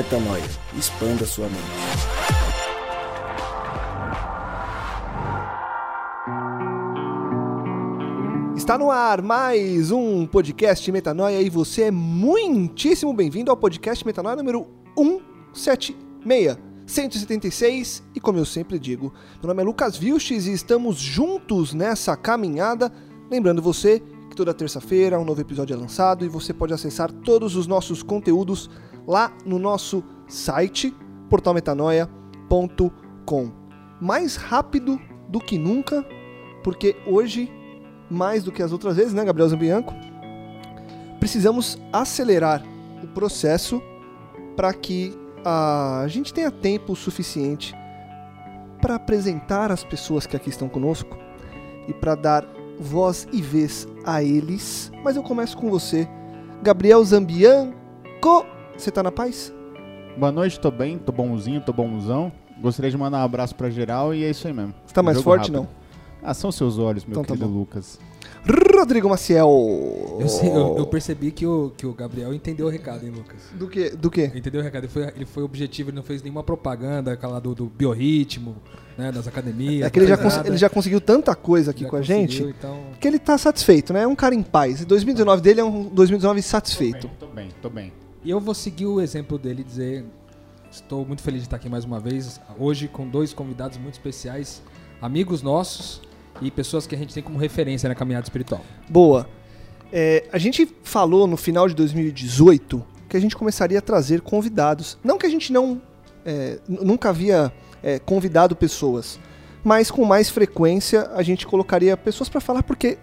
Metanoia. 0.00 0.42
Expanda 0.78 1.26
sua 1.26 1.46
mente. 1.46 1.60
Está 8.56 8.78
no 8.78 8.90
ar 8.90 9.20
mais 9.20 9.90
um 9.90 10.26
podcast 10.26 10.90
Metanoia 10.90 11.42
e 11.42 11.50
você 11.50 11.82
é 11.82 11.90
muitíssimo 11.90 13.12
bem-vindo 13.12 13.50
ao 13.50 13.58
podcast 13.58 14.06
Metanoia 14.06 14.36
número 14.36 14.66
176, 15.52 16.58
176. 16.86 18.02
E 18.14 18.20
como 18.20 18.38
eu 18.38 18.46
sempre 18.46 18.78
digo, 18.78 19.12
meu 19.42 19.48
nome 19.48 19.60
é 19.60 19.66
Lucas 19.66 19.98
Vilches 19.98 20.46
e 20.46 20.52
estamos 20.54 20.96
juntos 20.96 21.74
nessa 21.74 22.16
caminhada. 22.16 22.90
Lembrando 23.30 23.60
você 23.60 24.02
que 24.30 24.36
toda 24.36 24.54
terça-feira 24.54 25.20
um 25.20 25.26
novo 25.26 25.42
episódio 25.42 25.74
é 25.74 25.76
lançado 25.76 26.24
e 26.24 26.28
você 26.28 26.54
pode 26.54 26.72
acessar 26.72 27.12
todos 27.12 27.54
os 27.54 27.66
nossos 27.66 28.02
conteúdos 28.02 28.70
lá 29.10 29.32
no 29.44 29.58
nosso 29.58 30.02
site 30.28 30.94
portalmetanoia.com. 31.28 33.50
Mais 34.00 34.36
rápido 34.36 35.00
do 35.28 35.40
que 35.40 35.58
nunca, 35.58 36.06
porque 36.62 36.96
hoje 37.04 37.52
mais 38.08 38.44
do 38.44 38.52
que 38.52 38.62
as 38.62 38.72
outras 38.72 38.96
vezes, 38.96 39.12
né, 39.12 39.24
Gabriel 39.24 39.48
Zambianco? 39.48 39.92
Precisamos 41.18 41.76
acelerar 41.92 42.62
o 43.02 43.08
processo 43.08 43.82
para 44.54 44.72
que 44.72 45.12
a 45.44 46.04
gente 46.06 46.32
tenha 46.32 46.50
tempo 46.50 46.94
suficiente 46.94 47.74
para 48.80 48.94
apresentar 48.94 49.72
as 49.72 49.82
pessoas 49.82 50.26
que 50.26 50.36
aqui 50.36 50.50
estão 50.50 50.68
conosco 50.68 51.18
e 51.88 51.92
para 51.92 52.14
dar 52.14 52.46
voz 52.78 53.26
e 53.32 53.42
vez 53.42 53.88
a 54.04 54.22
eles. 54.22 54.92
Mas 55.04 55.16
eu 55.16 55.22
começo 55.22 55.56
com 55.56 55.68
você, 55.68 56.08
Gabriel 56.62 57.04
Zambianco. 57.04 58.46
Você 58.80 58.90
tá 58.90 59.02
na 59.02 59.12
paz? 59.12 59.52
Boa 60.16 60.32
noite, 60.32 60.58
tô 60.58 60.70
bem, 60.70 60.96
tô 60.98 61.12
bonzinho, 61.12 61.60
tô 61.60 61.70
bonzão. 61.70 62.32
Gostaria 62.62 62.90
de 62.90 62.96
mandar 62.96 63.18
um 63.18 63.24
abraço 63.24 63.54
pra 63.54 63.68
geral 63.68 64.14
e 64.14 64.24
é 64.24 64.30
isso 64.30 64.46
aí 64.46 64.54
mesmo. 64.54 64.74
Você 64.86 64.94
tá 64.94 65.02
mais 65.02 65.18
Jogo 65.18 65.24
forte, 65.24 65.52
rápido. 65.52 65.68
Ah, 66.22 66.32
são 66.32 66.50
seus 66.50 66.78
olhos, 66.78 67.04
meu 67.04 67.12
Então 67.12 67.22
tá 67.22 67.34
querido 67.34 67.46
bom. 67.46 67.58
Lucas. 67.58 67.98
não? 68.46 68.78
Rodrigo 68.78 69.06
Maciel. 69.10 70.16
Eu, 70.18 70.28
sei, 70.30 70.48
eu, 70.48 70.76
eu 70.78 70.86
percebi 70.86 71.30
que 71.30 71.46
o, 71.46 71.72
que 71.76 71.86
o 71.86 71.92
Gabriel 71.92 72.32
entendeu 72.32 72.66
o 72.66 72.70
recado, 72.70 73.04
hein, 73.04 73.10
Lucas? 73.14 73.36
Do 73.52 73.68
que? 73.68 73.90
Do 73.90 74.10
que? 74.10 74.24
Entendeu 74.34 74.62
o 74.62 74.64
recado? 74.64 74.84
Ele 74.84 74.92
foi, 74.92 75.02
ele 75.14 75.26
foi 75.26 75.42
objetivo, 75.42 75.90
ele 75.90 75.96
não 75.96 76.02
fez 76.02 76.22
nenhuma 76.22 76.42
propaganda, 76.42 77.12
aquela 77.12 77.38
do, 77.38 77.54
do 77.54 77.66
biorritmo, 77.66 78.56
né, 78.96 79.12
das 79.12 79.28
academias. 79.28 79.86
É 79.86 79.90
que 79.90 79.98
ele 79.98 80.06
já, 80.06 80.16
não 80.16 80.22
fez 80.22 80.32
cons- 80.32 80.36
nada. 80.38 80.48
ele 80.48 80.56
já 80.56 80.70
conseguiu 80.70 81.00
tanta 81.02 81.34
coisa 81.34 81.70
aqui 81.70 81.82
Já 81.84 81.90
com 81.90 81.96
a 81.96 82.00
conseguiu, 82.00 82.18
gente 82.30 82.42
Então, 82.58 82.78
que 82.98 83.06
ele 83.06 83.18
tá 83.18 83.36
satisfeito, 83.36 83.92
né? 83.92 84.02
É 84.04 84.06
um 84.06 84.16
cara 84.16 84.34
em 84.34 84.42
paz. 84.42 84.86
2019 84.86 85.42
dele 85.42 85.60
é 85.60 85.64
um 85.64 85.84
2019 85.84 86.40
satisfeito. 86.40 87.10
Tô 87.18 87.26
bem, 87.26 87.48
tô 87.60 87.68
bem. 87.68 87.92
E 88.22 88.30
eu 88.30 88.38
vou 88.38 88.54
seguir 88.54 88.86
o 88.86 89.00
exemplo 89.00 89.38
dele 89.38 89.62
e 89.62 89.64
dizer: 89.64 90.04
estou 90.70 91.04
muito 91.04 91.22
feliz 91.22 91.40
de 91.40 91.46
estar 91.46 91.56
aqui 91.56 91.68
mais 91.68 91.84
uma 91.84 91.98
vez, 91.98 92.40
hoje 92.58 92.88
com 92.88 93.08
dois 93.08 93.32
convidados 93.32 93.78
muito 93.78 93.94
especiais, 93.94 94.62
amigos 95.00 95.42
nossos 95.42 96.02
e 96.40 96.50
pessoas 96.50 96.86
que 96.86 96.94
a 96.94 96.98
gente 96.98 97.14
tem 97.14 97.22
como 97.22 97.38
referência 97.38 97.88
na 97.88 97.94
caminhada 97.94 98.24
espiritual. 98.24 98.62
Boa. 98.88 99.28
É, 99.92 100.28
a 100.32 100.38
gente 100.38 100.68
falou 100.82 101.26
no 101.26 101.36
final 101.36 101.68
de 101.68 101.74
2018 101.74 102.84
que 103.08 103.16
a 103.16 103.20
gente 103.20 103.34
começaria 103.34 103.78
a 103.78 103.82
trazer 103.82 104.20
convidados. 104.20 104.96
Não 105.02 105.18
que 105.18 105.26
a 105.26 105.28
gente 105.28 105.52
não 105.52 105.82
é, 106.24 106.58
nunca 106.68 107.08
havia 107.08 107.52
é, 107.82 107.98
convidado 107.98 108.54
pessoas, 108.54 109.18
mas 109.64 109.90
com 109.90 110.04
mais 110.04 110.30
frequência 110.30 111.10
a 111.14 111.22
gente 111.22 111.46
colocaria 111.46 111.96
pessoas 111.96 112.28
para 112.28 112.40
falar 112.40 112.62
porque 112.62 112.98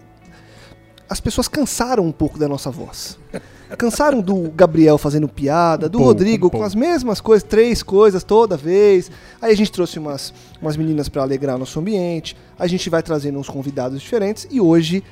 as 1.10 1.20
pessoas 1.20 1.48
cansaram 1.48 2.04
um 2.04 2.12
pouco 2.12 2.38
da 2.38 2.48
nossa 2.48 2.70
voz. 2.70 3.18
Cansaram 3.76 4.20
do 4.20 4.50
Gabriel 4.50 4.96
fazendo 4.96 5.28
piada, 5.28 5.88
do 5.88 5.98
Rodrigo 5.98 6.50
com 6.50 6.62
as 6.62 6.74
mesmas 6.74 7.20
coisas, 7.20 7.42
três 7.42 7.82
coisas 7.82 8.24
toda 8.24 8.56
vez. 8.56 9.10
Aí 9.42 9.52
a 9.52 9.56
gente 9.56 9.70
trouxe 9.70 9.98
umas, 9.98 10.32
umas 10.60 10.76
meninas 10.76 11.08
para 11.08 11.22
alegrar 11.22 11.58
nosso 11.58 11.78
ambiente. 11.78 12.36
A 12.58 12.66
gente 12.66 12.88
vai 12.88 13.02
trazendo 13.02 13.38
uns 13.38 13.48
convidados 13.48 14.00
diferentes 14.00 14.48
e 14.50 14.60
hoje 14.60 15.04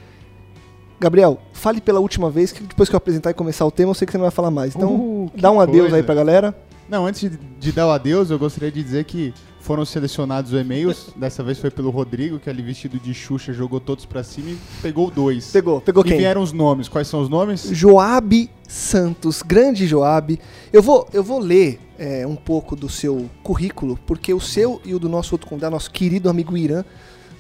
Gabriel, 0.99 1.39
fale 1.53 1.81
pela 1.81 2.01
última 2.01 2.31
vez, 2.31 2.53
que 2.53 2.63
depois 2.63 2.89
que 2.89 2.95
eu 2.95 2.99
apresentar 2.99 3.31
e 3.31 3.35
começar 3.35 3.67
o 3.67 3.71
tema, 3.71 3.91
eu 3.91 3.95
sei 3.95 4.07
que 4.07 4.13
você 4.13 4.19
não 4.19 4.25
vai 4.25 4.31
falar 4.31 4.51
mais. 4.51 4.75
Então, 4.75 4.95
Uh, 4.95 5.31
dá 5.37 5.51
um 5.51 5.61
adeus 5.61 5.83
coisa. 5.83 5.97
aí 5.97 6.03
pra 6.03 6.15
galera. 6.15 6.57
Não, 6.89 7.05
antes 7.07 7.21
de, 7.21 7.37
de 7.37 7.73
dar 7.73 7.87
o 7.87 7.91
adeus, 7.91 8.31
eu 8.31 8.39
gostaria 8.39 8.73
de 8.73 8.83
dizer 8.83 9.05
que 9.05 9.35
foram 9.67 9.85
selecionados 9.85 10.53
os 10.53 10.61
e-mails. 10.61 11.09
Dessa 11.17 11.43
vez 11.43 11.59
foi 11.59 11.71
pelo 11.71 11.91
Rodrigo, 11.91 12.39
que 12.39 12.49
ali 12.49 12.63
vestido 12.63 12.99
de 12.99 13.13
Xuxa 13.13 13.53
jogou 13.53 13.81
todos 13.81 14.07
pra 14.07 14.23
cima 14.23 14.51
e 14.51 14.59
pegou 14.81 15.11
dois. 15.11 15.51
Pegou, 15.51 15.81
pegou 15.81 16.05
e 16.07 16.09
quem? 16.09 16.19
vieram 16.19 16.41
os 16.41 16.53
nomes. 16.53 16.89
Quais 16.89 17.09
são 17.09 17.21
os 17.21 17.29
nomes? 17.29 17.69
Joab 17.73 18.49
Santos, 18.69 19.43
grande 19.43 19.87
Joab. 19.87 20.39
Eu 20.73 20.83
vou, 20.83 21.07
eu 21.13 21.23
vou 21.23 21.39
ler 21.41 21.81
é, 21.99 22.27
um 22.27 22.37
pouco 22.37 22.77
do 22.77 22.89
seu 22.89 23.29
currículo, 23.43 23.99
porque 24.07 24.33
o 24.33 24.41
seu 24.41 24.81
e 24.85 24.95
o 24.95 24.99
do 24.99 25.09
nosso 25.09 25.35
outro 25.35 25.49
convidado, 25.49 25.73
nosso 25.73 25.91
querido 25.91 26.29
amigo 26.31 26.57
Irã, 26.57 26.85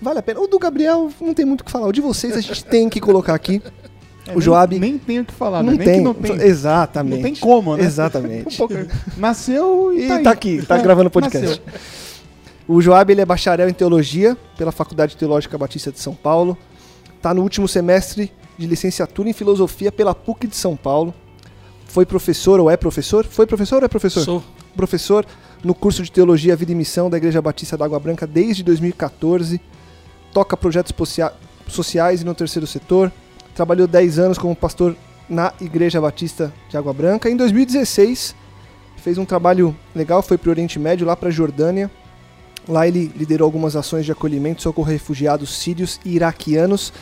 vale 0.03 0.19
a 0.19 0.22
pena. 0.22 0.41
O 0.41 0.47
do 0.47 0.58
Gabriel 0.58 1.10
não 1.20 1.32
tem 1.34 1.44
muito 1.47 1.60
o 1.60 1.64
que 1.64 1.70
falar. 1.70 1.87
O 1.87 1.93
de 1.93 2.00
vocês 2.00 2.37
a 2.37 2.41
gente 2.41 2.64
tem 2.64 2.88
que 2.88 3.00
colocar 3.00 3.34
aqui. 3.34 3.62
É, 4.28 4.32
o 4.32 4.32
nem- 4.32 4.41
Joab- 4.43 4.76
Nem, 4.81 4.98
tem 4.98 5.20
o 5.20 5.25
que 5.25 5.32
falar, 5.32 5.62
não, 5.62 5.70
né? 5.70 5.78
Nem 5.78 5.87
tem. 5.87 5.98
que 5.98 6.04
não 6.04 6.12
tem. 6.12 6.32
Exatamente. 6.48 7.14
Não 7.14 7.22
tem 7.22 7.37
como, 7.37 7.76
né? 7.76 7.84
Exatamente. 7.84 8.54
Um 8.54 8.56
pouco- 8.58 8.75
Nasceu 9.16 9.93
e, 9.93 10.03
E 10.04 10.08
tá, 10.08 10.19
tá, 10.19 10.31
aqui, 10.32 10.66
tá 10.66 10.78
É, 10.78 10.82
gravando 10.82 11.06
o 11.06 11.10
podcast. 11.12 11.47
nasceu. 11.47 11.62
O 12.69 12.81
Joab 12.81 13.12
ele 13.12 13.21
é 13.21 13.25
bacharel 13.25 13.69
em 13.69 13.72
teologia 13.72 14.37
pela 14.56 14.72
Faculdade 14.72 15.16
Teológica 15.16 15.56
Batista 15.56 15.93
de 15.93 16.00
São 16.00 16.15
Paulo. 16.15 16.59
Tá 17.22 17.32
no 17.32 17.43
último 17.43 17.69
semestre 17.69 18.32
de 18.59 18.66
licenciatura 18.66 19.28
em 19.28 19.32
filosofia 19.32 19.93
pela 19.93 20.15
PUC 20.15 20.49
de 20.49 20.56
São 20.56 20.75
Paulo. 20.76 21.15
Foi 21.87 22.05
professor 22.05 22.59
ou 22.59 22.69
é 22.69 22.76
professor? 22.76 23.25
Foi 23.25 23.47
professor 23.47 23.78
ou 23.78 23.84
é 23.84 23.88
professor? 23.88 24.25
Sou. 24.25 24.44
Professor 24.75 25.25
no 25.62 25.75
curso 25.75 26.03
de 26.03 26.10
Teologia, 26.10 26.56
Vida 26.56 26.72
e 26.72 26.75
Missão 26.75 27.09
da 27.09 27.16
Igreja 27.16 27.41
Batista 27.41 27.76
da 27.76 27.84
Água 27.84 28.00
Branca 28.00 28.26
desde 28.26 28.65
2014. 28.65 29.60
Toca 30.32 30.56
projetos 30.56 30.93
sociais 31.69 32.22
e 32.22 32.25
no 32.25 32.34
terceiro 32.34 32.66
setor. 32.66 33.12
Trabalhou 33.55 33.87
10 33.87 34.19
anos 34.19 34.38
como 34.38 34.55
pastor 34.56 34.97
na 35.28 35.53
Igreja 35.60 36.00
Batista 36.00 36.53
de 36.69 36.76
Água 36.76 36.93
Branca. 36.93 37.31
Em 37.31 37.37
2016, 37.37 38.34
fez 38.97 39.19
um 39.19 39.25
trabalho 39.25 39.75
legal, 39.94 40.21
foi 40.21 40.37
para 40.37 40.49
o 40.49 40.50
Oriente 40.50 40.78
Médio, 40.78 41.06
lá 41.06 41.16
para 41.16 41.28
a 41.28 41.32
Jordânia. 41.32 41.91
Lá 42.69 42.87
ele 42.87 43.12
liderou 43.16 43.47
algumas 43.47 43.77
ações 43.77 44.04
de 44.04 44.12
acolhimento, 44.12 44.62
socorro 44.62 44.88
a 44.88 44.93
refugiados 44.93 45.56
sírios 45.56 46.00
e 46.04 46.16
iraquianos. 46.16 46.93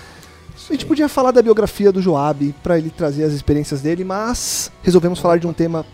A 0.68 0.72
gente 0.72 0.86
podia 0.86 1.08
falar 1.08 1.30
da 1.30 1.42
biografia 1.42 1.90
do 1.90 2.00
Joab 2.00 2.54
para 2.62 2.78
ele 2.78 2.90
trazer 2.90 3.24
as 3.24 3.32
experiências 3.32 3.80
dele, 3.80 4.04
mas 4.04 4.70
resolvemos 4.82 5.18
falar 5.18 5.38
de 5.38 5.46
um 5.46 5.52
tema 5.52 5.84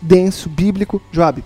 denso, 0.00 0.48
bíblico. 0.48 1.02
Joab, 1.10 1.42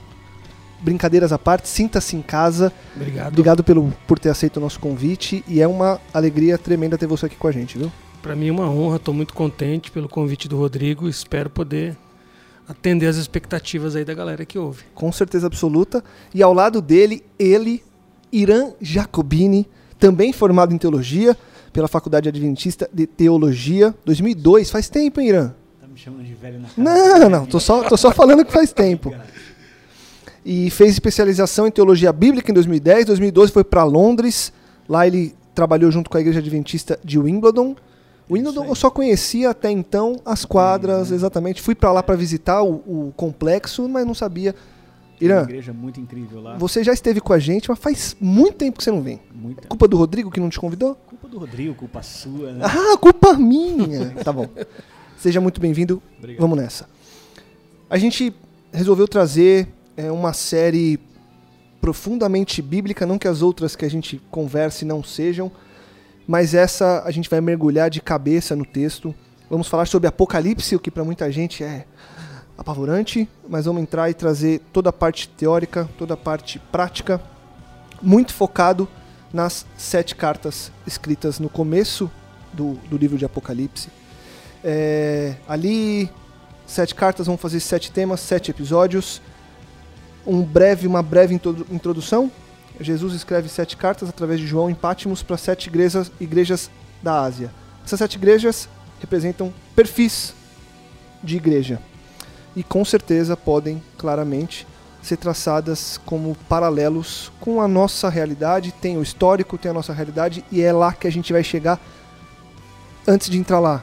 brincadeiras 0.80 1.32
à 1.32 1.38
parte, 1.38 1.68
sinta-se 1.68 2.16
em 2.16 2.22
casa. 2.22 2.72
Obrigado. 2.94 3.28
Obrigado 3.28 3.64
pelo, 3.64 3.92
por 4.06 4.18
ter 4.18 4.30
aceito 4.30 4.58
o 4.58 4.60
nosso 4.60 4.80
convite 4.80 5.44
e 5.48 5.60
é 5.60 5.66
uma 5.66 6.00
alegria 6.12 6.58
tremenda 6.58 6.98
ter 6.98 7.06
você 7.06 7.26
aqui 7.26 7.36
com 7.36 7.48
a 7.48 7.52
gente, 7.52 7.78
viu? 7.78 7.90
Para 8.20 8.36
mim 8.36 8.48
é 8.48 8.52
uma 8.52 8.68
honra, 8.68 8.96
estou 8.96 9.14
muito 9.14 9.32
contente 9.32 9.90
pelo 9.90 10.08
convite 10.08 10.46
do 10.46 10.58
Rodrigo. 10.58 11.08
Espero 11.08 11.48
poder 11.48 11.96
atender 12.70 13.08
as 13.08 13.16
expectativas 13.16 13.96
aí 13.96 14.04
da 14.04 14.14
galera 14.14 14.44
que 14.46 14.56
ouve. 14.56 14.84
Com 14.94 15.10
certeza 15.10 15.48
absoluta. 15.48 16.04
E 16.32 16.40
ao 16.40 16.54
lado 16.54 16.80
dele, 16.80 17.24
ele, 17.36 17.82
Irã 18.32 18.70
Jacobini, 18.80 19.68
também 19.98 20.32
formado 20.32 20.72
em 20.72 20.78
teologia 20.78 21.36
pela 21.72 21.88
Faculdade 21.88 22.28
Adventista 22.28 22.88
de 22.92 23.08
Teologia, 23.08 23.92
2002. 24.04 24.70
Faz 24.70 24.88
tempo, 24.88 25.20
hein, 25.20 25.28
Irã? 25.30 25.52
Tá 25.80 25.88
me 25.88 25.98
chamando 25.98 26.24
de 26.24 26.34
velho 26.34 26.60
na 26.60 26.68
cara. 26.68 27.18
Não, 27.18 27.28
não, 27.28 27.46
tô 27.46 27.58
só, 27.58 27.82
tô 27.82 27.96
só 27.96 28.12
falando 28.12 28.44
que 28.44 28.52
faz 28.52 28.72
tempo. 28.72 29.12
E 30.44 30.70
fez 30.70 30.92
especialização 30.92 31.66
em 31.66 31.72
teologia 31.72 32.12
bíblica 32.12 32.52
em 32.52 32.54
2010. 32.54 33.06
2012 33.06 33.52
foi 33.52 33.64
para 33.64 33.82
Londres. 33.82 34.52
Lá 34.88 35.08
ele 35.08 35.34
trabalhou 35.56 35.90
junto 35.90 36.08
com 36.08 36.16
a 36.16 36.20
Igreja 36.20 36.38
Adventista 36.38 37.00
de 37.04 37.18
Wimbledon. 37.18 37.74
Wimbledon 38.30 38.64
eu 38.66 38.74
só 38.74 38.90
conhecia 38.90 39.50
até 39.50 39.70
então 39.70 40.16
as 40.24 40.44
quadras, 40.44 41.10
exatamente. 41.10 41.60
Fui 41.60 41.74
para 41.74 41.90
lá 41.92 42.02
para 42.02 42.14
visitar 42.16 42.62
o, 42.62 42.74
o 42.86 43.12
complexo, 43.16 43.88
mas 43.88 44.06
não 44.06 44.14
sabia. 44.14 44.54
Tem 45.18 45.28
uma 45.28 45.34
Irã, 45.34 45.42
igreja 45.42 45.72
muito 45.72 46.00
incrível 46.00 46.40
lá. 46.40 46.56
você 46.56 46.82
já 46.82 46.92
esteve 46.92 47.20
com 47.20 47.32
a 47.32 47.38
gente, 47.38 47.68
mas 47.68 47.78
faz 47.78 48.16
muito 48.18 48.54
tempo 48.54 48.78
que 48.78 48.84
você 48.84 48.90
não 48.90 49.02
vem. 49.02 49.20
Muita 49.34 49.68
Culpa 49.68 49.86
do 49.86 49.96
Rodrigo 49.96 50.30
que 50.30 50.40
não 50.40 50.48
te 50.48 50.58
convidou? 50.58 50.94
culpa 50.94 51.28
do 51.28 51.38
Rodrigo, 51.38 51.74
culpa 51.74 52.02
sua, 52.02 52.52
né? 52.52 52.64
Ah, 52.64 52.96
culpa 52.96 53.34
minha. 53.34 54.14
tá 54.24 54.32
bom. 54.32 54.48
Seja 55.18 55.40
muito 55.40 55.60
bem-vindo. 55.60 56.02
Vamos 56.38 56.56
nessa. 56.56 56.88
A 57.90 57.98
gente 57.98 58.32
resolveu 58.72 59.06
trazer 59.06 59.68
é, 59.96 60.10
uma 60.10 60.32
série 60.32 60.98
profundamente 61.80 62.62
bíblica, 62.62 63.04
não 63.04 63.18
que 63.18 63.28
as 63.28 63.42
outras 63.42 63.76
que 63.76 63.84
a 63.84 63.90
gente 63.90 64.20
converse 64.30 64.84
não 64.84 65.02
sejam, 65.02 65.50
mas 66.30 66.54
essa 66.54 67.02
a 67.04 67.10
gente 67.10 67.28
vai 67.28 67.40
mergulhar 67.40 67.90
de 67.90 68.00
cabeça 68.00 68.54
no 68.54 68.64
texto. 68.64 69.12
Vamos 69.50 69.66
falar 69.66 69.84
sobre 69.86 70.06
Apocalipse, 70.06 70.76
o 70.76 70.78
que 70.78 70.88
para 70.88 71.02
muita 71.02 71.28
gente 71.32 71.64
é 71.64 71.86
apavorante, 72.56 73.28
mas 73.48 73.64
vamos 73.64 73.82
entrar 73.82 74.08
e 74.08 74.14
trazer 74.14 74.60
toda 74.72 74.90
a 74.90 74.92
parte 74.92 75.28
teórica, 75.28 75.90
toda 75.98 76.14
a 76.14 76.16
parte 76.16 76.60
prática, 76.70 77.20
muito 78.00 78.32
focado 78.32 78.88
nas 79.32 79.66
sete 79.76 80.14
cartas 80.14 80.70
escritas 80.86 81.40
no 81.40 81.48
começo 81.48 82.08
do, 82.52 82.74
do 82.88 82.96
livro 82.96 83.18
de 83.18 83.24
Apocalipse. 83.24 83.88
É, 84.62 85.34
ali, 85.48 86.08
sete 86.64 86.94
cartas 86.94 87.26
vão 87.26 87.36
fazer 87.36 87.58
sete 87.58 87.90
temas, 87.90 88.20
sete 88.20 88.52
episódios. 88.52 89.20
um 90.24 90.42
breve, 90.42 90.86
uma 90.86 91.02
breve 91.02 91.34
introdu- 91.34 91.66
introdução. 91.72 92.30
Jesus 92.80 93.14
escreve 93.14 93.48
sete 93.48 93.76
cartas 93.76 94.08
através 94.08 94.40
de 94.40 94.46
João 94.46 94.70
em 94.70 94.74
Pátimos 94.74 95.22
para 95.22 95.36
sete 95.36 95.68
igrejas, 95.68 96.10
igrejas 96.18 96.70
da 97.02 97.20
Ásia. 97.22 97.50
Essas 97.84 97.98
sete 97.98 98.14
igrejas 98.14 98.68
representam 99.00 99.52
perfis 99.74 100.34
de 101.22 101.36
igreja 101.36 101.80
e 102.56 102.62
com 102.62 102.84
certeza 102.84 103.36
podem 103.36 103.82
claramente 103.96 104.66
ser 105.02 105.16
traçadas 105.16 105.98
como 106.04 106.34
paralelos 106.48 107.32
com 107.40 107.60
a 107.60 107.68
nossa 107.68 108.08
realidade. 108.08 108.72
Tem 108.72 108.96
o 108.96 109.02
histórico, 109.02 109.56
tem 109.56 109.70
a 109.70 109.74
nossa 109.74 109.92
realidade 109.92 110.44
e 110.50 110.60
é 110.62 110.72
lá 110.72 110.92
que 110.92 111.06
a 111.06 111.12
gente 111.12 111.32
vai 111.32 111.42
chegar 111.42 111.80
antes 113.06 113.30
de 113.30 113.38
entrar 113.38 113.60
lá. 113.60 113.82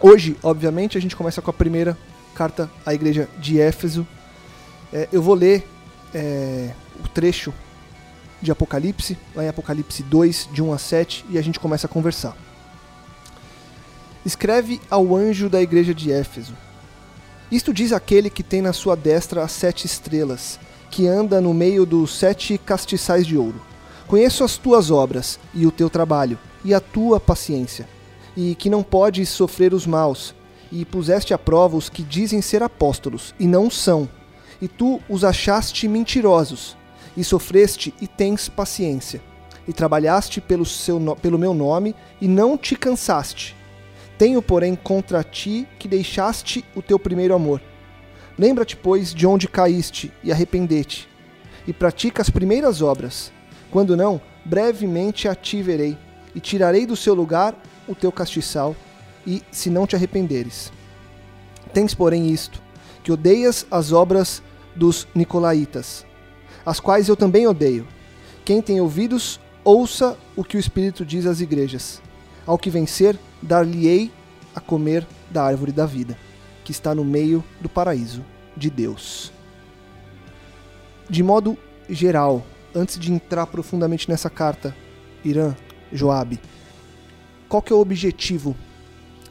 Hoje, 0.00 0.36
obviamente, 0.42 0.96
a 0.96 1.00
gente 1.00 1.14
começa 1.14 1.42
com 1.42 1.50
a 1.50 1.54
primeira 1.54 1.96
carta 2.34 2.70
à 2.86 2.94
igreja 2.94 3.28
de 3.38 3.60
Éfeso. 3.60 4.06
É, 4.92 5.08
eu 5.12 5.20
vou 5.20 5.34
ler 5.34 5.66
é, 6.14 6.70
o 7.04 7.08
trecho 7.08 7.52
de 8.40 8.50
Apocalipse, 8.50 9.18
lá 9.34 9.44
em 9.44 9.48
Apocalipse 9.48 10.02
2, 10.02 10.48
de 10.52 10.62
1 10.62 10.72
a 10.72 10.78
7, 10.78 11.24
e 11.30 11.38
a 11.38 11.42
gente 11.42 11.60
começa 11.60 11.86
a 11.86 11.90
conversar. 11.90 12.36
Escreve 14.24 14.80
ao 14.90 15.14
anjo 15.14 15.48
da 15.48 15.62
igreja 15.62 15.94
de 15.94 16.12
Éfeso. 16.12 16.54
Isto 17.50 17.72
diz 17.72 17.92
aquele 17.92 18.30
que 18.30 18.42
tem 18.42 18.62
na 18.62 18.72
sua 18.72 18.94
destra 18.94 19.42
as 19.42 19.52
sete 19.52 19.86
estrelas, 19.86 20.60
que 20.90 21.06
anda 21.06 21.40
no 21.40 21.52
meio 21.52 21.84
dos 21.84 22.16
sete 22.16 22.58
castiçais 22.58 23.26
de 23.26 23.36
ouro. 23.36 23.60
Conheço 24.06 24.44
as 24.44 24.56
tuas 24.56 24.90
obras, 24.90 25.38
e 25.54 25.66
o 25.66 25.70
teu 25.70 25.88
trabalho, 25.88 26.38
e 26.64 26.74
a 26.74 26.80
tua 26.80 27.18
paciência, 27.18 27.88
e 28.36 28.54
que 28.54 28.70
não 28.70 28.82
podes 28.82 29.28
sofrer 29.28 29.72
os 29.72 29.86
maus, 29.86 30.34
e 30.70 30.84
puseste 30.84 31.34
à 31.34 31.38
prova 31.38 31.76
os 31.76 31.88
que 31.88 32.02
dizem 32.02 32.40
ser 32.40 32.62
apóstolos, 32.62 33.34
e 33.38 33.46
não 33.46 33.70
são, 33.70 34.08
e 34.60 34.68
tu 34.68 35.00
os 35.08 35.24
achaste 35.24 35.88
mentirosos, 35.88 36.76
e 37.16 37.24
sofreste 37.24 37.94
e 38.00 38.06
tens 38.06 38.48
paciência, 38.48 39.20
e 39.66 39.72
trabalhaste 39.72 40.40
pelo, 40.40 40.64
seu, 40.64 41.00
pelo 41.16 41.38
meu 41.38 41.54
nome, 41.54 41.94
e 42.20 42.28
não 42.28 42.56
te 42.56 42.76
cansaste. 42.76 43.56
Tenho, 44.18 44.42
porém, 44.42 44.74
contra 44.74 45.24
ti 45.24 45.66
que 45.78 45.88
deixaste 45.88 46.64
o 46.74 46.82
teu 46.82 46.98
primeiro 46.98 47.34
amor. 47.34 47.60
Lembra-te, 48.38 48.76
pois, 48.76 49.14
de 49.14 49.26
onde 49.26 49.48
caíste, 49.48 50.12
e 50.22 50.30
arrependete, 50.30 51.08
e 51.66 51.72
pratica 51.72 52.22
as 52.22 52.30
primeiras 52.30 52.82
obras. 52.82 53.32
Quando 53.70 53.96
não, 53.96 54.20
brevemente 54.44 55.28
a 55.28 55.34
ti 55.34 55.62
verei, 55.62 55.96
e 56.34 56.40
tirarei 56.40 56.86
do 56.86 56.96
seu 56.96 57.14
lugar 57.14 57.54
o 57.88 57.94
teu 57.94 58.12
castiçal, 58.12 58.76
e 59.26 59.42
se 59.50 59.68
não 59.68 59.86
te 59.86 59.96
arrependeres. 59.96 60.72
Tens, 61.72 61.94
porém, 61.94 62.30
isto, 62.30 62.62
que 63.02 63.12
odeias 63.12 63.66
as 63.70 63.92
obras 63.92 64.42
dos 64.74 65.06
Nicolaitas, 65.14 66.04
as 66.64 66.80
quais 66.80 67.08
eu 67.08 67.16
também 67.16 67.46
odeio. 67.46 67.86
Quem 68.44 68.60
tem 68.60 68.80
ouvidos, 68.80 69.40
ouça 69.64 70.16
o 70.36 70.44
que 70.44 70.56
o 70.56 70.60
Espírito 70.60 71.04
diz 71.04 71.26
às 71.26 71.40
igrejas. 71.40 72.00
Ao 72.46 72.58
que 72.58 72.70
vencer, 72.70 73.18
dar-lhe-ei 73.40 74.10
a 74.54 74.60
comer 74.60 75.06
da 75.30 75.44
árvore 75.44 75.72
da 75.72 75.86
vida, 75.86 76.16
que 76.64 76.72
está 76.72 76.94
no 76.94 77.04
meio 77.04 77.44
do 77.60 77.68
paraíso 77.68 78.24
de 78.56 78.70
Deus. 78.70 79.32
De 81.08 81.22
modo 81.22 81.56
geral, 81.88 82.44
antes 82.74 82.98
de 82.98 83.12
entrar 83.12 83.46
profundamente 83.46 84.08
nessa 84.08 84.30
carta, 84.30 84.74
Irã, 85.24 85.54
Joabe, 85.92 86.40
qual 87.48 87.60
que 87.60 87.72
é 87.72 87.76
o 87.76 87.80
objetivo 87.80 88.56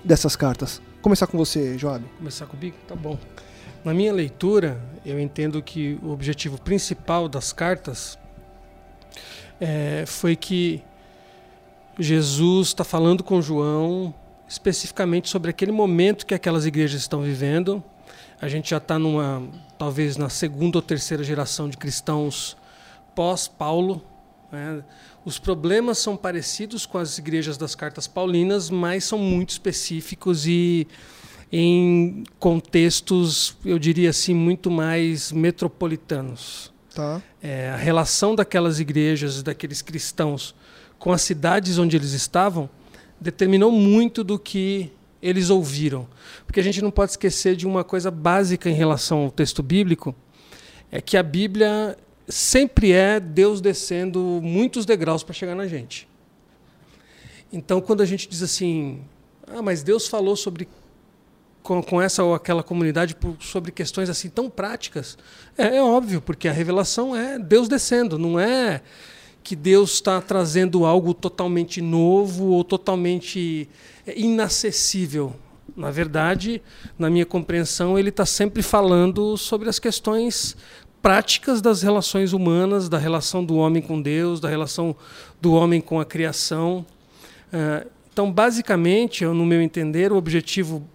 dessas 0.04 0.36
cartas? 0.36 0.82
Começar 1.02 1.28
com 1.28 1.38
você, 1.38 1.78
Joabe. 1.78 2.06
Começar 2.18 2.46
comigo? 2.46 2.76
Tá 2.88 2.96
bom. 2.96 3.18
Na 3.84 3.94
minha 3.94 4.12
leitura, 4.12 4.82
eu 5.06 5.18
entendo 5.18 5.64
que 5.64 5.98
o 6.04 6.10
objetivo 6.10 6.60
principal 6.60 7.30
das 7.30 7.54
cartas 7.54 8.20
é, 9.60 10.04
foi 10.06 10.36
que 10.36 10.84
Jesus 11.98 12.70
está 12.70 12.84
falando 12.84 13.24
com 13.24 13.42
João 13.42 14.14
especificamente 14.50 15.30
sobre 15.30 15.50
aquele 15.52 15.72
momento 15.72 16.26
que 16.26 16.34
aquelas 16.34 16.66
igrejas 16.66 17.00
estão 17.00 17.22
vivendo. 17.22 17.82
A 18.42 18.50
gente 18.50 18.72
já 18.72 18.78
está 18.78 19.00
numa, 19.00 19.48
talvez 19.78 20.18
na 20.18 20.28
segunda 20.28 20.78
ou 20.78 20.82
terceira 20.82 21.24
geração 21.24 21.70
de 21.70 21.78
cristãos 21.78 22.58
pós-Paulo. 23.16 24.04
né? 24.52 24.84
Os 25.24 25.40
problemas 25.40 26.00
são 26.00 26.18
parecidos 26.18 26.86
com 26.86 26.98
as 26.98 27.18
igrejas 27.18 27.58
das 27.58 27.76
cartas 27.76 28.08
paulinas, 28.08 28.70
mas 28.70 29.06
são 29.06 29.20
muito 29.20 29.52
específicos 29.52 30.46
e 30.46 30.86
em 31.52 32.24
contextos, 32.38 33.58
eu 33.66 33.80
diria 33.80 34.12
assim, 34.12 34.34
muito 34.34 34.70
mais 34.70 35.32
metropolitanos. 35.32 36.72
Tá? 36.94 37.22
É, 37.42 37.70
a 37.70 37.76
relação 37.76 38.36
daquelas 38.36 38.80
igrejas, 38.80 39.42
daqueles 39.42 39.82
cristãos 39.82 40.56
com 40.98 41.12
as 41.14 41.22
cidades 41.22 41.78
onde 41.78 41.96
eles 41.96 42.12
estavam, 42.12 42.70
determinou 43.20 43.72
muito 43.72 44.24
do 44.24 44.38
que 44.38 44.92
eles 45.22 45.50
ouviram. 45.50 46.08
Porque 46.46 46.60
a 46.60 46.64
gente 46.64 46.82
não 46.82 46.92
pode 46.92 47.12
esquecer 47.12 47.56
de 47.56 47.66
uma 47.66 47.84
coisa 47.84 48.12
básica 48.12 48.70
em 48.70 48.74
relação 48.74 49.20
ao 49.20 49.32
texto 49.32 49.64
bíblico, 49.64 50.14
é 50.92 51.00
que 51.00 51.16
a 51.16 51.24
Bíblia 51.24 51.98
sempre 52.28 52.92
é 52.92 53.20
Deus 53.20 53.62
descendo 53.62 54.40
muitos 54.42 54.86
degraus 54.86 55.24
para 55.24 55.34
chegar 55.34 55.56
na 55.56 55.68
gente. 55.68 56.08
Então, 57.52 57.82
quando 57.82 58.02
a 58.02 58.06
gente 58.06 58.28
diz 58.28 58.44
assim, 58.44 59.02
ah, 59.48 59.62
mas 59.62 59.82
Deus 59.82 60.08
falou 60.08 60.36
sobre 60.36 60.68
com, 61.62 61.82
com 61.82 62.02
essa 62.02 62.24
ou 62.24 62.34
aquela 62.34 62.64
comunidade 62.64 63.16
por, 63.16 63.36
sobre 63.40 63.72
questões 63.72 64.10
assim 64.10 64.30
tão 64.30 64.50
práticas, 64.50 65.18
é, 65.58 65.78
é 65.78 65.84
óbvio, 65.84 66.22
porque 66.22 66.48
a 66.48 66.52
revelação 66.52 67.16
é 67.16 67.38
Deus 67.38 67.68
descendo, 67.68 68.18
não 68.18 68.40
é 68.40 68.82
que 69.44 69.56
Deus 69.56 69.94
está 69.94 70.22
trazendo 70.22 70.86
algo 70.86 71.14
totalmente 71.14 71.82
novo 71.82 72.48
ou 72.48 72.64
totalmente 72.64 73.70
é, 74.06 74.20
inacessível. 74.20 75.34
Na 75.76 75.92
verdade, 75.92 76.62
na 76.98 77.10
minha 77.10 77.26
compreensão, 77.26 77.98
ele 77.98 78.10
está 78.10 78.26
sempre 78.26 78.62
falando 78.62 79.38
sobre 79.38 79.70
as 79.70 79.80
questões 79.80 80.58
práticas 81.02 81.62
das 81.62 81.82
relações 81.82 82.34
humanas, 82.34 82.90
da 82.90 82.98
relação 82.98 83.44
do 83.46 83.56
homem 83.56 83.82
com 83.82 84.02
Deus, 84.02 84.40
da 84.40 84.50
relação 84.50 84.96
do 85.42 85.54
homem 85.54 85.80
com 85.80 86.00
a 86.00 86.06
criação. 86.06 86.86
Ah, 87.52 87.86
Então, 88.12 88.30
basicamente, 88.30 89.24
no 89.24 89.46
meu 89.46 89.62
entender, 89.62 90.12
o 90.12 90.18
objetivo 90.18 90.86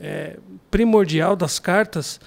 é, 0.00 0.38
primordial 0.70 1.36
das 1.36 1.58
cartas 1.58 2.20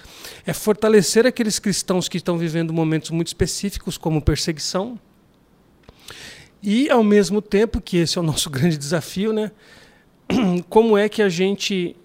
é 0.46 0.52
fortalecer 0.52 1.26
aqueles 1.26 1.58
cristãos 1.58 2.08
que 2.08 2.16
estão 2.16 2.36
vivendo 2.36 2.72
momentos 2.72 3.10
muito 3.10 3.28
específicos, 3.28 3.96
como 3.96 4.20
perseguição, 4.20 4.98
e, 6.62 6.90
ao 6.90 7.02
mesmo 7.02 7.40
tempo, 7.40 7.80
que 7.80 7.96
esse 7.96 8.18
é 8.18 8.20
o 8.20 8.24
nosso 8.24 8.50
grande 8.50 8.76
desafio, 8.76 9.32
né? 9.32 9.50
como 10.68 10.96
é 10.96 11.08
que 11.08 11.22
a 11.22 11.28
gente 11.28 11.96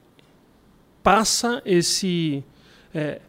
passa 1.04 1.62
esse, 1.66 2.44
é, 2.94 3.22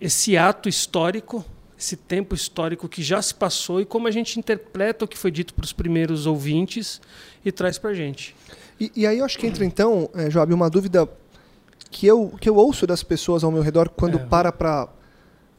esse 0.00 0.36
ato 0.36 0.68
histórico, 0.68 1.44
esse 1.78 1.96
tempo 1.96 2.34
histórico 2.34 2.88
que 2.88 3.02
já 3.02 3.20
se 3.20 3.34
passou 3.34 3.80
e 3.80 3.84
como 3.84 4.08
a 4.08 4.10
gente 4.10 4.38
interpreta 4.38 5.04
o 5.04 5.08
que 5.08 5.18
foi 5.18 5.30
dito 5.30 5.52
para 5.52 5.64
os 5.64 5.72
primeiros 5.72 6.24
ouvintes 6.24 7.00
e 7.44 7.52
traz 7.52 7.76
para 7.76 7.90
a 7.90 7.94
gente. 7.94 8.34
E, 8.78 8.92
e 8.94 9.06
aí 9.06 9.18
eu 9.18 9.24
acho 9.24 9.38
que 9.38 9.46
entra 9.46 9.64
então, 9.64 10.10
é, 10.14 10.30
Joab, 10.30 10.52
uma 10.52 10.68
dúvida 10.68 11.08
que 11.90 12.06
eu, 12.06 12.34
que 12.40 12.48
eu 12.48 12.56
ouço 12.56 12.86
das 12.86 13.02
pessoas 13.02 13.42
ao 13.42 13.50
meu 13.50 13.62
redor 13.62 13.88
quando 13.88 14.18
É. 14.18 14.24
para 14.26 14.88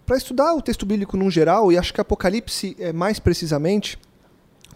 para 0.05 0.15
estudar 0.15 0.53
o 0.53 0.62
texto 0.62 0.86
bíblico 0.86 1.17
num 1.17 1.29
geral, 1.29 1.69
e 1.69 1.77
acho 1.77 1.93
que 1.93 2.00
Apocalipse 2.00 2.77
é 2.79 2.93
mais 2.93 3.19
precisamente, 3.19 4.00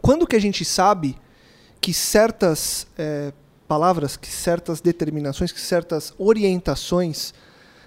quando 0.02 0.28
que 0.28 0.36
a 0.36 0.42
gente 0.42 0.66
sabe 0.66 1.16
que 1.80 1.94
certas 1.94 2.86
é, 2.98 3.32
palavras, 3.66 4.18
que 4.18 4.28
certas 4.28 4.82
determinações, 4.82 5.54
que 5.54 5.62
certas 5.62 6.14
orientações 6.18 7.34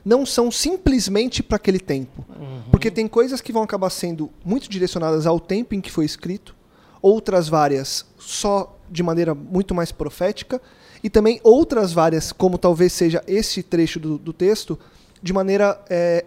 não 0.03 0.25
são 0.25 0.51
simplesmente 0.51 1.43
para 1.43 1.57
aquele 1.57 1.79
tempo. 1.79 2.25
Porque 2.71 2.91
tem 2.91 3.07
coisas 3.07 3.43
que 3.43 3.53
vão 3.53 3.63
acabar 3.63 3.91
sendo 3.91 4.31
muito 4.43 4.67
direcionadas 4.71 5.27
ao 5.27 5.39
tempo 5.39 5.75
em 5.75 5.83
que 5.83 5.91
foi 5.91 6.07
escrito, 6.07 6.57
outras 7.05 7.51
várias 7.51 8.07
só 8.19 8.79
de 8.91 9.03
maneira 9.03 9.35
muito 9.35 9.75
mais 9.75 9.93
profética, 9.93 10.59
e 11.03 11.11
também 11.11 11.39
outras 11.43 11.93
várias, 11.93 12.33
como 12.33 12.57
talvez 12.57 12.95
seja 12.95 13.23
esse 13.27 13.63
trecho 13.63 14.01
do, 14.01 14.17
do 14.17 14.33
texto, 14.33 14.79
de 15.23 15.31
maneira 15.31 15.79
é, 15.91 16.25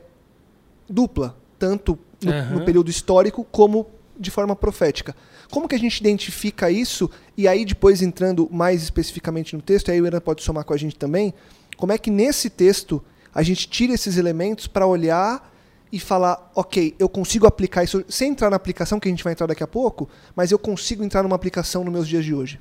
dupla, 0.87 1.35
tanto 1.57 1.97
no, 2.23 2.31
Aham. 2.31 2.59
no 2.59 2.65
período 2.65 2.91
histórico 2.91 3.43
como 3.51 3.87
de 4.19 4.29
forma 4.29 4.55
profética. 4.55 5.15
Como 5.49 5.67
que 5.67 5.73
a 5.73 5.79
gente 5.79 5.97
identifica 5.97 6.69
isso? 6.69 7.09
E 7.35 7.47
aí, 7.47 7.65
depois 7.65 8.03
entrando 8.03 8.47
mais 8.51 8.83
especificamente 8.83 9.55
no 9.55 9.63
texto, 9.63 9.89
aí 9.89 9.99
o 9.99 10.05
Eran 10.05 10.19
pode 10.19 10.43
somar 10.43 10.63
com 10.63 10.75
a 10.75 10.77
gente 10.77 10.95
também, 10.95 11.33
como 11.75 11.91
é 11.91 11.97
que 11.97 12.11
nesse 12.11 12.51
texto 12.51 13.03
a 13.33 13.41
gente 13.41 13.67
tira 13.67 13.93
esses 13.93 14.15
elementos 14.15 14.67
para 14.67 14.85
olhar 14.85 15.51
e 15.91 15.99
falar, 15.99 16.51
ok, 16.55 16.95
eu 16.99 17.07
consigo 17.07 17.47
aplicar 17.47 17.83
isso, 17.83 18.03
sem 18.09 18.31
entrar 18.31 18.49
na 18.49 18.55
aplicação, 18.55 18.99
que 18.99 19.07
a 19.07 19.11
gente 19.11 19.23
vai 19.23 19.33
entrar 19.33 19.47
daqui 19.47 19.63
a 19.63 19.67
pouco, 19.67 20.09
mas 20.35 20.51
eu 20.51 20.59
consigo 20.59 21.03
entrar 21.03 21.23
numa 21.23 21.35
aplicação 21.35 21.83
nos 21.83 21.93
meus 21.93 22.07
dias 22.07 22.25
de 22.25 22.33
hoje. 22.33 22.59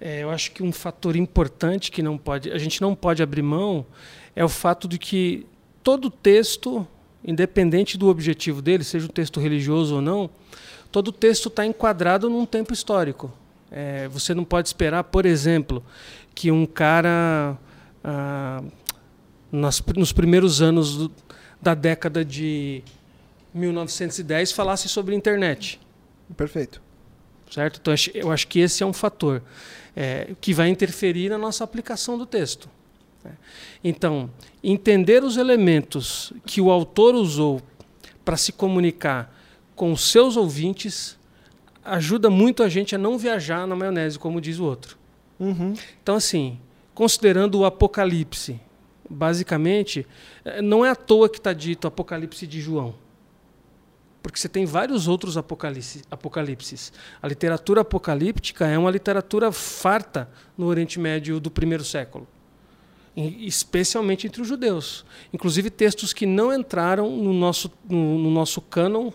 É, 0.00 0.22
eu 0.22 0.30
acho 0.30 0.52
que 0.52 0.62
um 0.62 0.72
fator 0.72 1.16
importante 1.16 1.90
que 1.90 2.02
não 2.02 2.18
pode, 2.18 2.50
a 2.52 2.58
gente 2.58 2.82
não 2.82 2.94
pode 2.94 3.22
abrir 3.22 3.42
mão 3.42 3.86
é 4.34 4.44
o 4.44 4.48
fato 4.48 4.86
de 4.86 4.98
que 4.98 5.46
todo 5.82 6.10
texto 6.10 6.86
independente 7.26 7.98
do 7.98 8.08
objetivo 8.08 8.62
dele, 8.62 8.84
seja 8.84 9.06
um 9.06 9.10
texto 9.10 9.40
religioso 9.40 9.96
ou 9.96 10.00
não, 10.00 10.30
todo 10.92 11.10
texto 11.10 11.48
está 11.48 11.66
enquadrado 11.66 12.30
num 12.30 12.46
tempo 12.46 12.72
histórico. 12.72 13.32
É, 13.70 14.06
você 14.08 14.32
não 14.32 14.44
pode 14.44 14.68
esperar, 14.68 15.02
por 15.02 15.26
exemplo, 15.26 15.84
que 16.34 16.52
um 16.52 16.64
cara 16.64 17.58
ah, 18.04 18.62
nas, 19.50 19.82
nos 19.96 20.12
primeiros 20.12 20.62
anos 20.62 20.96
do, 20.96 21.12
da 21.66 21.74
década 21.74 22.24
de 22.24 22.80
1910 23.52 24.52
falasse 24.52 24.88
sobre 24.88 25.16
internet. 25.16 25.80
Perfeito. 26.36 26.80
Certo? 27.50 27.80
Então 27.80 27.92
eu 28.14 28.30
acho 28.30 28.46
que 28.46 28.60
esse 28.60 28.84
é 28.84 28.86
um 28.86 28.92
fator 28.92 29.42
é, 29.96 30.32
que 30.40 30.54
vai 30.54 30.68
interferir 30.68 31.28
na 31.28 31.36
nossa 31.36 31.64
aplicação 31.64 32.16
do 32.16 32.24
texto. 32.24 32.70
né? 33.24 33.32
Então, 33.82 34.30
entender 34.62 35.24
os 35.24 35.36
elementos 35.36 36.32
que 36.44 36.60
o 36.60 36.70
autor 36.70 37.16
usou 37.16 37.60
para 38.24 38.36
se 38.36 38.52
comunicar 38.52 39.34
com 39.74 39.90
os 39.90 40.08
seus 40.12 40.36
ouvintes 40.36 41.18
ajuda 41.84 42.30
muito 42.30 42.62
a 42.62 42.68
gente 42.68 42.94
a 42.94 42.98
não 42.98 43.18
viajar 43.18 43.66
na 43.66 43.74
maionese, 43.74 44.20
como 44.20 44.40
diz 44.40 44.60
o 44.60 44.64
outro. 44.64 44.96
Uhum. 45.38 45.74
Então, 46.00 46.14
assim, 46.14 46.60
considerando 46.94 47.58
o 47.58 47.64
Apocalipse, 47.64 48.60
basicamente, 49.08 50.06
eh, 50.44 50.60
não 50.62 50.84
é 50.84 50.90
à 50.90 50.96
toa 50.96 51.28
que 51.28 51.38
está 51.38 51.52
dito 51.52 51.86
Apocalipse 51.86 52.46
de 52.46 52.60
João. 52.60 52.94
Porque 54.22 54.40
você 54.40 54.48
tem 54.48 54.66
vários 54.66 55.06
outros 55.06 55.36
apocalipse, 55.36 56.02
apocalipses. 56.10 56.92
A 57.22 57.28
literatura 57.28 57.82
apocalíptica 57.82 58.66
é 58.66 58.76
uma 58.76 58.90
literatura 58.90 59.52
farta 59.52 60.28
no 60.58 60.66
Oriente 60.66 60.98
Médio 60.98 61.38
do 61.38 61.48
primeiro 61.48 61.84
século, 61.84 62.26
especialmente 63.16 64.26
entre 64.26 64.42
os 64.42 64.48
judeus. 64.48 65.04
Inclusive 65.32 65.70
textos 65.70 66.12
que 66.12 66.26
não 66.26 66.52
entraram 66.52 67.08
no 67.08 67.32
nosso, 67.32 67.70
no, 67.88 68.18
no 68.18 68.30
nosso 68.30 68.60
cânon 68.60 69.12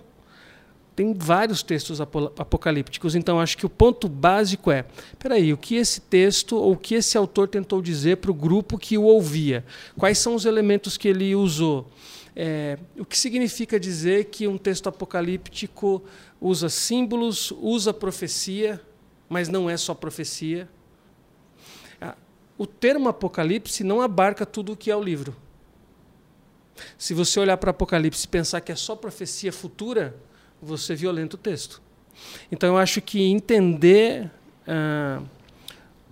tem 0.95 1.13
vários 1.13 1.63
textos 1.63 2.01
apo- 2.01 2.31
apocalípticos. 2.37 3.15
Então, 3.15 3.39
acho 3.39 3.57
que 3.57 3.65
o 3.65 3.69
ponto 3.69 4.07
básico 4.07 4.71
é: 4.71 4.85
peraí, 5.17 5.53
o 5.53 5.57
que 5.57 5.75
esse 5.75 6.01
texto 6.01 6.57
ou 6.57 6.73
o 6.73 6.77
que 6.77 6.95
esse 6.95 7.17
autor 7.17 7.47
tentou 7.47 7.81
dizer 7.81 8.17
para 8.17 8.31
o 8.31 8.33
grupo 8.33 8.77
que 8.77 8.97
o 8.97 9.03
ouvia? 9.03 9.65
Quais 9.97 10.17
são 10.17 10.35
os 10.35 10.45
elementos 10.45 10.97
que 10.97 11.07
ele 11.07 11.35
usou? 11.35 11.89
É, 12.35 12.77
o 12.97 13.05
que 13.05 13.17
significa 13.17 13.79
dizer 13.79 14.25
que 14.25 14.47
um 14.47 14.57
texto 14.57 14.87
apocalíptico 14.87 16.01
usa 16.39 16.69
símbolos, 16.69 17.51
usa 17.59 17.93
profecia, 17.93 18.81
mas 19.27 19.49
não 19.49 19.69
é 19.69 19.75
só 19.77 19.93
profecia? 19.93 20.69
O 22.61 22.67
termo 22.67 23.09
Apocalipse 23.09 23.83
não 23.83 24.01
abarca 24.01 24.45
tudo 24.45 24.73
o 24.73 24.77
que 24.77 24.91
é 24.91 24.95
o 24.95 25.01
livro. 25.01 25.35
Se 26.95 27.11
você 27.11 27.39
olhar 27.39 27.57
para 27.57 27.71
Apocalipse 27.71 28.25
e 28.25 28.27
pensar 28.27 28.61
que 28.61 28.71
é 28.71 28.75
só 28.75 28.95
profecia 28.95 29.51
futura, 29.51 30.15
você 30.61 30.95
violenta 30.95 31.35
o 31.35 31.39
texto. 31.39 31.81
Então 32.51 32.69
eu 32.69 32.77
acho 32.77 33.01
que 33.01 33.21
entender. 33.23 34.29
ah, 34.67 35.21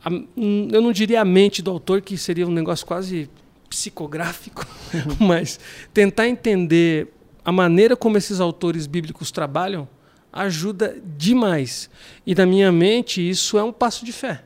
a- 0.03 0.09
hum, 0.37 0.67
eu 0.71 0.81
não 0.81 0.91
diria 0.91 1.21
a 1.21 1.25
mente 1.25 1.61
do 1.61 1.69
autor, 1.71 2.01
que 2.01 2.17
seria 2.17 2.47
um 2.47 2.51
negócio 2.51 2.85
quase 2.85 3.29
psicográfico, 3.69 4.65
mas 5.19 5.59
tentar 5.93 6.27
entender 6.27 7.13
a 7.45 7.51
maneira 7.51 7.95
como 7.95 8.17
esses 8.17 8.39
autores 8.39 8.87
bíblicos 8.87 9.29
trabalham 9.31 9.87
ajuda 10.31 10.99
demais. 11.17 11.89
E 12.25 12.33
na 12.35 12.45
minha 12.45 12.71
mente, 12.71 13.27
isso 13.27 13.57
é 13.57 13.63
um 13.63 13.71
passo 13.73 14.05
de 14.05 14.11
fé. 14.13 14.43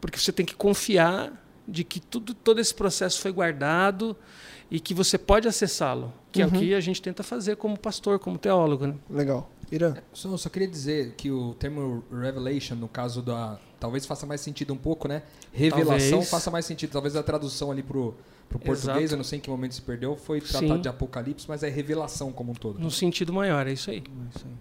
Porque 0.00 0.18
você 0.18 0.32
tem 0.32 0.44
que 0.46 0.54
confiar 0.54 1.32
de 1.66 1.84
que 1.84 2.00
tudo, 2.00 2.34
todo 2.34 2.60
esse 2.60 2.74
processo 2.74 3.20
foi 3.20 3.30
guardado 3.32 4.16
e 4.70 4.80
que 4.80 4.92
você 4.94 5.16
pode 5.18 5.46
acessá-lo, 5.46 6.12
que 6.32 6.40
é 6.42 6.46
o 6.46 6.48
Uhum. 6.52 6.58
que 6.60 6.74
a 6.74 6.80
gente 6.80 7.00
tenta 7.02 7.22
fazer 7.22 7.56
como 7.56 7.78
pastor, 7.78 8.18
como 8.18 8.38
teólogo. 8.38 8.86
Né? 8.86 8.94
Legal. 9.08 9.50
Irã. 9.70 9.94
Só, 10.12 10.36
só 10.36 10.48
queria 10.48 10.66
dizer 10.68 11.14
que 11.16 11.30
o 11.30 11.54
termo 11.54 12.02
revelation, 12.12 12.74
no 12.74 12.88
caso 12.88 13.22
da. 13.22 13.58
Talvez 13.78 14.04
faça 14.04 14.26
mais 14.26 14.40
sentido 14.40 14.74
um 14.74 14.76
pouco, 14.76 15.08
né? 15.08 15.22
Revelação 15.52 16.10
Talvez. 16.10 16.30
faça 16.30 16.50
mais 16.50 16.64
sentido. 16.66 16.90
Talvez 16.90 17.16
a 17.16 17.22
tradução 17.22 17.70
ali 17.70 17.82
pro, 17.82 18.14
pro 18.48 18.58
português, 18.58 18.96
Exato. 19.04 19.14
eu 19.14 19.16
não 19.16 19.24
sei 19.24 19.38
em 19.38 19.40
que 19.40 19.48
momento 19.48 19.74
se 19.74 19.80
perdeu, 19.82 20.16
foi 20.16 20.40
Sim. 20.40 20.58
tratado 20.58 20.82
de 20.82 20.88
Apocalipse, 20.88 21.46
mas 21.48 21.62
é 21.62 21.68
revelação 21.68 22.30
como 22.32 22.50
um 22.52 22.54
todo. 22.54 22.78
No 22.78 22.90
sentido 22.90 23.32
maior, 23.32 23.66
é 23.66 23.72
isso 23.72 23.90
aí. 23.90 24.02
Isso 24.34 24.44
aí. 24.44 24.52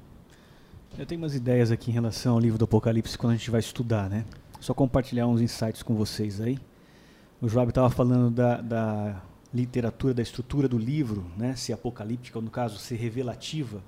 Eu 1.00 1.06
tenho 1.06 1.22
umas 1.22 1.36
ideias 1.36 1.72
aqui 1.72 1.92
em 1.92 1.94
relação 1.94 2.34
ao 2.36 2.40
livro 2.40 2.58
do 2.58 2.66
Apocalipse 2.66 3.18
quando 3.18 3.34
a 3.34 3.36
gente 3.36 3.50
vai 3.52 3.60
estudar, 3.60 4.10
né? 4.10 4.26
Só 4.60 4.74
compartilhar 4.74 5.28
uns 5.28 5.42
insights 5.42 5.82
com 5.84 5.96
vocês 5.96 6.40
aí. 6.42 6.58
O 7.42 7.48
Joab 7.48 7.70
estava 7.70 7.90
falando 7.90 8.30
da, 8.32 8.62
da 8.62 9.22
literatura, 9.54 10.14
da 10.14 10.22
estrutura 10.22 10.68
do 10.68 10.78
livro, 10.78 11.26
né? 11.38 11.56
Se 11.56 11.74
apocalíptica, 11.74 12.38
ou 12.38 12.44
no 12.44 12.52
caso, 12.52 12.78
ser 12.78 12.96
revelativa. 12.96 13.84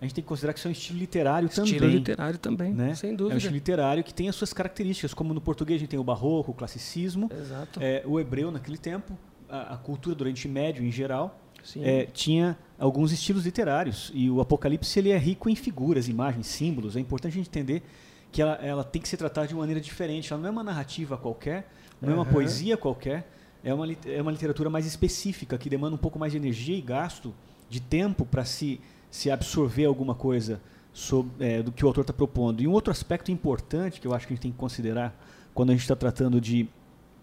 A 0.00 0.04
gente 0.04 0.14
tem 0.16 0.22
que 0.24 0.28
considerar 0.28 0.52
que 0.52 0.58
isso 0.58 0.66
é 0.66 0.70
um 0.70 0.72
estilo 0.72 0.98
literário 0.98 1.46
Estilo 1.46 1.66
também. 1.78 1.90
literário 1.90 2.38
também, 2.38 2.72
né? 2.74 2.94
sem 2.94 3.10
É 3.10 3.12
um 3.12 3.16
dúvida. 3.16 3.36
estilo 3.36 3.54
literário 3.54 4.02
que 4.02 4.12
tem 4.12 4.28
as 4.28 4.34
suas 4.34 4.52
características, 4.52 5.14
como 5.14 5.32
no 5.32 5.40
português 5.40 5.76
a 5.76 5.80
gente 5.80 5.90
tem 5.90 5.98
o 5.98 6.02
barroco, 6.02 6.50
o 6.50 6.54
classicismo, 6.54 7.30
Exato. 7.32 7.80
é, 7.80 8.02
o 8.04 8.18
hebreu 8.18 8.50
naquele 8.50 8.78
tempo, 8.78 9.16
a, 9.48 9.74
a 9.74 9.76
cultura 9.76 10.16
do 10.16 10.22
Oriente 10.22 10.48
Médio 10.48 10.84
em 10.84 10.90
geral, 10.90 11.38
é, 11.76 12.06
tinha 12.06 12.58
alguns 12.76 13.12
estilos 13.12 13.44
literários 13.44 14.10
e 14.12 14.28
o 14.28 14.40
Apocalipse 14.40 14.98
ele 14.98 15.10
é 15.10 15.16
rico 15.18 15.48
em 15.48 15.54
figuras, 15.54 16.08
imagens, 16.08 16.48
símbolos. 16.48 16.96
É 16.96 17.00
importante 17.00 17.34
a 17.34 17.36
gente 17.36 17.48
entender 17.48 17.84
que 18.32 18.42
ela, 18.42 18.54
ela 18.54 18.82
tem 18.82 19.00
que 19.00 19.08
ser 19.08 19.16
tratada 19.18 19.46
de 19.46 19.54
uma 19.54 19.60
maneira 19.60 19.80
diferente. 19.80 20.32
Ela 20.32 20.42
não 20.42 20.48
é 20.48 20.50
uma 20.50 20.64
narrativa 20.64 21.16
qualquer, 21.16 21.70
não 22.00 22.10
é 22.10 22.14
uma 22.14 22.26
poesia 22.26 22.76
qualquer. 22.76 23.30
É 23.64 23.72
uma, 23.72 23.86
é 24.06 24.20
uma 24.20 24.30
literatura 24.32 24.68
mais 24.68 24.86
específica 24.86 25.56
que 25.56 25.70
demanda 25.70 25.94
um 25.94 25.98
pouco 25.98 26.18
mais 26.18 26.32
de 26.32 26.38
energia 26.38 26.76
e 26.76 26.80
gasto 26.80 27.32
de 27.68 27.80
tempo 27.80 28.24
para 28.26 28.44
se, 28.44 28.80
se 29.10 29.30
absorver 29.30 29.84
alguma 29.84 30.14
coisa 30.14 30.60
sob- 30.92 31.30
é, 31.38 31.62
do 31.62 31.70
que 31.72 31.84
o 31.84 31.88
autor 31.88 32.00
está 32.02 32.12
propondo. 32.12 32.60
E 32.62 32.66
um 32.66 32.72
outro 32.72 32.90
aspecto 32.90 33.30
importante 33.30 34.00
que 34.00 34.06
eu 34.06 34.12
acho 34.14 34.26
que 34.26 34.32
a 34.32 34.36
gente 34.36 34.42
tem 34.42 34.52
que 34.52 34.58
considerar 34.58 35.14
quando 35.54 35.70
a 35.70 35.72
gente 35.72 35.82
está 35.82 35.94
tratando 35.96 36.40
de, 36.40 36.68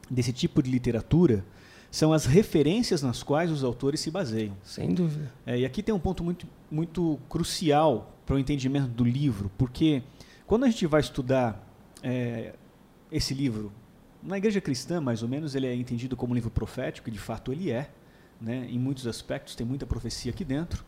desse 0.09 0.31
tipo 0.31 0.63
de 0.63 0.71
literatura 0.71 1.43
são 1.91 2.13
as 2.13 2.25
referências 2.25 3.01
nas 3.01 3.23
quais 3.23 3.51
os 3.51 3.63
autores 3.63 3.99
se 3.99 4.11
baseiam. 4.11 4.55
Sem 4.63 4.93
dúvida. 4.93 5.31
É, 5.45 5.59
e 5.59 5.65
aqui 5.65 5.81
tem 5.83 5.93
um 5.93 5.99
ponto 5.99 6.23
muito, 6.23 6.47
muito 6.69 7.19
crucial 7.27 8.15
para 8.25 8.35
o 8.35 8.39
entendimento 8.39 8.87
do 8.87 9.03
livro, 9.03 9.49
porque 9.57 10.03
quando 10.45 10.65
a 10.65 10.69
gente 10.69 10.85
vai 10.85 11.01
estudar 11.01 11.67
é, 12.03 12.53
esse 13.11 13.33
livro, 13.33 13.71
na 14.21 14.37
igreja 14.37 14.59
cristã, 14.59 14.99
mais 14.99 15.23
ou 15.23 15.29
menos, 15.29 15.55
ele 15.55 15.67
é 15.67 15.73
entendido 15.73 16.15
como 16.15 16.33
um 16.33 16.35
livro 16.35 16.49
profético, 16.49 17.09
e 17.09 17.11
de 17.11 17.19
fato 17.19 17.51
ele 17.51 17.71
é, 17.71 17.89
né, 18.39 18.67
em 18.69 18.77
muitos 18.77 19.07
aspectos, 19.07 19.55
tem 19.55 19.65
muita 19.65 19.85
profecia 19.85 20.31
aqui 20.31 20.43
dentro, 20.43 20.83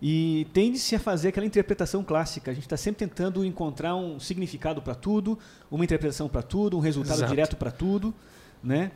e 0.00 0.46
tende-se 0.52 0.94
a 0.94 0.98
fazer 0.98 1.28
aquela 1.28 1.46
interpretação 1.46 2.04
clássica. 2.04 2.50
A 2.50 2.54
gente 2.54 2.64
está 2.64 2.76
sempre 2.76 3.06
tentando 3.06 3.44
encontrar 3.44 3.96
um 3.96 4.20
significado 4.20 4.82
para 4.82 4.94
tudo, 4.94 5.38
uma 5.70 5.84
interpretação 5.84 6.28
para 6.28 6.42
tudo, 6.42 6.76
um 6.76 6.80
resultado 6.80 7.18
Exato. 7.18 7.30
direto 7.30 7.56
para 7.56 7.70
tudo, 7.70 8.14
né? 8.62 8.92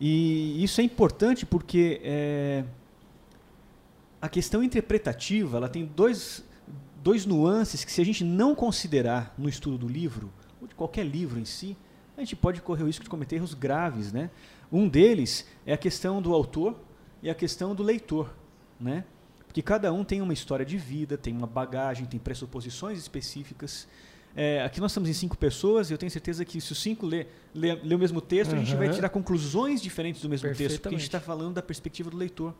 E 0.00 0.62
isso 0.62 0.80
é 0.80 0.84
importante 0.84 1.44
porque 1.44 2.00
é, 2.04 2.64
a 4.20 4.28
questão 4.28 4.62
interpretativa 4.62 5.56
ela 5.56 5.68
tem 5.68 5.84
dois, 5.84 6.44
dois 7.02 7.26
nuances 7.26 7.84
que, 7.84 7.90
se 7.90 8.00
a 8.00 8.04
gente 8.04 8.22
não 8.22 8.54
considerar 8.54 9.34
no 9.36 9.48
estudo 9.48 9.78
do 9.78 9.88
livro, 9.88 10.32
ou 10.60 10.68
de 10.68 10.74
qualquer 10.74 11.04
livro 11.04 11.38
em 11.38 11.44
si, 11.44 11.76
a 12.16 12.20
gente 12.20 12.36
pode 12.36 12.60
correr 12.60 12.82
o 12.82 12.86
risco 12.86 13.02
de 13.02 13.10
cometer 13.10 13.36
erros 13.36 13.54
graves. 13.54 14.12
Né? 14.12 14.30
Um 14.70 14.88
deles 14.88 15.46
é 15.66 15.72
a 15.72 15.76
questão 15.76 16.22
do 16.22 16.32
autor 16.32 16.78
e 17.22 17.30
a 17.30 17.34
questão 17.34 17.74
do 17.74 17.82
leitor. 17.82 18.32
Né? 18.80 19.04
Porque 19.46 19.62
cada 19.62 19.92
um 19.92 20.04
tem 20.04 20.20
uma 20.20 20.32
história 20.32 20.64
de 20.64 20.76
vida, 20.76 21.16
tem 21.16 21.36
uma 21.36 21.46
bagagem, 21.46 22.06
tem 22.06 22.18
pressuposições 22.18 22.98
específicas. 22.98 23.86
É, 24.36 24.62
aqui 24.64 24.80
nós 24.80 24.90
estamos 24.90 25.08
em 25.08 25.12
cinco 25.12 25.38
pessoas 25.38 25.90
e 25.90 25.94
eu 25.94 25.98
tenho 25.98 26.10
certeza 26.10 26.44
que 26.44 26.60
se 26.60 26.72
os 26.72 26.82
cinco 26.82 27.06
ler, 27.06 27.28
ler, 27.54 27.80
ler 27.84 27.94
o 27.94 27.98
mesmo 27.98 28.20
texto, 28.20 28.54
a 28.54 28.58
gente 28.58 28.74
vai 28.74 28.90
tirar 28.90 29.08
conclusões 29.08 29.80
diferentes 29.80 30.20
do 30.20 30.28
mesmo 30.28 30.52
texto, 30.54 30.80
porque 30.80 30.96
a 30.96 30.98
gente 30.98 31.06
está 31.06 31.20
falando 31.20 31.54
da 31.54 31.62
perspectiva 31.62 32.10
do 32.10 32.16
leitor. 32.16 32.52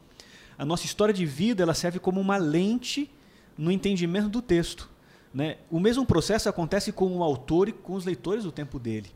A 0.57 0.65
nossa 0.65 0.87
história 0.87 1.13
de 1.13 1.27
vida 1.27 1.65
ela 1.65 1.75
serve 1.75 1.99
como 1.99 2.21
uma 2.21 2.37
lente 2.37 3.11
no 3.59 3.73
entendimento 3.73 4.29
do 4.29 4.41
texto. 4.41 4.89
Né? 5.33 5.59
O 5.69 5.81
mesmo 5.81 6.07
processo 6.07 6.49
acontece 6.49 6.93
com 6.93 7.17
o 7.17 7.25
autor 7.25 7.69
e 7.69 7.73
com 7.73 7.95
os 7.95 8.05
leitores 8.05 8.45
do 8.45 8.53
tempo 8.53 8.79
dele. 8.79 9.11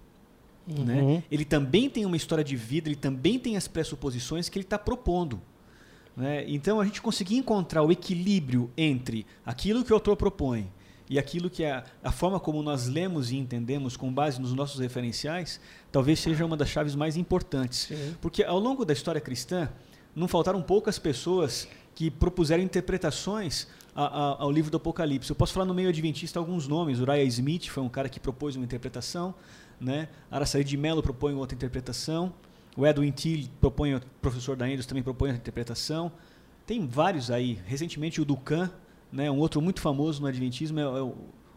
Né? 0.68 1.00
Uhum. 1.00 1.22
Ele 1.30 1.44
também 1.44 1.88
tem 1.88 2.04
uma 2.04 2.16
história 2.16 2.44
de 2.44 2.54
vida, 2.56 2.88
ele 2.88 2.96
também 2.96 3.38
tem 3.38 3.56
as 3.56 3.66
pressuposições 3.66 4.48
que 4.48 4.58
ele 4.58 4.64
está 4.66 4.78
propondo. 4.78 5.40
Né? 6.16 6.44
Então 6.48 6.80
a 6.80 6.84
gente 6.84 7.00
conseguir 7.00 7.36
encontrar 7.36 7.82
o 7.82 7.90
equilíbrio 7.92 8.70
entre 8.76 9.24
aquilo 9.46 9.84
que 9.84 9.92
o 9.92 9.94
autor 9.94 10.16
propõe 10.16 10.68
e 11.08 11.18
aquilo 11.18 11.48
que 11.48 11.62
é 11.64 11.72
a, 11.72 11.84
a 12.04 12.12
forma 12.12 12.38
como 12.38 12.62
nós 12.62 12.86
lemos 12.86 13.30
e 13.32 13.36
entendemos 13.36 13.96
com 13.96 14.12
base 14.12 14.38
nos 14.40 14.52
nossos 14.52 14.78
referenciais, 14.80 15.58
talvez 15.90 16.18
seja 16.18 16.44
uma 16.44 16.56
das 16.56 16.68
chaves 16.68 16.94
mais 16.94 17.16
importantes. 17.16 17.86
Sim. 17.88 18.14
Porque 18.20 18.44
ao 18.44 18.58
longo 18.58 18.84
da 18.84 18.92
história 18.92 19.20
cristã, 19.20 19.70
não 20.14 20.28
faltaram 20.28 20.60
poucas 20.60 20.98
pessoas 20.98 21.66
que 21.94 22.10
propuseram 22.10 22.62
interpretações 22.62 23.66
a- 23.94 24.04
a- 24.04 24.36
ao 24.42 24.50
livro 24.52 24.70
do 24.70 24.76
Apocalipse. 24.76 25.30
Eu 25.30 25.36
posso 25.36 25.52
falar 25.52 25.64
no 25.66 25.72
meio 25.74 25.88
adventista 25.88 26.38
alguns 26.38 26.68
nomes. 26.68 27.00
Uriah 27.00 27.22
Smith 27.24 27.68
foi 27.68 27.82
um 27.82 27.88
cara 27.88 28.08
que 28.08 28.20
propôs 28.20 28.54
uma 28.56 28.64
interpretação. 28.64 29.34
Né? 29.80 30.08
Araçaí 30.30 30.64
de 30.64 30.76
Mello 30.76 31.02
propõe 31.02 31.34
outra 31.34 31.54
interpretação. 31.54 32.32
O 32.76 32.86
Edwin 32.86 33.10
Till 33.10 33.48
propõe, 33.60 33.94
o 33.94 34.00
professor 34.20 34.56
da 34.56 34.66
também 34.86 35.02
propõe 35.02 35.30
outra 35.30 35.40
interpretação. 35.40 36.12
Tem 36.66 36.86
vários 36.86 37.30
aí. 37.30 37.58
Recentemente 37.66 38.20
o 38.20 38.24
Ducan, 38.24 38.70
né, 39.10 39.30
um 39.30 39.38
outro 39.38 39.60
muito 39.60 39.80
famoso 39.80 40.20
no 40.20 40.26
Adventismo 40.28 40.78
é, 40.78 40.82
é 40.82 40.86
o, 40.86 41.14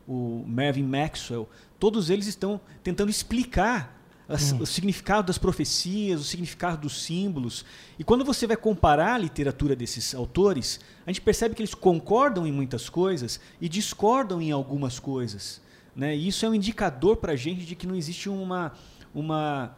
o 0.08 0.46
Mervyn 0.48 0.84
Maxwell. 0.86 1.48
Todos 1.80 2.10
eles 2.10 2.28
estão 2.28 2.60
tentando 2.84 3.10
explicar 3.10 4.00
as- 4.28 4.54
o 4.54 4.66
significado 4.66 5.28
das 5.28 5.38
profecias, 5.38 6.22
o 6.22 6.24
significado 6.24 6.82
dos 6.84 7.04
símbolos. 7.04 7.66
E 8.00 8.04
quando 8.04 8.24
você 8.24 8.48
vai 8.48 8.56
comparar 8.56 9.16
a 9.16 9.18
literatura 9.18 9.76
desses 9.76 10.16
autores, 10.16 10.80
a 11.06 11.12
gente 11.12 11.22
percebe 11.22 11.54
que 11.54 11.62
eles 11.62 11.74
concordam 11.74 12.48
em 12.48 12.52
muitas 12.52 12.88
coisas 12.90 13.40
e 13.60 13.68
discordam 13.68 14.42
em 14.42 14.52
algumas 14.52 15.00
coisas. 15.00 15.62
Né? 15.96 16.16
E 16.16 16.28
isso 16.28 16.46
é 16.46 16.50
um 16.50 16.54
indicador 16.56 17.18
para 17.18 17.34
a 17.34 17.36
gente 17.36 17.66
de 17.66 17.76
que 17.76 17.86
não 17.86 17.96
existe 17.96 18.30
uma, 18.30 18.72
uma, 19.14 19.76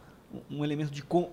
um 0.50 0.64
elemento 0.64 0.90
de 0.92 1.02
con- 1.02 1.30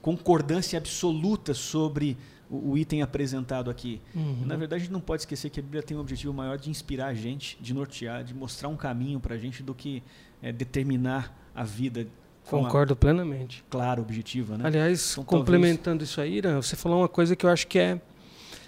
concordância 0.00 0.78
absoluta 0.78 1.54
sobre 1.54 2.16
o, 2.50 2.70
o 2.72 2.78
item 2.78 3.02
apresentado 3.02 3.70
aqui. 3.70 4.00
Uhum. 4.14 4.44
Na 4.46 4.56
verdade, 4.56 4.82
a 4.82 4.84
gente 4.84 4.92
não 4.92 5.00
pode 5.00 5.22
esquecer 5.22 5.50
que 5.50 5.58
a 5.58 5.62
Bíblia 5.62 5.82
tem 5.82 5.96
um 5.96 6.00
objetivo 6.00 6.32
maior 6.32 6.56
de 6.58 6.70
inspirar 6.70 7.06
a 7.06 7.14
gente, 7.14 7.56
de 7.60 7.72
nortear, 7.74 8.22
de 8.22 8.34
mostrar 8.34 8.68
um 8.68 8.76
caminho 8.76 9.18
para 9.18 9.34
a 9.34 9.38
gente 9.38 9.62
do 9.62 9.74
que 9.74 10.02
é, 10.42 10.52
determinar 10.52 11.36
a 11.54 11.64
vida 11.64 12.06
Concordo 12.44 12.96
plenamente. 12.96 13.64
clara, 13.70 14.00
objetiva. 14.00 14.58
Né? 14.58 14.66
Aliás, 14.66 15.12
Então, 15.12 15.24
complementando 15.24 16.02
isso 16.02 16.20
aí, 16.20 16.38
Irã, 16.38 16.60
você 16.60 16.74
falou 16.74 17.00
uma 17.00 17.08
coisa 17.08 17.36
que 17.36 17.46
eu 17.46 17.50
acho 17.50 17.66
que 17.68 17.78
é 17.78 18.00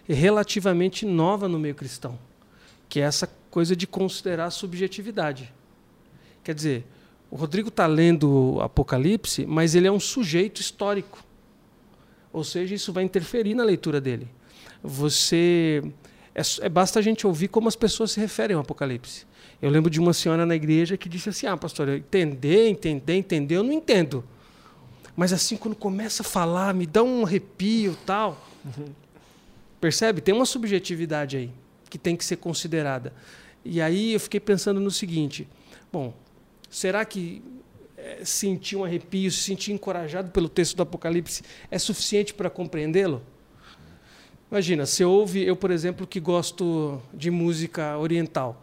relativamente 0.08 1.04
nova 1.06 1.48
no 1.48 1.58
meio 1.58 1.74
cristão, 1.74 2.18
que 2.94 3.00
é 3.00 3.02
essa 3.02 3.28
coisa 3.50 3.74
de 3.74 3.88
considerar 3.88 4.44
a 4.44 4.50
subjetividade. 4.52 5.52
Quer 6.44 6.54
dizer, 6.54 6.84
o 7.28 7.34
Rodrigo 7.34 7.68
está 7.68 7.88
lendo 7.88 8.60
Apocalipse, 8.60 9.44
mas 9.44 9.74
ele 9.74 9.88
é 9.88 9.90
um 9.90 9.98
sujeito 9.98 10.60
histórico. 10.60 11.18
Ou 12.32 12.44
seja, 12.44 12.72
isso 12.72 12.92
vai 12.92 13.02
interferir 13.02 13.52
na 13.52 13.64
leitura 13.64 14.00
dele. 14.00 14.28
Você 14.80 15.82
é, 16.32 16.42
é- 16.60 16.68
basta 16.68 17.00
a 17.00 17.02
gente 17.02 17.26
ouvir 17.26 17.48
como 17.48 17.66
as 17.66 17.74
pessoas 17.74 18.12
se 18.12 18.20
referem 18.20 18.54
ao 18.54 18.62
Apocalipse. 18.62 19.26
Eu 19.60 19.70
lembro 19.70 19.90
de 19.90 19.98
uma 19.98 20.12
senhora 20.12 20.46
na 20.46 20.54
igreja 20.54 20.96
que 20.96 21.08
disse 21.08 21.28
assim: 21.28 21.48
"Ah, 21.48 21.56
pastor, 21.56 21.88
eu 21.88 21.96
entender, 21.96 22.68
entender, 22.68 23.14
entender, 23.14 23.56
eu 23.56 23.64
não 23.64 23.72
entendo. 23.72 24.22
Mas 25.16 25.32
assim, 25.32 25.56
quando 25.56 25.74
começa 25.74 26.22
a 26.22 26.24
falar, 26.24 26.72
me 26.72 26.86
dá 26.86 27.02
um 27.02 27.24
arrepio 27.24 27.98
tal. 28.06 28.40
Percebe? 29.80 30.20
Tem 30.20 30.32
uma 30.32 30.46
subjetividade 30.46 31.36
aí 31.36 31.63
que 31.88 31.98
tem 31.98 32.16
que 32.16 32.24
ser 32.24 32.36
considerada. 32.36 33.12
E 33.64 33.80
aí 33.80 34.12
eu 34.12 34.20
fiquei 34.20 34.40
pensando 34.40 34.80
no 34.80 34.90
seguinte: 34.90 35.48
bom, 35.92 36.12
será 36.68 37.04
que 37.04 37.42
eh, 37.96 38.20
sentir 38.24 38.76
um 38.76 38.84
arrepio, 38.84 39.30
se 39.30 39.38
sentir 39.38 39.72
encorajado 39.72 40.30
pelo 40.30 40.48
texto 40.48 40.76
do 40.76 40.82
Apocalipse 40.82 41.42
é 41.70 41.78
suficiente 41.78 42.34
para 42.34 42.50
compreendê-lo? 42.50 43.22
Imagina, 44.50 44.86
você 44.86 45.04
ouve, 45.04 45.42
eu, 45.42 45.56
por 45.56 45.70
exemplo, 45.70 46.06
que 46.06 46.20
gosto 46.20 47.00
de 47.12 47.30
música 47.30 47.98
oriental. 47.98 48.62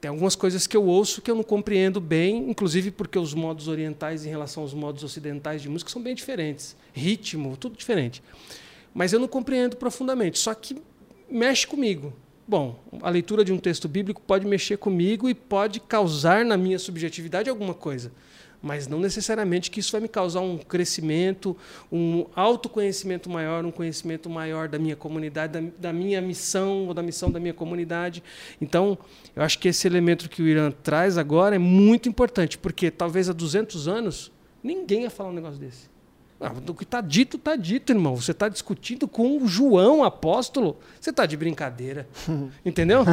Tem 0.00 0.10
algumas 0.10 0.36
coisas 0.36 0.66
que 0.66 0.76
eu 0.76 0.84
ouço 0.84 1.22
que 1.22 1.30
eu 1.30 1.34
não 1.34 1.42
compreendo 1.42 2.00
bem, 2.00 2.50
inclusive 2.50 2.90
porque 2.90 3.18
os 3.18 3.32
modos 3.34 3.66
orientais 3.66 4.26
em 4.26 4.28
relação 4.28 4.62
aos 4.62 4.74
modos 4.74 5.02
ocidentais 5.02 5.62
de 5.62 5.68
música 5.68 5.90
são 5.90 6.02
bem 6.02 6.14
diferentes. 6.14 6.76
Ritmo, 6.92 7.56
tudo 7.56 7.76
diferente. 7.76 8.22
Mas 8.94 9.12
eu 9.12 9.18
não 9.18 9.26
compreendo 9.26 9.76
profundamente, 9.76 10.38
só 10.38 10.54
que 10.54 10.76
mexe 11.30 11.66
comigo. 11.66 12.12
Bom, 12.48 12.78
a 13.02 13.10
leitura 13.10 13.44
de 13.44 13.52
um 13.52 13.58
texto 13.58 13.88
bíblico 13.88 14.22
pode 14.22 14.46
mexer 14.46 14.76
comigo 14.76 15.28
e 15.28 15.34
pode 15.34 15.80
causar 15.80 16.44
na 16.44 16.56
minha 16.56 16.78
subjetividade 16.78 17.50
alguma 17.50 17.74
coisa. 17.74 18.12
Mas 18.62 18.86
não 18.86 19.00
necessariamente 19.00 19.68
que 19.68 19.80
isso 19.80 19.90
vai 19.90 20.00
me 20.00 20.08
causar 20.08 20.40
um 20.40 20.56
crescimento, 20.56 21.56
um 21.90 22.24
autoconhecimento 22.36 23.28
maior, 23.28 23.64
um 23.64 23.72
conhecimento 23.72 24.30
maior 24.30 24.68
da 24.68 24.78
minha 24.78 24.94
comunidade, 24.94 25.60
da, 25.60 25.70
da 25.76 25.92
minha 25.92 26.20
missão 26.20 26.86
ou 26.86 26.94
da 26.94 27.02
missão 27.02 27.32
da 27.32 27.40
minha 27.40 27.52
comunidade. 27.52 28.22
Então, 28.60 28.96
eu 29.34 29.42
acho 29.42 29.58
que 29.58 29.66
esse 29.68 29.86
elemento 29.86 30.28
que 30.28 30.40
o 30.40 30.46
Irã 30.46 30.70
traz 30.70 31.18
agora 31.18 31.56
é 31.56 31.58
muito 31.58 32.08
importante, 32.08 32.56
porque 32.56 32.92
talvez 32.92 33.28
há 33.28 33.32
200 33.32 33.88
anos 33.88 34.32
ninguém 34.62 35.02
ia 35.02 35.10
falar 35.10 35.30
um 35.30 35.34
negócio 35.34 35.58
desse. 35.58 35.95
Ah, 36.38 36.50
do 36.50 36.74
que 36.74 36.84
está 36.84 37.00
dito, 37.00 37.38
está 37.38 37.56
dito, 37.56 37.90
irmão. 37.92 38.14
Você 38.14 38.32
está 38.32 38.46
discutindo 38.48 39.08
com 39.08 39.38
o 39.42 39.48
João, 39.48 40.04
apóstolo. 40.04 40.76
Você 41.00 41.08
está 41.08 41.24
de 41.24 41.34
brincadeira. 41.36 42.06
Entendeu? 42.64 43.04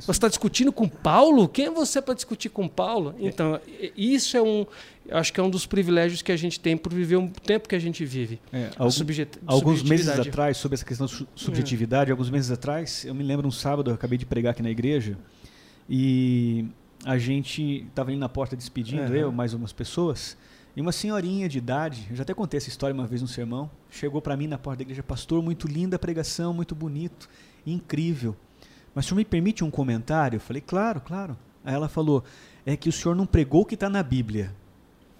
Você 0.00 0.10
está 0.10 0.28
discutindo 0.28 0.70
com 0.70 0.86
Paulo? 0.86 1.48
Quem 1.48 1.66
é 1.66 1.70
você 1.70 2.02
para 2.02 2.12
discutir 2.12 2.50
com 2.50 2.68
Paulo? 2.68 3.14
Então, 3.18 3.58
i- 3.66 4.14
isso 4.14 4.36
é 4.36 4.42
um. 4.42 4.66
Acho 5.10 5.32
que 5.32 5.40
é 5.40 5.42
um 5.42 5.48
dos 5.48 5.64
privilégios 5.64 6.20
que 6.20 6.30
a 6.30 6.36
gente 6.36 6.60
tem 6.60 6.76
por 6.76 6.92
viver 6.92 7.16
o 7.16 7.28
tempo 7.30 7.66
que 7.66 7.74
a 7.74 7.78
gente 7.78 8.04
vive. 8.04 8.38
É, 8.52 8.64
A 8.76 8.82
algum- 8.82 8.90
Alguns 9.46 9.82
meses 9.88 10.06
atrás, 10.28 10.56
sobre 10.58 10.74
essa 10.74 10.84
questão 10.84 11.06
da 11.06 11.12
su- 11.12 11.26
subjetividade, 11.34 12.10
alguns 12.10 12.28
meses 12.28 12.50
atrás, 12.50 13.06
eu 13.06 13.14
me 13.14 13.24
lembro 13.24 13.48
um 13.48 13.50
sábado, 13.50 13.90
eu 13.90 13.94
acabei 13.94 14.18
de 14.18 14.26
pregar 14.26 14.50
aqui 14.50 14.62
na 14.62 14.68
igreja, 14.70 15.16
e 15.88 16.66
a 17.04 17.16
gente 17.16 17.86
estava 17.88 18.12
indo 18.12 18.20
na 18.20 18.28
porta 18.28 18.54
despedindo, 18.56 19.14
eu, 19.14 19.32
mais 19.32 19.54
umas 19.54 19.72
pessoas, 19.72 20.36
e 20.78 20.80
uma 20.80 20.92
senhorinha 20.92 21.48
de 21.48 21.58
idade, 21.58 22.06
eu 22.08 22.14
já 22.14 22.22
até 22.22 22.32
contei 22.32 22.56
essa 22.56 22.68
história 22.68 22.94
uma 22.94 23.04
vez 23.04 23.20
no 23.20 23.26
sermão, 23.26 23.68
chegou 23.90 24.22
para 24.22 24.36
mim 24.36 24.46
na 24.46 24.56
porta 24.56 24.76
da 24.76 24.82
igreja, 24.82 25.02
pastor, 25.02 25.42
muito 25.42 25.66
linda 25.66 25.96
a 25.96 25.98
pregação, 25.98 26.54
muito 26.54 26.72
bonito, 26.72 27.28
incrível. 27.66 28.36
Mas 28.94 29.04
o 29.04 29.08
senhor 29.08 29.18
me 29.18 29.24
permite 29.24 29.64
um 29.64 29.72
comentário? 29.72 30.36
Eu 30.36 30.40
falei, 30.40 30.62
claro, 30.64 31.00
claro. 31.00 31.36
Aí 31.64 31.74
ela 31.74 31.88
falou, 31.88 32.22
é 32.64 32.76
que 32.76 32.88
o 32.88 32.92
senhor 32.92 33.16
não 33.16 33.26
pregou 33.26 33.62
o 33.62 33.64
que 33.64 33.74
está 33.74 33.90
na 33.90 34.04
Bíblia. 34.04 34.54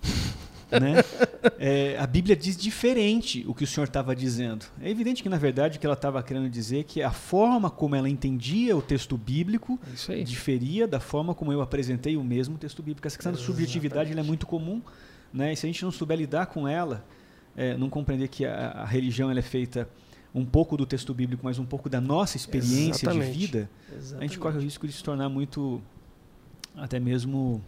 né? 0.71 1.03
É, 1.59 1.99
a 1.99 2.07
Bíblia 2.07 2.37
diz 2.37 2.57
diferente 2.57 3.45
o 3.49 3.53
que 3.53 3.65
o 3.65 3.67
senhor 3.67 3.87
estava 3.87 4.15
dizendo. 4.15 4.65
É 4.81 4.89
evidente 4.89 5.25
que, 5.25 5.29
na 5.29 5.39
verdade, 5.39 5.77
o 5.77 5.81
que 5.81 5.87
ela 5.87 5.95
estava 5.95 6.23
querendo 6.23 6.49
dizer 6.49 6.79
é 6.79 6.83
que 6.85 7.03
a 7.03 7.11
forma 7.11 7.69
como 7.69 7.97
ela 7.97 8.09
entendia 8.09 8.77
o 8.77 8.81
texto 8.81 9.19
bíblico 9.19 9.77
É 10.21 10.23
diferia 10.23 10.87
da 10.87 11.01
forma 11.01 11.35
como 11.35 11.53
eu 11.53 11.61
apresentei 11.61 12.17
o 12.17 12.23
mesmo 12.23 12.57
texto 12.57 12.81
bíblico. 12.81 13.09
Essa 13.09 13.17
questão 13.17 13.33
da 13.33 13.39
subjetividade 13.39 14.17
é 14.17 14.23
muito 14.23 14.47
comum. 14.47 14.81
Né? 15.33 15.53
E 15.53 15.57
se 15.57 15.67
a 15.67 15.69
gente 15.69 15.83
não 15.85 15.91
souber 15.91 16.17
lidar 16.19 16.47
com 16.47 16.67
ela, 16.67 17.05
é, 17.57 17.77
não 17.77 17.91
compreender 17.91 18.29
que 18.29 18.45
a, 18.47 18.71
a 18.71 18.85
religião 18.85 19.31
ela 19.31 19.39
é 19.39 19.43
feita 19.43 19.89
um 20.35 20.45
pouco 20.45 20.77
do 20.77 20.87
texto 20.87 21.13
bíblico, 21.15 21.43
mas 21.45 21.59
um 21.59 21.65
pouco 21.65 21.89
da 21.89 22.01
nossa 22.01 22.37
experiência 22.37 23.07
Exatamente. 23.07 23.33
de 23.33 23.39
vida, 23.39 23.71
a 24.19 24.21
gente 24.23 24.39
corre 24.39 24.59
o 24.59 24.61
risco 24.61 24.87
de 24.87 24.93
se 24.93 25.03
tornar 25.03 25.29
muito, 25.29 25.81
até 26.77 27.01
mesmo, 27.01 27.63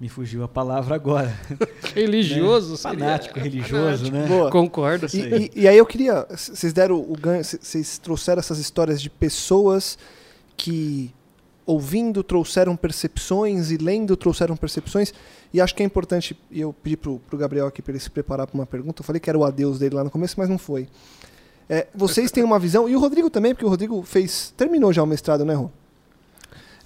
me 0.00 0.08
fugiu 0.08 0.42
a 0.42 0.48
palavra 0.48 0.94
agora, 0.94 1.32
Religioso, 1.94 2.72
né? 2.72 2.76
seria- 2.76 2.98
fanático, 2.98 3.38
religioso, 3.38 4.10
né? 4.10 4.26
Boa. 4.26 4.50
Concordo. 4.50 5.06
E, 5.14 5.18
e- 5.18 5.50
e 5.62 5.68
aí 5.68 5.76
eu 5.78 5.86
queria. 5.86 6.26
Vocês 6.30 6.72
deram 6.72 6.96
o 7.00 7.16
ganho. 7.16 7.44
Vocês 7.44 7.98
trouxeram 7.98 8.40
essas 8.40 8.58
histórias 8.58 9.00
de 9.00 9.08
pessoas 9.08 9.96
que, 10.56 11.12
ouvindo, 11.66 12.22
trouxeram 12.22 12.76
percepções 12.76 13.70
e 13.70 13.76
lendo, 13.76 14.16
trouxeram 14.16 14.56
percepções. 14.56 15.12
E 15.52 15.60
acho 15.60 15.74
que 15.74 15.82
é 15.82 15.86
importante. 15.86 16.36
E 16.50 16.60
eu 16.60 16.72
pedi 16.72 16.96
pro, 16.96 17.18
pro 17.20 17.38
Gabriel 17.38 17.66
aqui 17.66 17.80
para 17.80 17.92
ele 17.92 18.00
se 18.00 18.10
preparar 18.10 18.46
para 18.46 18.54
uma 18.54 18.66
pergunta. 18.66 19.00
Eu 19.00 19.04
falei 19.04 19.20
que 19.20 19.30
era 19.30 19.38
o 19.38 19.44
adeus 19.44 19.78
dele 19.78 19.94
lá 19.94 20.04
no 20.04 20.10
começo, 20.10 20.34
mas 20.38 20.48
não 20.48 20.58
foi. 20.58 20.88
É, 21.68 21.86
vocês 21.94 22.30
têm 22.30 22.44
uma 22.44 22.58
visão. 22.58 22.88
E 22.88 22.94
o 22.94 23.00
Rodrigo 23.00 23.30
também, 23.30 23.54
porque 23.54 23.64
o 23.64 23.68
Rodrigo 23.68 24.02
fez. 24.02 24.52
Terminou 24.56 24.92
já 24.92 25.02
o 25.02 25.06
mestrado, 25.06 25.44
né, 25.44 25.54
Rô? 25.54 25.70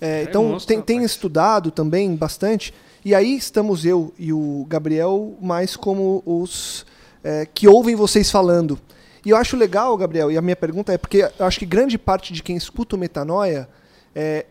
É, 0.01 0.21
É 0.21 0.23
então 0.23 0.45
monstro, 0.45 0.69
tem, 0.69 0.83
tem 0.83 1.03
estudado 1.03 1.71
também 1.71 2.15
bastante. 2.15 2.73
E 3.05 3.15
aí 3.15 3.37
estamos 3.37 3.85
eu 3.85 4.13
e 4.19 4.33
o 4.33 4.67
Gabriel 4.69 5.37
mais 5.41 5.77
como 5.77 6.23
os 6.27 6.85
é, 7.23 7.47
que 7.47 7.67
ouvem 7.67 7.95
vocês 7.95 8.31
falando. 8.31 8.79
E 9.25 9.31
eu 9.31 9.37
acho 9.37 9.57
legal, 9.57 9.97
Gabriel, 9.97 10.31
e 10.31 10.39
a 10.39 10.43
minha 10.43 10.57
pergunta 10.57 10.93
é 10.93 10.99
porque 10.99 11.29
eu 11.39 11.47
acho 11.47 11.59
que 11.59 11.67
grande 11.67 11.99
parte 11.99 12.33
de 12.33 12.43
quem 12.43 12.57
escuta 12.57 12.97
o 12.97 12.99
Metanoia 12.99 13.69
é, 14.15 14.47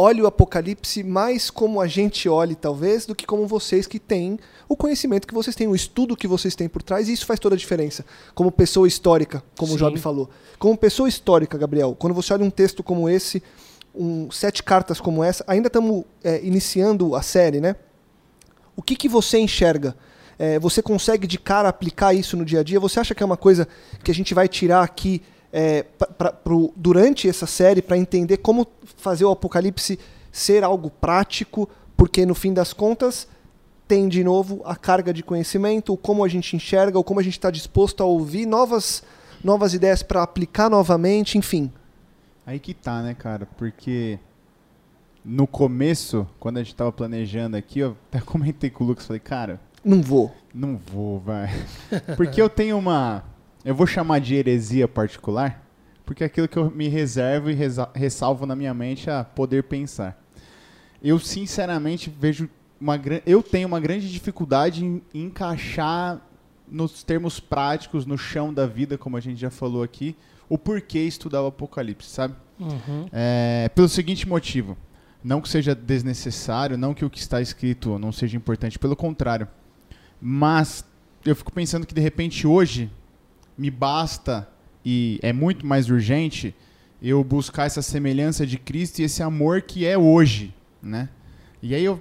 olha 0.00 0.22
o 0.22 0.26
Apocalipse 0.28 1.02
mais 1.02 1.50
como 1.50 1.80
a 1.80 1.88
gente 1.88 2.28
olha, 2.28 2.54
talvez, 2.54 3.04
do 3.04 3.16
que 3.16 3.26
como 3.26 3.48
vocês 3.48 3.84
que 3.84 3.98
têm 3.98 4.38
o 4.68 4.76
conhecimento 4.76 5.26
que 5.26 5.34
vocês 5.34 5.56
têm, 5.56 5.66
o 5.66 5.74
estudo 5.74 6.16
que 6.16 6.28
vocês 6.28 6.54
têm 6.54 6.68
por 6.68 6.82
trás, 6.82 7.08
e 7.08 7.12
isso 7.12 7.26
faz 7.26 7.40
toda 7.40 7.56
a 7.56 7.58
diferença. 7.58 8.04
Como 8.32 8.52
pessoa 8.52 8.86
histórica, 8.86 9.42
como 9.58 9.72
o 9.72 9.74
Sim. 9.76 9.84
Job 9.84 9.98
falou. 9.98 10.30
Como 10.56 10.78
pessoa 10.78 11.08
histórica, 11.08 11.58
Gabriel, 11.58 11.96
quando 11.98 12.14
você 12.14 12.32
olha 12.32 12.44
um 12.44 12.50
texto 12.50 12.80
como 12.80 13.08
esse, 13.08 13.42
um, 13.92 14.30
sete 14.30 14.62
cartas 14.62 15.00
como 15.00 15.24
essa, 15.24 15.42
ainda 15.48 15.66
estamos 15.66 16.04
é, 16.22 16.44
iniciando 16.44 17.16
a 17.16 17.22
série, 17.22 17.60
né? 17.60 17.74
O 18.76 18.82
que, 18.82 18.94
que 18.94 19.08
você 19.08 19.38
enxerga? 19.38 19.96
É, 20.38 20.60
você 20.60 20.80
consegue 20.80 21.26
de 21.26 21.38
cara 21.38 21.68
aplicar 21.68 22.14
isso 22.14 22.36
no 22.36 22.44
dia 22.44 22.60
a 22.60 22.62
dia? 22.62 22.78
Você 22.78 23.00
acha 23.00 23.16
que 23.16 23.22
é 23.24 23.26
uma 23.26 23.36
coisa 23.36 23.66
que 24.04 24.12
a 24.12 24.14
gente 24.14 24.32
vai 24.32 24.46
tirar 24.46 24.84
aqui 24.84 25.20
é, 25.52 25.82
pra- 25.82 26.32
pro- 26.32 26.72
durante 26.76 27.28
essa 27.28 27.46
série 27.46 27.80
para 27.82 27.96
entender 27.96 28.38
como 28.38 28.66
fazer 28.96 29.24
o 29.24 29.30
Apocalipse 29.30 29.98
ser 30.30 30.62
algo 30.64 30.90
prático? 30.90 31.68
Porque 31.96 32.24
no 32.26 32.34
fim 32.34 32.52
das 32.54 32.72
contas 32.72 33.26
tem 33.86 34.06
de 34.08 34.22
novo 34.22 34.60
a 34.64 34.76
carga 34.76 35.12
de 35.14 35.22
conhecimento, 35.22 35.92
o 35.94 35.96
como 35.96 36.22
a 36.24 36.28
gente 36.28 36.54
enxerga, 36.54 36.98
o 36.98 37.04
como 37.04 37.20
a 37.20 37.22
gente 37.22 37.32
está 37.38 37.50
disposto 37.50 38.02
a 38.02 38.06
ouvir 38.06 38.44
novas, 38.46 39.02
novas 39.42 39.72
ideias 39.74 40.02
para 40.02 40.22
aplicar 40.22 40.68
novamente, 40.68 41.38
enfim. 41.38 41.72
Aí 42.46 42.58
que 42.58 42.74
tá, 42.74 43.02
né, 43.02 43.14
cara? 43.14 43.48
Porque 43.56 44.18
no 45.24 45.46
começo, 45.46 46.26
quando 46.38 46.58
a 46.58 46.62
gente 46.62 46.74
tava 46.74 46.92
planejando 46.92 47.56
aqui, 47.56 47.80
eu 47.80 47.96
até 48.10 48.20
comentei 48.24 48.68
com 48.70 48.84
o 48.84 48.86
Lucas, 48.86 49.06
falei, 49.06 49.20
cara, 49.20 49.58
Não 49.84 50.00
vou. 50.02 50.32
não 50.54 50.76
vou, 50.76 51.18
vai. 51.20 51.48
Porque 52.16 52.40
eu 52.40 52.48
tenho 52.50 52.76
uma. 52.78 53.24
Eu 53.68 53.74
vou 53.74 53.86
chamar 53.86 54.18
de 54.18 54.34
heresia 54.34 54.88
particular, 54.88 55.62
porque 56.06 56.22
é 56.22 56.26
aquilo 56.26 56.48
que 56.48 56.56
eu 56.56 56.70
me 56.70 56.88
reservo 56.88 57.50
e 57.50 57.56
ressalvo 57.94 58.46
na 58.46 58.56
minha 58.56 58.72
mente 58.72 59.10
a 59.10 59.22
poder 59.22 59.64
pensar. 59.64 60.18
Eu 61.02 61.18
sinceramente 61.18 62.08
vejo 62.08 62.48
uma 62.80 62.98
eu 63.26 63.42
tenho 63.42 63.68
uma 63.68 63.78
grande 63.78 64.10
dificuldade 64.10 64.82
em 64.82 65.02
encaixar 65.12 66.18
nos 66.66 67.02
termos 67.02 67.40
práticos, 67.40 68.06
no 68.06 68.16
chão 68.16 68.54
da 68.54 68.66
vida, 68.66 68.96
como 68.96 69.18
a 69.18 69.20
gente 69.20 69.38
já 69.38 69.50
falou 69.50 69.82
aqui, 69.82 70.16
o 70.48 70.56
porquê 70.56 71.00
estudar 71.00 71.42
o 71.42 71.48
Apocalipse, 71.48 72.08
sabe? 72.08 72.34
Uhum. 72.58 73.06
É, 73.12 73.70
pelo 73.74 73.86
seguinte 73.90 74.26
motivo. 74.26 74.78
Não 75.22 75.42
que 75.42 75.48
seja 75.50 75.74
desnecessário, 75.74 76.78
não 76.78 76.94
que 76.94 77.04
o 77.04 77.10
que 77.10 77.18
está 77.18 77.42
escrito 77.42 77.98
não 77.98 78.12
seja 78.12 78.34
importante, 78.34 78.78
pelo 78.78 78.96
contrário. 78.96 79.46
Mas 80.18 80.86
eu 81.22 81.36
fico 81.36 81.52
pensando 81.52 81.86
que 81.86 81.92
de 81.92 82.00
repente 82.00 82.46
hoje 82.46 82.90
me 83.58 83.70
basta 83.70 84.48
e 84.84 85.18
é 85.22 85.32
muito 85.32 85.66
mais 85.66 85.90
urgente 85.90 86.54
eu 87.02 87.22
buscar 87.22 87.66
essa 87.66 87.82
semelhança 87.82 88.46
de 88.46 88.56
Cristo 88.56 89.00
e 89.00 89.02
esse 89.02 89.22
amor 89.22 89.62
que 89.62 89.84
é 89.84 89.98
hoje, 89.98 90.54
né? 90.82 91.08
E 91.60 91.74
aí 91.74 91.84
eu 91.84 92.00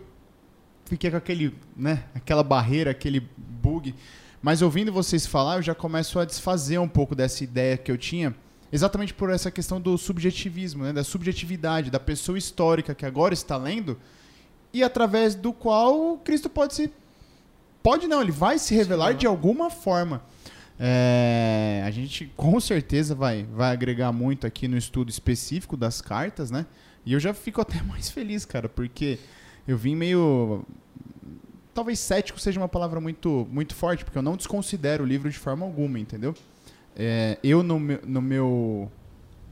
fiquei 0.86 1.12
com 1.12 1.18
aquele, 1.18 1.54
né, 1.76 2.04
aquela 2.16 2.44
barreira, 2.44 2.92
aquele 2.92 3.28
bug. 3.38 3.94
Mas 4.42 4.62
ouvindo 4.62 4.92
vocês 4.94 5.26
falar, 5.26 5.58
eu 5.58 5.62
já 5.62 5.76
começo 5.76 6.20
a 6.20 6.26
desfazer 6.26 6.78
um 6.78 6.88
pouco 6.88 7.16
dessa 7.16 7.44
ideia 7.44 7.78
que 7.78 7.92
eu 7.92 7.98
tinha, 7.98 8.36
exatamente 8.72 9.14
por 9.14 9.30
essa 9.30 9.52
questão 9.52 9.82
do 9.82 9.98
subjetivismo, 9.98 10.84
né, 10.84 10.94
da 10.94 11.04
subjetividade, 11.04 11.90
da 11.90 12.00
pessoa 12.00 12.38
histórica 12.38 12.96
que 12.96 13.06
agora 13.06 13.34
está 13.34 13.58
lendo 13.58 14.00
e 14.72 14.84
através 14.84 15.34
do 15.34 15.52
qual 15.52 16.18
Cristo 16.20 16.50
pode 16.50 16.76
se 16.76 16.92
pode 17.82 18.08
não, 18.08 18.22
ele 18.22 18.32
vai 18.32 18.60
se 18.60 18.76
revelar 18.76 19.14
de 19.14 19.26
alguma 19.26 19.70
forma. 19.70 20.22
É, 20.80 21.82
a 21.86 21.90
gente 21.92 22.32
com 22.36 22.60
certeza 22.60 23.16
vai, 23.16 23.44
vai 23.52 23.72
agregar 23.74 24.12
muito 24.12 24.46
aqui 24.46 24.68
no 24.68 24.78
estudo 24.78 25.10
específico 25.10 25.76
das 25.76 26.02
cartas, 26.02 26.52
né? 26.52 26.66
E 27.06 27.14
eu 27.14 27.20
já 27.20 27.34
fico 27.34 27.60
até 27.62 27.82
mais 27.84 28.10
feliz, 28.10 28.46
cara, 28.46 28.70
porque 28.70 29.18
eu 29.68 29.78
vim 29.78 29.96
meio. 29.96 30.64
Talvez 31.74 32.00
cético 32.00 32.40
seja 32.40 32.60
uma 32.60 32.68
palavra 32.68 33.00
muito, 33.00 33.48
muito 33.52 33.76
forte, 33.76 34.04
porque 34.04 34.18
eu 34.18 34.22
não 34.24 34.36
desconsidero 34.36 35.04
o 35.04 35.08
livro 35.08 35.30
de 35.30 35.38
forma 35.38 35.66
alguma, 35.66 36.00
entendeu? 36.00 36.36
É, 36.96 37.38
eu, 37.44 37.62
no 37.64 37.80
meu, 37.80 38.00
no 38.06 38.22
meu. 38.22 38.92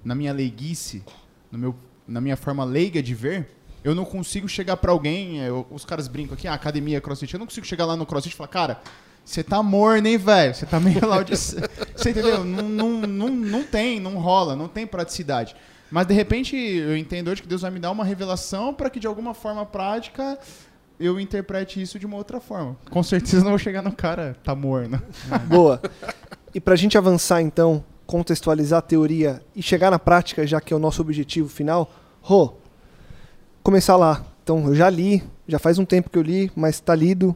Na 0.03 0.13
minha 0.13 0.31
leiguice, 0.33 1.03
no 1.51 1.57
meu, 1.57 1.75
na 2.07 2.21
minha 2.21 2.37
forma 2.37 2.63
leiga 2.63 3.01
de 3.01 3.15
ver, 3.15 3.49
eu 3.83 3.95
não 3.95 4.05
consigo 4.05 4.47
chegar 4.47 4.77
pra 4.77 4.91
alguém. 4.91 5.41
é, 5.41 5.49
eu- 5.49 5.65
os 5.71 5.83
caras 5.83 6.07
brincam 6.07 6.35
aqui, 6.35 6.47
ah, 6.47 6.53
academia, 6.53 7.01
crossfit. 7.01 7.33
Eu 7.33 7.39
não 7.39 7.47
consigo 7.47 7.65
chegar 7.65 7.85
lá 7.85 7.95
no 7.95 8.05
crossfit 8.05 8.33
e 8.33 8.37
falar, 8.37 8.49
cara, 8.49 8.81
você 9.25 9.43
tá 9.43 9.61
morno, 9.63 10.07
hein, 10.07 10.17
velho? 10.17 10.53
Você 10.53 10.65
tá 10.65 10.79
meio 10.79 11.03
lá 11.07 11.23
de. 11.23 11.35
Você 11.35 12.09
entendeu? 12.09 12.45
Não, 12.45 12.69
não, 12.69 12.89
não, 13.01 13.29
não 13.29 13.63
tem, 13.63 13.99
não 13.99 14.17
rola, 14.17 14.55
não 14.55 14.67
tem 14.67 14.85
praticidade. 14.85 15.55
Mas 15.89 16.07
de 16.07 16.13
repente 16.13 16.55
eu 16.55 16.95
entendo 16.95 17.29
hoje 17.29 17.41
que 17.41 17.47
Deus 17.47 17.61
vai 17.61 17.71
me 17.71 17.79
dar 17.79 17.91
uma 17.91 18.05
revelação 18.05 18.73
para 18.73 18.89
que 18.89 18.99
de 18.99 19.07
alguma 19.07 19.33
forma 19.33 19.65
prática 19.65 20.37
eu 20.99 21.19
interprete 21.19 21.81
isso 21.81 21.99
de 21.99 22.05
uma 22.05 22.17
outra 22.17 22.39
forma. 22.39 22.77
Com 22.89 23.03
certeza 23.03 23.43
não 23.43 23.49
vou 23.49 23.59
chegar 23.59 23.81
no 23.81 23.91
cara, 23.91 24.35
tá 24.43 24.55
morno. 24.55 25.01
Boa. 25.47 25.81
E 26.53 26.59
pra 26.59 26.75
gente 26.75 26.97
avançar 26.97 27.41
então, 27.41 27.83
contextualizar 28.05 28.79
a 28.79 28.81
teoria 28.81 29.41
e 29.55 29.61
chegar 29.61 29.91
na 29.91 29.99
prática, 29.99 30.45
já 30.45 30.61
que 30.61 30.73
é 30.73 30.75
o 30.75 30.79
nosso 30.79 31.01
objetivo 31.01 31.49
final, 31.49 31.91
Rô, 32.21 32.53
começar 33.61 33.95
lá. 33.97 34.25
Então, 34.43 34.65
eu 34.67 34.75
já 34.75 34.89
li, 34.89 35.23
já 35.47 35.59
faz 35.59 35.77
um 35.77 35.85
tempo 35.85 36.09
que 36.09 36.17
eu 36.17 36.23
li, 36.23 36.51
mas 36.55 36.79
tá 36.79 36.95
lido, 36.95 37.35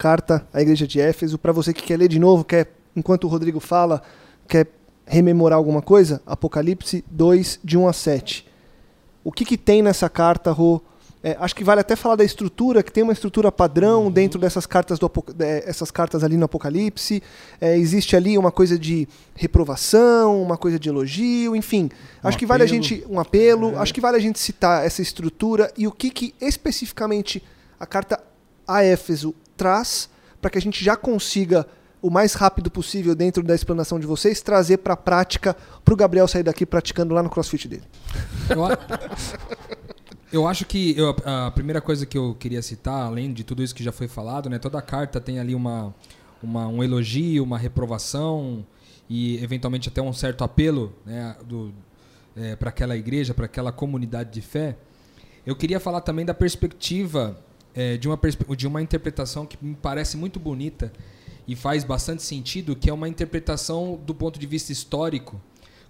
carta 0.00 0.48
à 0.50 0.62
Igreja 0.62 0.86
de 0.86 0.98
Éfeso. 0.98 1.36
Pra 1.36 1.52
você 1.52 1.74
que 1.74 1.82
quer 1.82 1.98
ler 1.98 2.08
de 2.08 2.18
novo, 2.18 2.42
quer, 2.42 2.72
enquanto 2.96 3.24
o 3.24 3.28
Rodrigo 3.28 3.60
fala, 3.60 4.00
quer 4.48 4.66
rememorar 5.04 5.58
alguma 5.58 5.82
coisa, 5.82 6.22
Apocalipse 6.24 7.04
2, 7.10 7.60
de 7.62 7.76
1 7.76 7.86
a 7.86 7.92
7. 7.92 8.48
O 9.22 9.30
que, 9.30 9.44
que 9.44 9.58
tem 9.58 9.82
nessa 9.82 10.08
carta, 10.08 10.50
Rô? 10.52 10.80
É, 11.22 11.36
acho 11.38 11.54
que 11.54 11.62
vale 11.62 11.82
até 11.82 11.94
falar 11.96 12.16
da 12.16 12.24
estrutura, 12.24 12.82
que 12.82 12.90
tem 12.90 13.02
uma 13.02 13.12
estrutura 13.12 13.52
padrão 13.52 14.10
dentro 14.10 14.40
dessas 14.40 14.64
cartas, 14.64 14.98
do, 14.98 15.12
é, 15.38 15.68
essas 15.68 15.90
cartas 15.90 16.24
ali 16.24 16.38
no 16.38 16.46
Apocalipse. 16.46 17.22
É, 17.60 17.76
existe 17.76 18.16
ali 18.16 18.38
uma 18.38 18.50
coisa 18.50 18.78
de 18.78 19.06
reprovação, 19.34 20.40
uma 20.40 20.56
coisa 20.56 20.78
de 20.78 20.88
elogio, 20.88 21.54
enfim. 21.54 21.90
acho 22.22 22.38
que 22.38 22.46
vale 22.46 22.62
a 22.62 22.66
apelo. 22.66 22.82
gente. 22.82 23.04
Um 23.06 23.20
apelo. 23.20 23.78
Acho 23.78 23.92
que 23.92 24.00
vale 24.00 24.16
a 24.16 24.20
gente 24.20 24.38
citar 24.38 24.82
essa 24.86 25.02
estrutura 25.02 25.70
e 25.76 25.86
o 25.86 25.92
que, 25.92 26.08
que 26.08 26.34
especificamente 26.40 27.42
a 27.78 27.84
carta 27.84 28.18
a 28.66 28.82
Éfeso 28.82 29.34
traz 29.60 30.08
para 30.40 30.48
que 30.50 30.56
a 30.58 30.60
gente 30.60 30.82
já 30.82 30.96
consiga, 30.96 31.66
o 32.00 32.08
mais 32.08 32.32
rápido 32.32 32.70
possível, 32.70 33.14
dentro 33.14 33.42
da 33.42 33.54
explanação 33.54 34.00
de 34.00 34.06
vocês, 34.06 34.40
trazer 34.40 34.78
para 34.78 34.94
a 34.94 34.96
prática, 34.96 35.54
para 35.84 35.92
o 35.92 35.96
Gabriel 35.96 36.26
sair 36.26 36.42
daqui 36.42 36.64
praticando 36.64 37.12
lá 37.12 37.22
no 37.22 37.28
crossfit 37.28 37.68
dele. 37.68 37.82
Eu, 38.48 38.64
a- 38.64 38.78
eu 40.32 40.48
acho 40.48 40.64
que 40.64 40.96
eu- 40.98 41.14
a 41.26 41.50
primeira 41.50 41.78
coisa 41.82 42.06
que 42.06 42.16
eu 42.16 42.34
queria 42.38 42.62
citar, 42.62 43.02
além 43.06 43.32
de 43.34 43.44
tudo 43.44 43.62
isso 43.62 43.74
que 43.74 43.84
já 43.84 43.92
foi 43.92 44.08
falado, 44.08 44.48
né, 44.48 44.58
toda 44.58 44.80
carta 44.80 45.20
tem 45.20 45.38
ali 45.38 45.54
uma, 45.54 45.94
uma- 46.42 46.66
um 46.68 46.82
elogio, 46.82 47.44
uma 47.44 47.58
reprovação 47.58 48.64
e 49.08 49.36
eventualmente 49.44 49.90
até 49.90 50.00
um 50.00 50.12
certo 50.14 50.42
apelo 50.42 50.94
né, 51.04 51.36
para 52.58 52.70
aquela 52.70 52.96
igreja, 52.96 53.34
para 53.34 53.44
aquela 53.44 53.72
comunidade 53.72 54.30
de 54.30 54.40
fé. 54.40 54.76
Eu 55.44 55.54
queria 55.54 55.78
falar 55.78 56.00
também 56.00 56.24
da 56.24 56.32
perspectiva 56.32 57.36
eh, 57.74 57.96
de, 57.96 58.08
uma 58.08 58.18
de 58.56 58.66
uma 58.66 58.82
interpretação 58.82 59.46
que 59.46 59.56
me 59.60 59.74
parece 59.74 60.16
muito 60.16 60.38
bonita 60.38 60.92
e 61.46 61.56
faz 61.56 61.84
bastante 61.84 62.22
sentido, 62.22 62.76
que 62.76 62.88
é 62.88 62.92
uma 62.92 63.08
interpretação 63.08 63.98
do 64.04 64.14
ponto 64.14 64.38
de 64.38 64.46
vista 64.46 64.72
histórico 64.72 65.40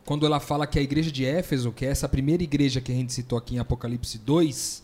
quando 0.05 0.27
ela 0.27 0.41
fala 0.41 0.67
que 0.67 0.79
a 0.79 0.83
igreja 0.83 1.11
de 1.11 1.25
Éfeso, 1.25 1.73
que 1.73 1.85
é 1.85 1.89
essa 1.89 2.09
primeira 2.09 2.43
igreja 2.43 2.81
que 2.81 2.91
a 2.91 2.95
gente 2.95 3.13
citou 3.13 3.39
aqui 3.39 3.55
em 3.55 3.59
Apocalipse 3.59 4.19
2, 4.19 4.83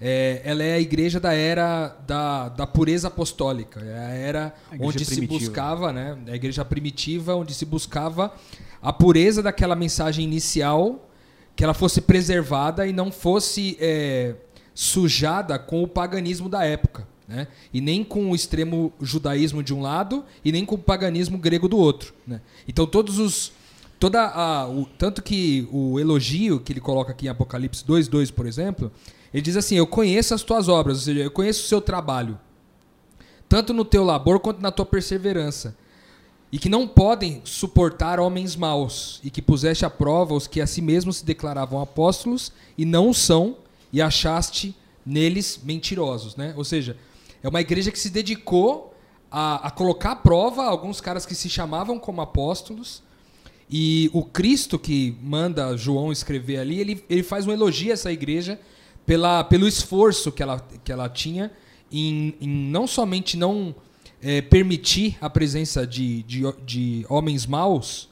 é, 0.00 0.40
ela 0.44 0.62
é 0.62 0.74
a 0.74 0.80
igreja 0.80 1.20
da 1.20 1.32
era 1.32 1.96
da, 2.06 2.48
da 2.48 2.66
pureza 2.66 3.08
apostólica. 3.08 3.80
É 3.80 3.98
a 3.98 4.10
era 4.10 4.54
A 4.70 4.76
onde 4.80 5.04
se 5.04 5.12
primitiva. 5.12 5.38
buscava, 5.38 5.92
né? 5.92 6.18
A 6.28 6.34
igreja 6.34 6.64
primitiva, 6.64 7.34
onde 7.34 7.54
se 7.54 7.64
buscava 7.64 8.32
a 8.80 8.92
pureza 8.92 9.42
daquela 9.42 9.74
mensagem 9.74 10.24
inicial, 10.24 11.08
que 11.54 11.64
ela 11.64 11.74
fosse 11.74 12.00
preservada 12.00 12.86
e 12.86 12.92
não 12.92 13.10
fosse 13.10 13.76
é, 13.80 14.34
sujada 14.78 15.58
com 15.58 15.82
o 15.82 15.88
paganismo 15.88 16.48
da 16.48 16.64
época. 16.64 17.04
Né? 17.26 17.48
E 17.74 17.80
nem 17.80 18.04
com 18.04 18.30
o 18.30 18.34
extremo 18.34 18.92
judaísmo 19.00 19.60
de 19.60 19.74
um 19.74 19.82
lado 19.82 20.24
e 20.44 20.52
nem 20.52 20.64
com 20.64 20.76
o 20.76 20.78
paganismo 20.78 21.36
grego 21.36 21.68
do 21.68 21.76
outro. 21.76 22.14
Né? 22.24 22.40
Então 22.68 22.86
todos 22.86 23.18
os 23.18 23.50
toda 23.98 24.22
a, 24.22 24.68
o, 24.68 24.86
tanto 24.96 25.20
que 25.20 25.68
o 25.72 25.98
elogio 25.98 26.60
que 26.60 26.72
ele 26.72 26.80
coloca 26.80 27.10
aqui 27.10 27.26
em 27.26 27.28
Apocalipse 27.28 27.84
2:2, 27.84 28.30
por 28.32 28.46
exemplo, 28.46 28.92
ele 29.34 29.42
diz 29.42 29.56
assim: 29.56 29.74
"Eu 29.74 29.86
conheço 29.86 30.32
as 30.32 30.44
tuas 30.44 30.68
obras, 30.68 30.98
ou 30.98 31.02
seja, 31.02 31.22
eu 31.22 31.30
conheço 31.30 31.64
o 31.64 31.66
seu 31.66 31.80
trabalho, 31.80 32.38
tanto 33.48 33.74
no 33.74 33.84
teu 33.84 34.04
labor 34.04 34.38
quanto 34.38 34.62
na 34.62 34.70
tua 34.70 34.86
perseverança, 34.86 35.76
e 36.52 36.58
que 36.58 36.68
não 36.68 36.86
podem 36.86 37.42
suportar 37.42 38.20
homens 38.20 38.54
maus, 38.54 39.20
e 39.24 39.28
que 39.28 39.42
puseste 39.42 39.84
à 39.84 39.90
prova 39.90 40.34
os 40.34 40.46
que 40.46 40.60
a 40.60 40.68
si 40.68 40.80
mesmos 40.80 41.16
se 41.16 41.24
declaravam 41.24 41.80
apóstolos 41.80 42.52
e 42.78 42.84
não 42.84 43.12
são, 43.12 43.56
e 43.92 44.00
achaste 44.02 44.74
neles 45.04 45.60
mentirosos", 45.62 46.36
né? 46.36 46.54
Ou 46.56 46.64
seja, 46.64 46.96
é 47.42 47.48
uma 47.48 47.60
igreja 47.60 47.90
que 47.90 47.98
se 47.98 48.10
dedicou 48.10 48.94
a, 49.30 49.68
a 49.68 49.70
colocar 49.70 50.12
à 50.12 50.16
prova 50.16 50.64
alguns 50.64 51.00
caras 51.00 51.26
que 51.26 51.34
se 51.34 51.48
chamavam 51.48 51.98
como 51.98 52.20
apóstolos, 52.20 53.02
e 53.70 54.10
o 54.14 54.24
Cristo 54.24 54.78
que 54.78 55.16
manda 55.22 55.76
João 55.76 56.10
escrever 56.10 56.58
ali, 56.58 56.80
ele, 56.80 57.04
ele 57.08 57.22
faz 57.22 57.46
um 57.46 57.52
elogio 57.52 57.90
a 57.90 57.94
essa 57.94 58.10
igreja 58.10 58.58
pela, 59.04 59.44
pelo 59.44 59.68
esforço 59.68 60.32
que 60.32 60.42
ela, 60.42 60.66
que 60.82 60.90
ela 60.90 61.08
tinha 61.08 61.50
em, 61.92 62.34
em 62.40 62.48
não 62.48 62.86
somente 62.86 63.36
não 63.36 63.74
eh, 64.22 64.40
permitir 64.40 65.18
a 65.20 65.28
presença 65.28 65.86
de, 65.86 66.22
de, 66.22 66.42
de 66.64 67.06
homens 67.08 67.46
maus 67.46 68.07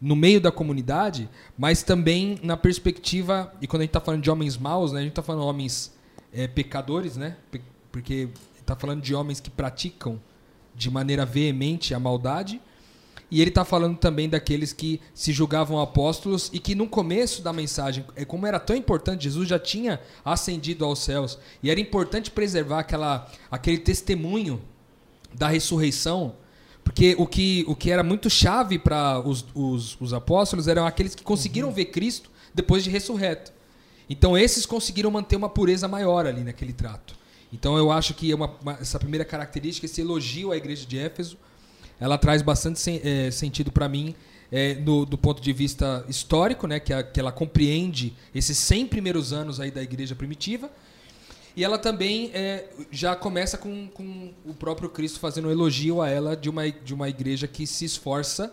no 0.00 0.14
meio 0.14 0.40
da 0.40 0.52
comunidade, 0.52 1.28
mas 1.56 1.82
também 1.82 2.38
na 2.42 2.56
perspectiva, 2.56 3.52
e 3.60 3.66
quando 3.66 3.80
a 3.80 3.84
gente 3.84 3.90
está 3.90 4.00
falando 4.00 4.22
de 4.22 4.30
homens 4.30 4.56
maus, 4.56 4.92
né, 4.92 5.00
a 5.00 5.02
gente 5.02 5.12
está 5.12 5.22
falando 5.22 5.42
de 5.42 5.48
homens 5.48 5.94
eh, 6.32 6.46
pecadores, 6.46 7.16
né, 7.16 7.36
porque 7.90 8.28
está 8.58 8.76
falando 8.76 9.00
de 9.00 9.14
homens 9.14 9.40
que 9.40 9.50
praticam 9.50 10.20
de 10.74 10.90
maneira 10.90 11.24
veemente 11.24 11.94
a 11.94 12.00
maldade, 12.00 12.60
e 13.30 13.40
ele 13.40 13.50
está 13.50 13.64
falando 13.64 13.98
também 13.98 14.28
daqueles 14.28 14.72
que 14.72 15.00
se 15.12 15.32
julgavam 15.32 15.80
apóstolos 15.80 16.48
e 16.52 16.60
que 16.60 16.74
no 16.74 16.86
começo 16.86 17.42
da 17.42 17.52
mensagem, 17.52 18.04
é 18.14 18.24
como 18.24 18.46
era 18.46 18.60
tão 18.60 18.76
importante, 18.76 19.24
Jesus 19.24 19.48
já 19.48 19.58
tinha 19.58 20.00
ascendido 20.24 20.84
aos 20.84 21.00
céus 21.00 21.38
e 21.62 21.70
era 21.70 21.80
importante 21.80 22.30
preservar 22.30 22.80
aquela, 22.80 23.28
aquele 23.50 23.78
testemunho 23.78 24.62
da 25.34 25.48
ressurreição, 25.48 26.36
porque 26.86 27.16
o 27.18 27.26
que, 27.26 27.64
o 27.66 27.74
que 27.74 27.90
era 27.90 28.04
muito 28.04 28.30
chave 28.30 28.78
para 28.78 29.18
os, 29.18 29.44
os, 29.52 30.00
os 30.00 30.12
apóstolos 30.14 30.68
eram 30.68 30.86
aqueles 30.86 31.16
que 31.16 31.24
conseguiram 31.24 31.72
ver 31.72 31.86
Cristo 31.86 32.30
depois 32.54 32.84
de 32.84 32.90
ressurreto. 32.90 33.52
Então 34.08 34.38
esses 34.38 34.64
conseguiram 34.64 35.10
manter 35.10 35.34
uma 35.34 35.48
pureza 35.48 35.88
maior 35.88 36.26
ali 36.26 36.44
naquele 36.44 36.72
trato. 36.72 37.16
Então 37.52 37.76
eu 37.76 37.90
acho 37.90 38.14
que 38.14 38.30
é 38.30 38.34
uma, 38.36 38.52
uma- 38.62 38.78
essa 38.80 39.00
primeira 39.00 39.24
característica, 39.24 39.84
esse 39.84 40.00
elogio 40.00 40.52
à 40.52 40.56
igreja 40.56 40.86
de 40.86 40.96
Éfeso, 40.96 41.36
ela 41.98 42.16
traz 42.16 42.40
bastante 42.40 42.78
sen- 42.78 43.00
eh, 43.02 43.32
sentido 43.32 43.72
para 43.72 43.88
mim 43.88 44.14
é, 44.52 44.74
no- 44.76 45.04
do 45.04 45.18
ponto 45.18 45.42
de 45.42 45.52
vista 45.52 46.04
histórico, 46.08 46.68
né, 46.68 46.78
que, 46.78 46.92
a- 46.92 47.02
que 47.02 47.18
ela 47.18 47.32
compreende 47.32 48.14
esses 48.32 48.56
100 48.58 48.86
primeiros 48.86 49.32
anos 49.32 49.58
aí 49.58 49.72
da 49.72 49.82
igreja 49.82 50.14
primitiva. 50.14 50.70
E 51.56 51.64
ela 51.64 51.78
também 51.78 52.30
é, 52.34 52.68
já 52.90 53.16
começa 53.16 53.56
com, 53.56 53.88
com 53.88 54.30
o 54.44 54.52
próprio 54.52 54.90
Cristo 54.90 55.18
fazendo 55.18 55.48
um 55.48 55.50
elogio 55.50 56.02
a 56.02 56.08
ela 56.10 56.36
de 56.36 56.50
uma, 56.50 56.70
de 56.70 56.92
uma 56.92 57.08
igreja 57.08 57.48
que 57.48 57.66
se 57.66 57.86
esforça 57.86 58.52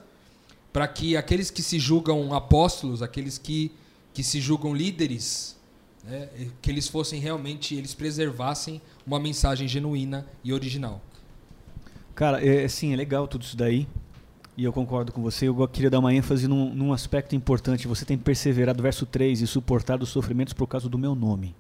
para 0.71 0.87
que 0.87 1.17
aqueles 1.17 1.51
que 1.51 1.61
se 1.61 1.77
julgam 1.77 2.33
apóstolos, 2.33 3.01
aqueles 3.01 3.37
que, 3.37 3.73
que 4.13 4.23
se 4.23 4.39
julgam 4.39 4.73
líderes, 4.73 5.57
né, 6.03 6.29
que 6.61 6.71
eles 6.71 6.87
fossem 6.87 7.19
realmente, 7.19 7.75
eles 7.75 7.93
preservassem 7.93 8.81
uma 9.05 9.19
mensagem 9.19 9.67
genuína 9.67 10.25
e 10.41 10.53
original. 10.53 11.01
Cara, 12.15 12.43
é, 12.43 12.67
sim, 12.69 12.93
é 12.93 12.95
legal 12.95 13.27
tudo 13.27 13.43
isso 13.43 13.57
daí. 13.57 13.85
E 14.55 14.63
eu 14.63 14.71
concordo 14.71 15.11
com 15.11 15.21
você. 15.21 15.47
Eu 15.47 15.67
queria 15.67 15.89
dar 15.89 15.99
uma 15.99 16.13
ênfase 16.13 16.47
num, 16.47 16.73
num 16.73 16.93
aspecto 16.93 17.35
importante. 17.35 17.87
Você 17.87 18.05
tem 18.05 18.17
perseverado, 18.17 18.81
verso 18.81 19.05
3, 19.05 19.41
e 19.41 19.47
suportado 19.47 20.03
os 20.03 20.09
sofrimentos 20.09 20.53
por 20.53 20.67
causa 20.67 20.87
do 20.87 20.97
meu 20.97 21.15
nome. 21.15 21.55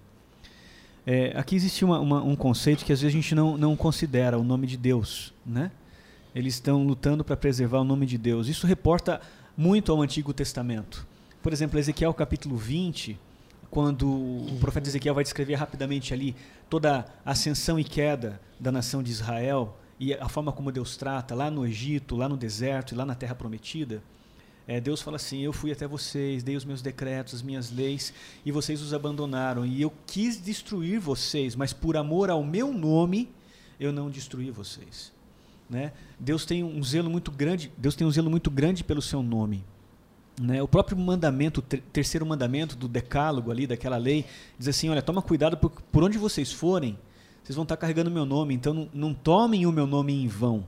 É, 1.05 1.33
aqui 1.37 1.55
existe 1.55 1.83
uma- 1.83 1.99
uma- 1.99 2.23
um 2.23 2.35
conceito 2.35 2.85
que 2.85 2.93
às 2.93 3.01
vezes 3.01 3.13
a 3.13 3.19
gente 3.21 3.35
não, 3.35 3.57
não 3.57 3.75
considera, 3.75 4.37
o 4.37 4.43
nome 4.43 4.65
de 4.67 4.77
Deus. 4.77 5.33
Né? 5.45 5.69
Eles 6.33 6.53
estão 6.55 6.85
lutando 6.85 7.23
para 7.23 7.35
preservar 7.35 7.79
o 7.79 7.83
nome 7.83 8.05
de 8.05 8.17
Deus. 8.17 8.47
Isso 8.47 8.65
reporta 8.65 9.19
muito 9.57 9.91
ao 9.91 10.01
Antigo 10.01 10.33
Testamento. 10.33 11.05
Por 11.41 11.51
exemplo, 11.51 11.77
Ezequiel 11.77 12.13
capítulo 12.13 12.55
20, 12.57 13.17
quando 13.69 14.07
o 14.07 14.57
profeta 14.61 14.87
Ezequiel 14.87 15.13
vai 15.13 15.23
descrever 15.23 15.55
rapidamente 15.55 16.13
ali 16.13 16.35
toda 16.69 17.05
a 17.25 17.31
ascensão 17.31 17.77
e 17.79 17.83
queda 17.83 18.39
da 18.59 18.71
nação 18.71 19.03
de 19.03 19.11
Israel 19.11 19.77
e 19.99 20.13
a 20.13 20.29
forma 20.29 20.51
como 20.51 20.71
Deus 20.71 20.95
trata 20.95 21.35
lá 21.35 21.51
no 21.51 21.65
Egito, 21.65 22.15
lá 22.15 22.29
no 22.29 22.37
deserto 22.37 22.93
e 22.93 22.95
lá 22.97 23.05
na 23.05 23.13
terra 23.13 23.35
prometida, 23.35 24.01
é, 24.67 24.79
Deus 24.79 25.01
fala 25.01 25.17
assim: 25.17 25.41
Eu 25.41 25.53
fui 25.53 25.71
até 25.71 25.87
vocês, 25.87 26.43
dei 26.43 26.55
os 26.55 26.65
meus 26.65 26.81
decretos, 26.81 27.35
as 27.35 27.41
minhas 27.41 27.71
leis, 27.71 28.13
e 28.45 28.51
vocês 28.51 28.81
os 28.81 28.93
abandonaram. 28.93 29.65
E 29.65 29.81
eu 29.81 29.91
quis 30.07 30.41
destruir 30.41 30.99
vocês, 30.99 31.55
mas 31.55 31.73
por 31.73 31.97
amor 31.97 32.29
ao 32.29 32.43
meu 32.43 32.73
nome, 32.73 33.29
eu 33.79 33.91
não 33.91 34.09
destruí 34.09 34.51
vocês. 34.51 35.11
Né? 35.69 35.91
Deus 36.19 36.45
tem 36.45 36.63
um 36.63 36.83
zelo 36.83 37.09
muito 37.09 37.31
grande. 37.31 37.71
Deus 37.77 37.95
tem 37.95 38.05
um 38.05 38.11
zelo 38.11 38.29
muito 38.29 38.49
grande 38.49 38.83
pelo 38.83 39.01
seu 39.01 39.21
nome. 39.21 39.63
Né? 40.39 40.61
O 40.61 40.67
próprio 40.67 40.97
mandamento, 40.97 41.59
o 41.59 41.63
ter- 41.63 41.81
terceiro 41.91 42.25
mandamento 42.25 42.75
do 42.75 42.87
decálogo 42.87 43.51
ali, 43.51 43.67
daquela 43.67 43.97
lei, 43.97 44.25
diz 44.57 44.67
assim, 44.67 44.89
olha, 44.89 45.01
toma 45.01 45.21
cuidado 45.21 45.57
por, 45.57 45.69
por 45.69 46.03
onde 46.03 46.17
vocês 46.17 46.51
forem, 46.51 46.97
vocês 47.43 47.55
vão 47.55 47.63
estar 47.63 47.77
carregando 47.77 48.09
o 48.09 48.13
meu 48.13 48.25
nome, 48.25 48.53
então 48.53 48.73
não, 48.73 48.89
não 48.93 49.13
tomem 49.13 49.65
o 49.65 49.71
meu 49.71 49.85
nome 49.85 50.13
em 50.13 50.27
vão. 50.27 50.65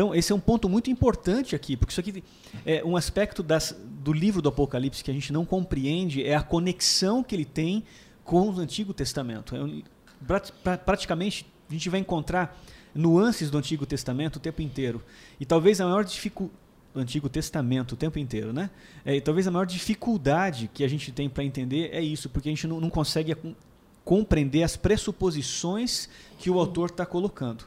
Então, 0.00 0.14
esse 0.14 0.32
é 0.32 0.34
um 0.34 0.40
ponto 0.40 0.66
muito 0.66 0.90
importante 0.90 1.54
aqui, 1.54 1.76
porque 1.76 1.92
isso 1.92 2.00
aqui 2.00 2.24
é 2.64 2.82
um 2.82 2.96
aspecto 2.96 3.42
das, 3.42 3.78
do 4.02 4.14
livro 4.14 4.40
do 4.40 4.48
Apocalipse 4.48 5.04
que 5.04 5.10
a 5.10 5.12
gente 5.14 5.30
não 5.30 5.44
compreende, 5.44 6.24
é 6.24 6.34
a 6.34 6.42
conexão 6.42 7.22
que 7.22 7.34
ele 7.36 7.44
tem 7.44 7.84
com 8.24 8.48
o 8.48 8.58
Antigo 8.60 8.94
Testamento. 8.94 9.54
É 9.54 9.62
um- 9.62 9.82
pra- 10.26 10.78
praticamente, 10.78 11.44
a 11.68 11.72
gente 11.74 11.90
vai 11.90 12.00
encontrar 12.00 12.58
nuances 12.94 13.50
do 13.50 13.58
Antigo 13.58 13.84
Testamento 13.84 14.36
o 14.36 14.40
tempo 14.40 14.62
inteiro. 14.62 15.02
E 15.38 15.44
talvez 15.44 15.82
a 15.82 15.84
maior 15.84 16.02
dificuldade 16.02 16.58
Antigo 16.96 17.28
Testamento 17.28 17.92
o 17.92 17.96
tempo 17.96 18.18
inteiro, 18.18 18.54
né? 18.54 18.70
É, 19.04 19.14
e 19.16 19.20
talvez 19.20 19.46
a 19.46 19.50
maior 19.50 19.66
dificuldade 19.66 20.68
que 20.72 20.82
a 20.82 20.88
gente 20.88 21.12
tem 21.12 21.28
para 21.28 21.44
entender 21.44 21.90
é 21.92 22.00
isso, 22.02 22.30
porque 22.30 22.48
a 22.48 22.52
gente 22.52 22.66
não, 22.66 22.80
não 22.80 22.88
consegue 22.90 23.34
com- 23.34 23.54
compreender 24.02 24.62
as 24.62 24.76
pressuposições 24.78 26.08
que 26.38 26.48
o 26.50 26.58
autor 26.58 26.88
está 26.88 27.04
colocando. 27.04 27.64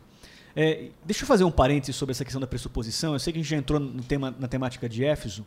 É, 0.56 0.90
deixa 1.04 1.24
eu 1.24 1.28
fazer 1.28 1.44
um 1.44 1.52
parênteses 1.52 1.96
sobre 1.96 2.12
essa 2.12 2.24
questão 2.24 2.40
da 2.40 2.48
pressuposição. 2.48 3.14
Eu 3.14 3.20
sei 3.20 3.34
que 3.34 3.40
a 3.40 3.42
gente 3.42 3.50
já 3.50 3.58
entrou 3.58 3.80
no 3.80 4.04
tema, 4.04 4.36
na 4.40 4.48
temática 4.48 4.88
de 4.88 5.04
Éfeso, 5.04 5.46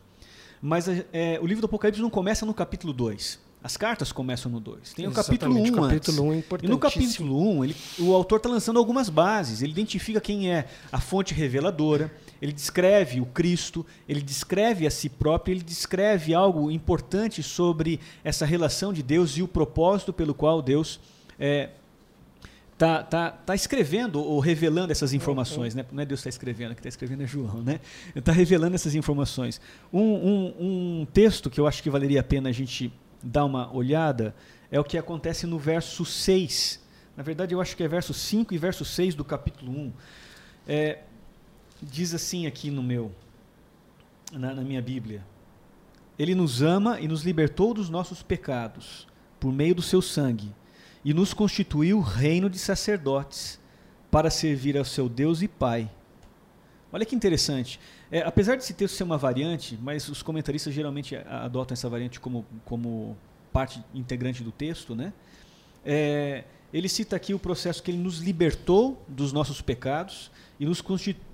mas 0.61 0.87
é, 1.13 1.39
o 1.41 1.45
livro 1.45 1.61
do 1.61 1.65
Apocalipse 1.65 2.01
não 2.01 2.09
começa 2.09 2.45
no 2.45 2.53
capítulo 2.53 2.91
2. 2.93 3.47
As 3.63 3.75
cartas 3.75 4.11
começam 4.11 4.51
no 4.51 4.59
2. 4.59 4.93
Tem 4.93 5.07
o 5.07 5.11
capítulo 5.11 5.55
1 5.55 5.57
Exatamente, 5.57 5.77
um 5.77 5.81
o 5.81 5.83
antes. 5.83 5.99
capítulo 5.99 6.29
1 6.29 6.33
é 6.33 6.43
E 6.61 6.67
no 6.67 6.77
capítulo 6.77 7.49
1, 7.59 7.63
ele, 7.65 7.75
o 7.99 8.13
autor 8.13 8.37
está 8.37 8.47
lançando 8.49 8.77
algumas 8.77 9.09
bases. 9.09 9.61
Ele 9.61 9.71
identifica 9.71 10.21
quem 10.21 10.51
é 10.51 10.67
a 10.91 11.01
fonte 11.01 11.33
reveladora, 11.33 12.11
ele 12.41 12.53
descreve 12.53 13.19
o 13.19 13.25
Cristo, 13.25 13.85
ele 14.07 14.21
descreve 14.21 14.85
a 14.85 14.91
si 14.91 15.09
próprio, 15.09 15.53
ele 15.53 15.63
descreve 15.63 16.33
algo 16.33 16.69
importante 16.69 17.41
sobre 17.41 17.99
essa 18.23 18.45
relação 18.45 18.93
de 18.93 19.01
Deus 19.01 19.37
e 19.37 19.41
o 19.41 19.47
propósito 19.47 20.13
pelo 20.13 20.33
qual 20.33 20.61
Deus 20.61 20.99
é, 21.39 21.71
tá, 22.77 23.03
tá, 23.03 23.31
tá 23.31 23.55
escrevendo 23.55 24.21
ou 24.21 24.39
revelando 24.39 24.91
essas 24.91 25.13
informações, 25.13 25.73
né? 25.73 25.85
Não 25.91 26.01
é 26.01 26.05
Deus 26.05 26.21
que 26.21 26.29
está 26.29 26.29
escrevendo, 26.29 26.75
que 26.75 26.79
está 26.79 26.89
escrevendo 26.89 27.23
é 27.23 27.27
João, 27.27 27.61
né? 27.61 27.79
Está 28.15 28.31
revelando 28.31 28.75
essas 28.75 28.93
informações. 28.93 29.59
Um, 29.91 30.01
um, 30.01 31.01
um 31.01 31.07
texto 31.11 31.49
que 31.49 31.59
eu 31.59 31.65
acho 31.65 31.81
que 31.81 31.89
valeria 31.89 32.19
a 32.19 32.23
pena 32.23 32.49
a 32.49 32.51
gente 32.51 32.93
dar 33.23 33.45
uma 33.45 33.73
olhada 33.75 34.35
é 34.71 34.79
o 34.79 34.83
que 34.83 34.97
acontece 34.97 35.47
no 35.47 35.57
verso 35.57 36.05
6. 36.05 36.85
Na 37.15 37.23
verdade, 37.23 37.55
eu 37.55 37.59
acho 37.59 37.75
que 37.75 37.83
é 37.83 37.87
verso 37.87 38.13
5 38.13 38.53
e 38.53 38.57
verso 38.57 38.85
6 38.85 39.15
do 39.15 39.25
capítulo 39.25 39.71
1. 39.71 39.93
É, 40.67 40.99
diz 41.81 42.13
assim 42.13 42.45
aqui 42.45 42.69
no 42.69 42.83
meu, 42.83 43.11
na, 44.31 44.53
na 44.53 44.61
minha 44.61 44.81
Bíblia. 44.81 45.25
Ele 46.19 46.35
nos 46.35 46.61
ama 46.61 46.99
e 46.99 47.07
nos 47.07 47.23
libertou 47.23 47.73
dos 47.73 47.89
nossos 47.89 48.21
pecados, 48.21 49.07
por 49.39 49.51
meio 49.51 49.73
do 49.73 49.81
seu 49.81 50.01
sangue, 50.01 50.53
e 51.03 51.13
nos 51.13 51.33
constituiu 51.33 51.99
reino 51.99 52.49
de 52.49 52.59
sacerdotes, 52.59 53.59
para 54.09 54.29
servir 54.29 54.77
ao 54.77 54.85
seu 54.85 55.09
Deus 55.09 55.41
e 55.41 55.47
Pai. 55.47 55.89
Olha 56.91 57.05
que 57.05 57.15
interessante. 57.15 57.79
É, 58.09 58.21
apesar 58.21 58.55
desse 58.55 58.73
texto 58.73 58.95
ser 58.95 59.03
uma 59.03 59.17
variante, 59.17 59.77
mas 59.81 60.07
os 60.07 60.23
comentaristas 60.23 60.73
geralmente 60.73 61.15
adotam 61.15 61.73
essa 61.73 61.89
variante 61.89 62.19
como, 62.19 62.45
como 62.63 63.17
parte 63.51 63.83
integrante 63.93 64.43
do 64.43 64.51
texto, 64.51 64.95
né? 64.95 65.11
É, 65.85 66.45
ele 66.73 66.89
cita 66.89 67.15
aqui 67.15 67.33
o 67.33 67.39
processo 67.39 67.81
que 67.81 67.91
ele 67.91 67.97
nos 67.97 68.19
libertou 68.19 69.01
dos 69.07 69.31
nossos 69.31 69.61
pecados 69.61 70.31
e 70.59 70.65
nos 70.65 70.83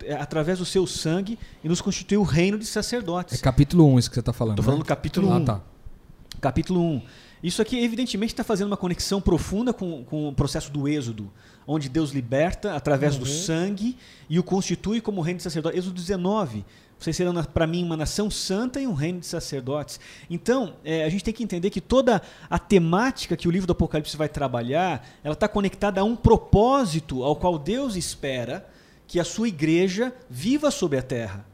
é, 0.04 0.14
através 0.14 0.60
do 0.60 0.66
seu 0.66 0.86
sangue 0.86 1.40
e 1.64 1.70
nos 1.70 1.82
constituiu 1.82 2.22
o 2.22 2.24
reino 2.24 2.58
de 2.58 2.66
É 2.66 2.68
sacerdotes. 2.68 3.42
capítulo 3.42 3.86
1 3.94 4.00
isso 4.00 4.10
que 4.10 4.16
você 4.16 4.20
está 4.20 4.34
falando. 4.34 4.60
Estou 4.60 4.66
falando 4.66 4.82
né? 4.82 4.88
capítulo 4.88 5.30
1. 5.30 5.34
Ah, 5.34 5.42
tá. 5.42 5.62
Capítulo 6.42 6.82
1. 6.82 7.02
Isso 7.44 7.62
aqui, 7.62 7.78
evidentemente, 7.84 8.34
está 8.34 8.44
fazendo 8.44 8.68
uma 8.68 8.78
conexão 8.78 9.20
profunda 9.20 9.74
com, 9.74 10.06
com 10.06 10.30
o 10.30 10.34
processo 10.34 10.72
do 10.72 10.88
Êxodo, 10.88 11.30
onde 11.68 11.90
Deus 11.90 12.12
liberta 12.12 12.74
através 12.74 13.18
do 13.18 13.26
sangue 13.26 13.98
e 14.30 14.40
o 14.40 14.44
constitui 14.44 15.02
como 15.02 15.20
reino 15.20 15.38
de 15.38 15.44
sacerdotes. 15.44 15.78
Êxodo 15.78 15.96
19. 15.96 16.64
Vocês 16.98 17.18
serão 17.18 17.34
para 17.44 17.68
mim 17.68 17.84
uma 17.84 17.98
nação 17.98 18.32
santa 18.32 18.80
e 18.80 18.88
um 18.88 18.94
reino 18.94 19.20
de 19.20 19.26
sacerdotes. 19.26 20.00
Então, 20.30 20.76
é, 20.86 21.04
a 21.04 21.10
gente 21.10 21.22
tem 21.22 21.34
que 21.34 21.44
entender 21.44 21.70
que 21.70 21.82
toda 21.82 22.22
a 22.50 22.58
temática 22.58 23.36
que 23.36 23.46
o 23.46 23.52
livro 23.52 23.68
do 23.68 23.74
Apocalipse 23.74 24.16
vai 24.16 24.30
trabalhar, 24.30 25.06
ela 25.22 25.34
está 25.34 25.50
conectada 25.50 26.00
a 26.00 26.04
um 26.06 26.16
propósito 26.16 27.22
ao 27.22 27.36
qual 27.36 27.60
Deus 27.60 27.98
espera 27.98 28.66
que 29.06 29.20
a 29.20 29.26
sua 29.26 29.50
igreja 29.50 30.16
viva 30.30 30.72
sobre 30.72 30.98
a 30.98 31.04
terra. 31.04 31.46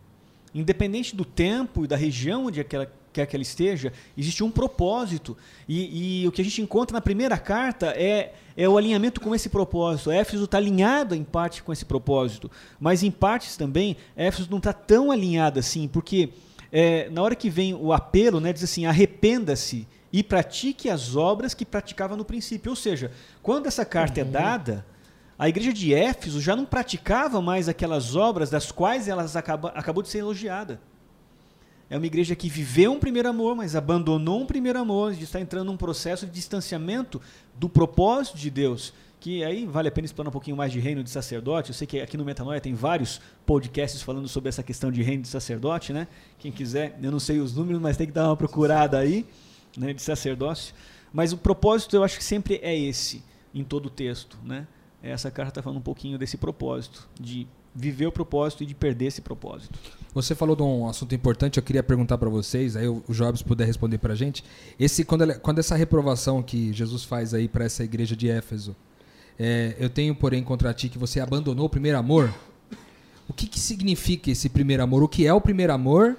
Independente 0.53 1.15
do 1.15 1.25
tempo 1.25 1.83
e 1.83 1.87
da 1.87 1.95
região 1.95 2.45
onde 2.45 2.59
aquela, 2.59 2.91
quer 3.19 3.25
que 3.25 3.35
ela 3.35 3.43
esteja, 3.43 3.91
existe 4.17 4.43
um 4.43 4.51
propósito. 4.51 5.35
E, 5.67 6.23
e 6.23 6.27
o 6.27 6.31
que 6.31 6.41
a 6.41 6.43
gente 6.43 6.61
encontra 6.61 6.93
na 6.93 7.01
primeira 7.01 7.37
carta 7.37 7.87
é, 7.95 8.33
é 8.55 8.67
o 8.67 8.77
alinhamento 8.77 9.19
com 9.21 9.35
esse 9.35 9.49
propósito. 9.49 10.11
Éfeso 10.11 10.45
está 10.45 10.57
alinhado 10.57 11.15
em 11.15 11.23
parte 11.23 11.63
com 11.63 11.73
esse 11.73 11.85
propósito, 11.85 12.49
mas 12.79 13.03
em 13.03 13.11
partes 13.11 13.57
também, 13.57 13.97
Éfeso 14.15 14.49
não 14.49 14.57
está 14.57 14.73
tão 14.73 15.11
alinhado 15.11 15.59
assim, 15.59 15.87
porque 15.87 16.29
é, 16.71 17.09
na 17.09 17.21
hora 17.21 17.35
que 17.35 17.49
vem 17.49 17.73
o 17.73 17.91
apelo, 17.91 18.39
né, 18.39 18.53
diz 18.53 18.63
assim: 18.63 18.85
arrependa-se 18.85 19.87
e 20.11 20.23
pratique 20.23 20.89
as 20.89 21.15
obras 21.15 21.53
que 21.53 21.65
praticava 21.65 22.15
no 22.15 22.25
princípio. 22.25 22.71
Ou 22.71 22.75
seja, 22.75 23.11
quando 23.41 23.67
essa 23.67 23.85
carta 23.85 24.21
é 24.21 24.23
dada, 24.23 24.85
a 25.37 25.47
igreja 25.47 25.71
de 25.71 25.93
Éfeso 25.93 26.41
já 26.41 26.55
não 26.55 26.65
praticava 26.65 27.41
mais 27.41 27.69
aquelas 27.69 28.15
obras 28.15 28.49
das 28.49 28.71
quais 28.71 29.07
ela 29.07 29.25
acabou 29.75 30.03
de 30.03 30.09
ser 30.09 30.19
elogiada. 30.19 30.79
É 31.89 31.97
uma 31.97 32.05
igreja 32.05 32.35
que 32.35 32.47
viveu 32.47 32.91
um 32.91 32.99
primeiro 32.99 33.27
amor, 33.27 33.55
mas 33.55 33.75
abandonou 33.75 34.41
um 34.41 34.45
primeiro 34.45 34.77
amor, 34.77 35.11
está 35.13 35.41
entrando 35.41 35.67
num 35.67 35.77
processo 35.77 36.25
de 36.25 36.31
distanciamento 36.31 37.19
do 37.55 37.67
propósito 37.67 38.37
de 38.37 38.51
Deus. 38.51 38.93
Que 39.19 39.43
aí 39.43 39.65
vale 39.65 39.89
a 39.89 39.91
pena 39.91 40.05
explorar 40.05 40.29
um 40.29 40.31
pouquinho 40.31 40.55
mais 40.55 40.71
de 40.71 40.79
reino 40.79 41.03
de 41.03 41.09
sacerdote. 41.09 41.71
Eu 41.71 41.73
sei 41.73 41.87
que 41.87 41.99
aqui 41.99 42.15
no 42.15 42.23
Metanoia 42.23 42.61
tem 42.61 42.73
vários 42.73 43.19
podcasts 43.45 44.01
falando 44.01 44.27
sobre 44.27 44.49
essa 44.49 44.61
questão 44.61 44.91
de 44.91 45.01
reino 45.01 45.23
de 45.23 45.27
sacerdote, 45.27 45.91
né? 45.91 46.07
Quem 46.37 46.51
quiser, 46.51 46.97
eu 47.01 47.11
não 47.11 47.19
sei 47.19 47.39
os 47.39 47.53
números, 47.55 47.81
mas 47.81 47.97
tem 47.97 48.07
que 48.07 48.13
dar 48.13 48.27
uma 48.27 48.37
procurada 48.37 48.97
aí, 48.97 49.25
né, 49.75 49.91
de 49.91 50.01
sacerdócio. 50.01 50.73
Mas 51.11 51.33
o 51.33 51.37
propósito 51.37 51.95
eu 51.95 52.03
acho 52.03 52.17
que 52.17 52.23
sempre 52.23 52.59
é 52.61 52.77
esse, 52.77 53.23
em 53.53 53.63
todo 53.63 53.87
o 53.87 53.89
texto, 53.89 54.37
né? 54.43 54.67
Essa 55.01 55.31
carta 55.31 55.51
está 55.51 55.63
falando 55.63 55.79
um 55.79 55.81
pouquinho 55.83 56.17
desse 56.17 56.37
propósito, 56.37 57.09
de 57.19 57.47
viver 57.79 58.07
o 58.07 58.11
propósito 58.11 58.63
e 58.63 58.65
de 58.65 58.75
perder 58.75 59.05
esse 59.05 59.21
propósito. 59.21 59.77
Você 60.13 60.35
falou 60.35 60.55
de 60.55 60.63
um 60.63 60.87
assunto 60.87 61.13
importante, 61.15 61.57
eu 61.57 61.63
queria 61.63 61.83
perguntar 61.83 62.17
para 62.17 62.29
vocês, 62.29 62.75
aí 62.75 62.87
o 62.87 63.03
Jobs 63.09 63.41
puder 63.41 63.65
responder 63.65 63.97
para 63.99 64.13
a 64.13 64.15
gente. 64.15 64.43
Esse, 64.79 65.03
quando, 65.05 65.21
ela- 65.21 65.35
quando 65.35 65.59
essa 65.59 65.75
reprovação 65.75 66.41
que 66.43 66.73
Jesus 66.73 67.03
faz 67.03 67.33
aí 67.33 67.47
para 67.47 67.65
essa 67.65 67.83
igreja 67.83 68.15
de 68.15 68.29
Éfeso, 68.29 68.75
é, 69.37 69.75
eu 69.79 69.89
tenho, 69.89 70.13
porém, 70.13 70.43
contra 70.43 70.73
ti 70.73 70.89
que 70.89 70.97
você 70.97 71.19
abandonou 71.19 71.67
o 71.67 71.69
primeiro 71.69 71.97
amor. 71.97 72.33
O 73.27 73.33
que, 73.33 73.47
que 73.47 73.59
significa 73.59 74.29
esse 74.31 74.49
primeiro 74.49 74.83
amor? 74.83 75.03
O 75.03 75.07
que 75.07 75.25
é 75.25 75.33
o 75.33 75.39
primeiro 75.39 75.71
amor? 75.73 76.17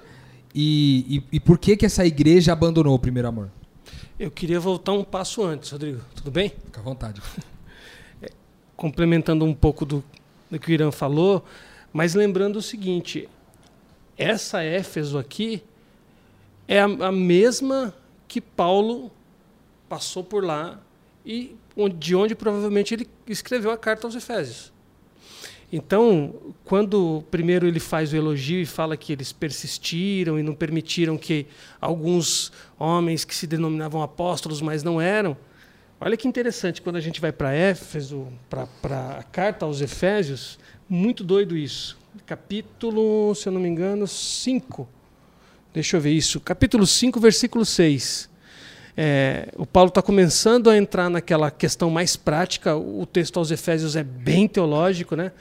e, 0.53 1.23
e, 1.31 1.35
e 1.37 1.39
por 1.39 1.57
que 1.57 1.77
que 1.77 1.85
essa 1.85 2.05
igreja 2.05 2.51
abandonou 2.51 2.93
o 2.95 2.99
primeiro 2.99 3.27
amor? 3.27 3.49
Eu 4.19 4.29
queria 4.29 4.59
voltar 4.59 4.91
um 4.93 5.03
passo 5.03 5.43
antes, 5.43 5.71
Rodrigo. 5.71 5.99
Tudo 6.15 6.29
bem? 6.31 6.49
Fica 6.49 6.79
à 6.79 6.83
vontade. 6.83 7.21
Complementando 8.75 9.45
um 9.45 9.53
pouco 9.53 9.85
do, 9.85 10.03
do 10.51 10.59
que 10.59 10.69
o 10.69 10.73
Irã 10.73 10.91
falou, 10.91 11.43
mas 11.93 12.13
lembrando 12.13 12.57
o 12.57 12.61
seguinte: 12.61 13.27
essa 14.17 14.61
Éfeso 14.61 15.17
aqui 15.17 15.63
é 16.67 16.79
a, 16.79 16.85
a 16.85 17.11
mesma 17.11 17.95
que 18.27 18.39
Paulo 18.39 19.09
passou 19.89 20.23
por 20.23 20.43
lá 20.43 20.79
e 21.25 21.55
de 21.97 22.15
onde 22.15 22.35
provavelmente 22.35 22.93
ele 22.93 23.09
escreveu 23.27 23.71
a 23.71 23.77
carta 23.77 24.05
aos 24.05 24.15
Efésios. 24.15 24.71
Então, 25.73 26.35
quando 26.65 27.23
primeiro 27.31 27.65
ele 27.65 27.79
faz 27.79 28.11
o 28.11 28.15
elogio 28.17 28.59
e 28.59 28.65
fala 28.65 28.97
que 28.97 29.13
eles 29.13 29.31
persistiram 29.31 30.37
e 30.37 30.43
não 30.43 30.53
permitiram 30.53 31.17
que 31.17 31.47
alguns 31.79 32.51
homens 32.77 33.23
que 33.23 33.33
se 33.33 33.47
denominavam 33.47 34.01
apóstolos, 34.01 34.61
mas 34.61 34.83
não 34.83 34.99
eram, 34.99 35.37
olha 36.01 36.17
que 36.17 36.27
interessante, 36.27 36.81
quando 36.81 36.97
a 36.97 36.99
gente 36.99 37.21
vai 37.21 37.31
para 37.31 37.53
Éfeso, 37.53 38.27
para 38.49 39.19
a 39.19 39.23
carta 39.23 39.65
aos 39.65 39.79
Efésios, 39.79 40.59
muito 40.89 41.23
doido 41.23 41.55
isso. 41.55 41.97
Capítulo, 42.25 43.33
se 43.35 43.47
eu 43.47 43.53
não 43.53 43.61
me 43.61 43.69
engano, 43.69 44.05
5. 44.05 44.89
Deixa 45.73 45.95
eu 45.95 46.01
ver 46.01 46.11
isso. 46.11 46.41
Capítulo 46.41 46.85
5, 46.85 47.19
versículo 47.19 47.63
6. 47.63 48.29
É, 48.97 49.47
o 49.55 49.65
Paulo 49.65 49.87
está 49.87 50.01
começando 50.01 50.69
a 50.69 50.75
entrar 50.75 51.09
naquela 51.09 51.49
questão 51.49 51.89
mais 51.89 52.17
prática. 52.17 52.75
O 52.75 53.05
texto 53.05 53.37
aos 53.37 53.51
Efésios 53.51 53.95
é 53.95 54.03
bem 54.03 54.47
teológico, 54.49 55.15
né? 55.15 55.31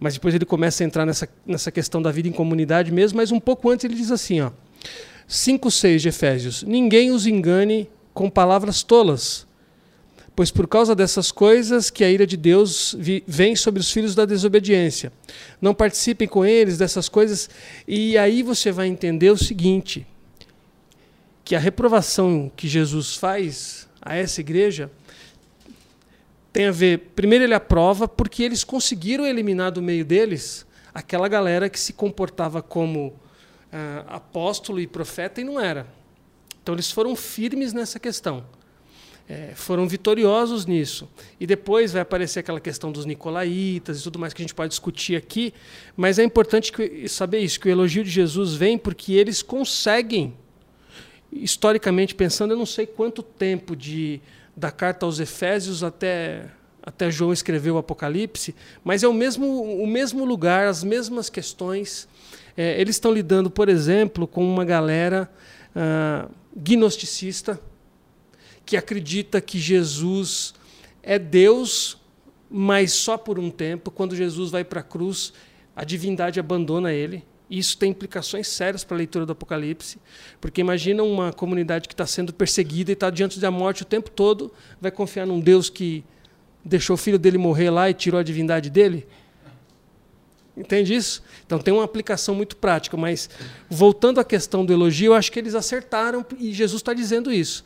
mas 0.00 0.14
depois 0.14 0.34
ele 0.34 0.46
começa 0.46 0.82
a 0.82 0.86
entrar 0.86 1.04
nessa, 1.04 1.28
nessa 1.46 1.70
questão 1.70 2.00
da 2.00 2.10
vida 2.10 2.26
em 2.26 2.32
comunidade 2.32 2.90
mesmo. 2.90 3.18
Mas 3.18 3.30
um 3.30 3.38
pouco 3.38 3.70
antes 3.70 3.84
ele 3.84 3.94
diz 3.94 4.10
assim: 4.10 4.40
ó, 4.40 4.50
5,6 5.28 5.98
de 5.98 6.08
Efésios: 6.08 6.62
Ninguém 6.62 7.10
os 7.10 7.26
engane 7.26 7.88
com 8.14 8.30
palavras 8.30 8.82
tolas, 8.82 9.46
pois 10.40 10.50
por 10.50 10.66
causa 10.66 10.94
dessas 10.94 11.30
coisas 11.30 11.90
que 11.90 12.02
a 12.02 12.10
ira 12.10 12.26
de 12.26 12.34
Deus 12.34 12.96
vem 13.26 13.54
sobre 13.54 13.78
os 13.78 13.92
filhos 13.92 14.14
da 14.14 14.24
desobediência. 14.24 15.12
Não 15.60 15.74
participem 15.74 16.26
com 16.26 16.46
eles 16.46 16.78
dessas 16.78 17.10
coisas, 17.10 17.50
e 17.86 18.16
aí 18.16 18.42
você 18.42 18.72
vai 18.72 18.86
entender 18.86 19.28
o 19.28 19.36
seguinte: 19.36 20.06
que 21.44 21.54
a 21.54 21.58
reprovação 21.58 22.50
que 22.56 22.66
Jesus 22.66 23.16
faz 23.16 23.86
a 24.00 24.16
essa 24.16 24.40
igreja 24.40 24.90
tem 26.50 26.68
a 26.68 26.72
ver, 26.72 27.10
primeiro 27.14 27.44
ele 27.44 27.52
aprova 27.52 28.08
porque 28.08 28.42
eles 28.42 28.64
conseguiram 28.64 29.26
eliminar 29.26 29.70
do 29.70 29.82
meio 29.82 30.06
deles 30.06 30.64
aquela 30.94 31.28
galera 31.28 31.68
que 31.68 31.78
se 31.78 31.92
comportava 31.92 32.62
como 32.62 33.12
ah, 33.70 34.04
apóstolo 34.08 34.80
e 34.80 34.86
profeta 34.86 35.38
e 35.38 35.44
não 35.44 35.60
era. 35.60 35.86
Então 36.62 36.74
eles 36.74 36.90
foram 36.90 37.14
firmes 37.14 37.74
nessa 37.74 38.00
questão. 38.00 38.42
É, 39.32 39.52
foram 39.54 39.86
vitoriosos 39.86 40.66
nisso. 40.66 41.08
E 41.38 41.46
depois 41.46 41.92
vai 41.92 42.02
aparecer 42.02 42.40
aquela 42.40 42.58
questão 42.58 42.90
dos 42.90 43.06
nicolaítas 43.06 44.00
e 44.00 44.02
tudo 44.02 44.18
mais 44.18 44.34
que 44.34 44.42
a 44.42 44.44
gente 44.44 44.56
pode 44.56 44.70
discutir 44.70 45.14
aqui, 45.14 45.54
mas 45.96 46.18
é 46.18 46.24
importante 46.24 46.72
que, 46.72 47.08
saber 47.08 47.38
isso, 47.38 47.60
que 47.60 47.68
o 47.68 47.70
elogio 47.70 48.02
de 48.02 48.10
Jesus 48.10 48.54
vem 48.54 48.76
porque 48.76 49.12
eles 49.12 49.40
conseguem 49.40 50.34
historicamente 51.32 52.12
pensando, 52.12 52.54
eu 52.54 52.56
não 52.56 52.66
sei 52.66 52.86
quanto 52.86 53.22
tempo 53.22 53.76
de 53.76 54.20
da 54.56 54.72
carta 54.72 55.06
aos 55.06 55.20
Efésios 55.20 55.84
até 55.84 56.46
até 56.82 57.08
João 57.08 57.32
escreveu 57.32 57.76
o 57.76 57.78
Apocalipse, 57.78 58.52
mas 58.82 59.04
é 59.04 59.06
o 59.06 59.14
mesmo 59.14 59.46
o 59.62 59.86
mesmo 59.86 60.24
lugar, 60.24 60.66
as 60.66 60.82
mesmas 60.82 61.30
questões. 61.30 62.08
É, 62.56 62.80
eles 62.80 62.96
estão 62.96 63.12
lidando, 63.12 63.48
por 63.48 63.68
exemplo, 63.68 64.26
com 64.26 64.44
uma 64.44 64.64
galera 64.64 65.30
ah, 65.72 66.26
gnosticista 66.52 67.60
que 68.70 68.76
acredita 68.76 69.40
que 69.40 69.58
Jesus 69.58 70.54
é 71.02 71.18
Deus, 71.18 71.98
mas 72.48 72.92
só 72.92 73.18
por 73.18 73.36
um 73.36 73.50
tempo. 73.50 73.90
Quando 73.90 74.14
Jesus 74.14 74.52
vai 74.52 74.62
para 74.62 74.78
a 74.78 74.82
cruz, 74.84 75.32
a 75.74 75.82
divindade 75.82 76.38
abandona 76.38 76.92
ele. 76.92 77.24
Isso 77.50 77.76
tem 77.76 77.90
implicações 77.90 78.46
sérias 78.46 78.84
para 78.84 78.96
a 78.96 78.98
leitura 78.98 79.26
do 79.26 79.32
Apocalipse, 79.32 79.98
porque 80.40 80.60
imagina 80.60 81.02
uma 81.02 81.32
comunidade 81.32 81.88
que 81.88 81.94
está 81.94 82.06
sendo 82.06 82.32
perseguida 82.32 82.92
e 82.92 82.94
está 82.94 83.10
diante 83.10 83.40
da 83.40 83.50
morte 83.50 83.82
o 83.82 83.84
tempo 83.84 84.08
todo, 84.08 84.52
vai 84.80 84.92
confiar 84.92 85.26
num 85.26 85.40
Deus 85.40 85.68
que 85.68 86.04
deixou 86.64 86.94
o 86.94 86.96
filho 86.96 87.18
dele 87.18 87.38
morrer 87.38 87.70
lá 87.70 87.90
e 87.90 87.94
tirou 87.94 88.20
a 88.20 88.22
divindade 88.22 88.70
dele? 88.70 89.04
Entende 90.60 90.94
isso? 90.94 91.22
Então 91.46 91.58
tem 91.58 91.72
uma 91.72 91.84
aplicação 91.84 92.34
muito 92.34 92.56
prática, 92.56 92.96
mas 92.96 93.30
voltando 93.68 94.20
à 94.20 94.24
questão 94.24 94.64
do 94.64 94.72
elogio, 94.72 95.12
eu 95.12 95.14
acho 95.14 95.32
que 95.32 95.38
eles 95.38 95.54
acertaram 95.54 96.24
e 96.38 96.52
Jesus 96.52 96.80
está 96.80 96.92
dizendo 96.92 97.32
isso. 97.32 97.64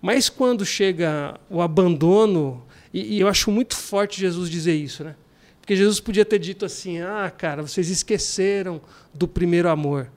Mas 0.00 0.28
quando 0.28 0.64
chega 0.64 1.38
o 1.50 1.60
abandono, 1.60 2.64
e, 2.94 3.16
e 3.16 3.20
eu 3.20 3.28
acho 3.28 3.50
muito 3.50 3.74
forte 3.74 4.20
Jesus 4.20 4.48
dizer 4.48 4.74
isso, 4.74 5.02
né? 5.02 5.16
Porque 5.60 5.74
Jesus 5.74 5.98
podia 5.98 6.24
ter 6.24 6.38
dito 6.38 6.64
assim: 6.64 7.00
ah, 7.00 7.32
cara, 7.36 7.62
vocês 7.62 7.90
esqueceram 7.90 8.80
do 9.12 9.26
primeiro 9.26 9.68
amor. 9.68 10.08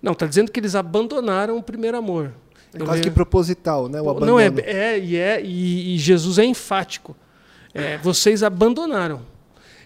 Não, 0.00 0.12
está 0.12 0.26
dizendo 0.26 0.52
que 0.52 0.60
eles 0.60 0.76
abandonaram 0.76 1.58
o 1.58 1.62
primeiro 1.62 1.96
amor. 1.96 2.32
É 2.72 2.80
Eu 2.80 2.86
quase 2.86 3.02
que 3.02 3.10
proposital, 3.10 3.88
né? 3.88 4.00
O 4.00 4.08
abandono. 4.08 4.32
não, 4.32 4.40
é, 4.40 4.46
é, 4.64 4.98
e, 4.98 5.16
é 5.16 5.42
e, 5.42 5.96
e 5.96 5.98
Jesus 5.98 6.38
é 6.38 6.44
enfático. 6.44 7.16
É, 7.74 7.98
vocês 7.98 8.44
abandonaram. 8.44 9.22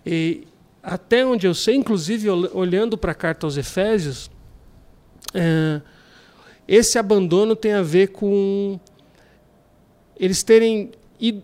E 0.05 0.47
até 0.85 1.25
onde 1.25 1.47
eu 1.47 1.55
sei, 1.55 1.75
inclusive 1.77 2.29
ol- 2.29 2.51
olhando 2.53 2.99
para 2.99 3.13
a 3.13 3.15
carta 3.15 3.47
aos 3.47 3.57
Efésios, 3.57 4.31
é, 5.33 5.81
esse 6.69 6.99
abandono 6.99 7.57
tem 7.57 7.73
a 7.73 7.83
ver 7.83 8.09
com 8.09 8.79
eles 10.19 10.43
terem 10.43 10.93
id- 11.19 11.43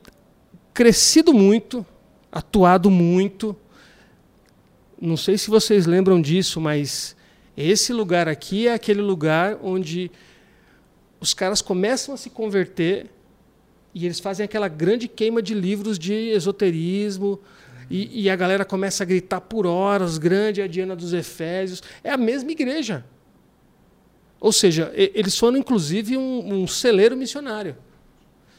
crescido 0.75 1.33
muito, 1.33 1.85
atuado 2.31 2.91
muito. 2.91 3.57
Não 5.01 5.17
sei 5.17 5.39
se 5.39 5.49
vocês 5.49 5.87
lembram 5.87 6.21
disso, 6.21 6.61
mas 6.61 7.17
esse 7.57 7.93
lugar 7.93 8.29
aqui 8.29 8.69
é 8.69 8.75
aquele 8.75 9.01
lugar 9.01 9.59
onde 9.63 10.11
os 11.19 11.33
caras 11.35 11.61
começam 11.63 12.15
a 12.15 12.17
se 12.19 12.31
converter 12.31 13.07
e 13.95 14.05
eles 14.07 14.21
fazem 14.21 14.45
aquela 14.45 14.69
grande 14.69 15.09
queima 15.09 15.43
de 15.43 15.53
livros 15.55 15.99
de 15.99 16.13
esoterismo 16.13 17.41
e, 17.91 18.23
e 18.23 18.31
a 18.31 18.37
galera 18.37 18.65
começa 18.65 19.03
a 19.03 19.07
gritar 19.07 19.41
por 19.41 19.67
horas, 19.67 20.17
grande 20.17 20.61
é 20.61 20.65
a 20.65 20.69
Diana 20.69 20.95
dos 20.95 21.13
Efésios. 21.13 21.83
É 22.05 22.11
a 22.11 22.17
mesma 22.17 22.53
igreja. 22.53 23.05
Ou 24.41 24.53
seja, 24.53 24.91
eles 24.95 25.37
foram 25.37 25.59
inclusive 25.59 26.17
um, 26.17 26.63
um 26.63 26.67
celeiro 26.67 27.17
missionário. 27.17 27.77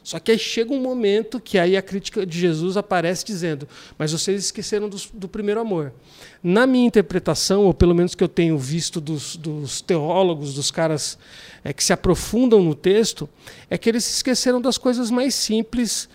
Só 0.03 0.19
que 0.19 0.31
aí 0.31 0.39
chega 0.39 0.73
um 0.73 0.81
momento 0.81 1.39
que 1.39 1.59
aí 1.59 1.77
a 1.77 1.81
crítica 1.81 2.25
de 2.25 2.39
Jesus 2.39 2.75
aparece 2.75 3.23
dizendo: 3.23 3.67
Mas 3.97 4.11
vocês 4.11 4.45
esqueceram 4.45 4.89
dos- 4.89 5.09
do, 5.13 5.27
primeiro 5.27 5.61
amor. 5.61 5.93
Na 6.41 6.65
minha 6.65 6.87
interpretação, 6.87 7.65
ou 7.65 7.73
pelo 7.73 7.93
menos 7.93 8.15
que 8.15 8.23
eu 8.23 8.27
tenho 8.27 8.57
visto 8.57 8.99
dos, 8.99 9.35
dos 9.35 9.79
teólogos, 9.79 10.55
dos 10.55 10.71
caras 10.71 11.19
é, 11.63 11.71
que 11.71 11.83
se 11.83 11.93
aprofundam 11.93 12.63
no 12.63 12.73
texto, 12.73 13.29
é 13.69 13.77
que 13.77 13.87
eles 13.89 14.03
se 14.03 14.15
esqueceram 14.15 14.59
das 14.59 14.77
coisas 14.77 15.11
mais 15.11 15.35
simples, 15.35 16.09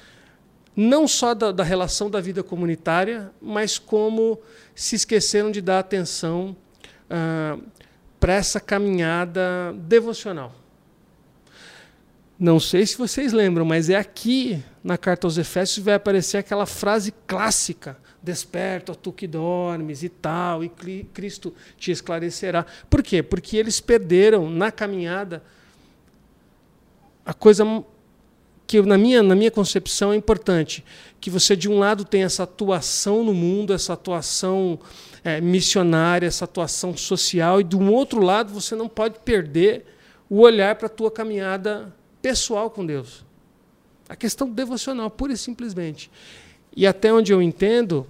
não 0.77 1.09
só 1.09 1.33
da, 1.33 1.51
da 1.51 1.65
relação 1.65 2.11
da 2.11 2.21
vida 2.21 2.43
comunitária, 2.43 3.33
mas 3.41 3.79
como 3.79 4.39
se 4.75 4.95
esqueceram 4.95 5.51
de 5.51 5.63
dar 5.63 5.79
atenção 5.79 6.55
para 8.21 8.35
essa 8.35 8.61
caminhada 8.61 9.73
devocional. 9.79 10.55
Não 12.39 12.61
sei 12.61 12.85
se 12.85 12.99
vocês 12.99 13.33
lembram, 13.33 13.65
mas 13.65 13.89
é 13.89 13.97
aqui 13.97 14.63
na 14.85 14.99
carta 14.99 15.27
aos 15.27 15.39
Efésios 15.39 15.83
vai 15.83 15.95
aparecer 15.95 16.37
aquela 16.37 16.67
frase 16.67 17.15
clássica: 17.27 17.97
Desperta, 18.23 18.95
tu 18.95 19.11
que 19.11 19.27
dormes 19.27 20.03
e 20.03 20.11
tal, 20.11 20.63
e 20.63 20.69
Cri- 20.69 21.09
Cristo 21.15 21.55
te 21.79 21.91
esclarecerá. 21.91 22.67
Por 22.91 23.03
quê? 23.03 23.23
Porque 23.23 23.57
eles 23.57 23.81
perderam 23.81 24.51
na 24.51 24.71
caminhada 24.71 25.43
a 27.25 27.33
coisa 27.33 27.65
que 28.67 28.83
na 28.83 28.99
minha, 28.99 29.23
na 29.23 29.35
minha 29.35 29.51
concepção 29.51 30.13
é 30.13 30.17
importante, 30.17 30.85
que 31.21 31.31
você 31.31 31.55
de 31.55 31.69
um 31.69 31.79
lado 31.79 32.05
tem 32.05 32.25
essa 32.25 32.43
atuação 32.43 33.23
no 33.23 33.33
mundo, 33.33 33.73
essa 33.73 33.93
atuação 33.93 34.79
eh, 35.23 35.41
missionária, 35.41 36.27
essa 36.27 36.45
atuação 36.45 36.97
social, 36.97 37.61
e 37.61 37.67
um 37.75 37.93
outro 37.93 38.21
lado 38.21 38.53
você 38.53 38.75
não 38.75 38.89
pode 38.89 39.21
perder 39.21 39.87
o 40.29 40.41
olhar 40.41 40.75
para 40.75 40.87
a 40.87 40.91
tua 40.91 41.11
caminhada 41.11 41.95
pessoal 42.21 42.69
com 42.69 42.85
Deus. 42.85 43.25
A 44.09 44.17
questão 44.17 44.51
devocional, 44.51 45.11
pura 45.11 45.33
e 45.33 45.37
simplesmente. 45.37 46.11
E 46.77 46.87
até 46.87 47.13
onde 47.13 47.33
eu 47.33 47.41
entendo, 47.41 48.07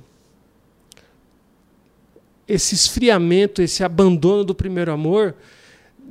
esse 2.49 2.75
esfriamento, 2.75 3.61
esse 3.61 3.85
abandono 3.85 4.43
do 4.43 4.55
primeiro 4.55 4.91
amor 4.91 5.35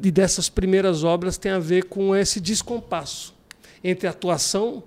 e 0.03 0.11
dessas 0.11 0.49
primeiras 0.49 1.03
obras 1.03 1.37
tem 1.37 1.51
a 1.51 1.59
ver 1.59 1.85
com 1.85 2.15
esse 2.15 2.39
descompasso 2.39 3.34
entre 3.88 4.07
atuação 4.07 4.83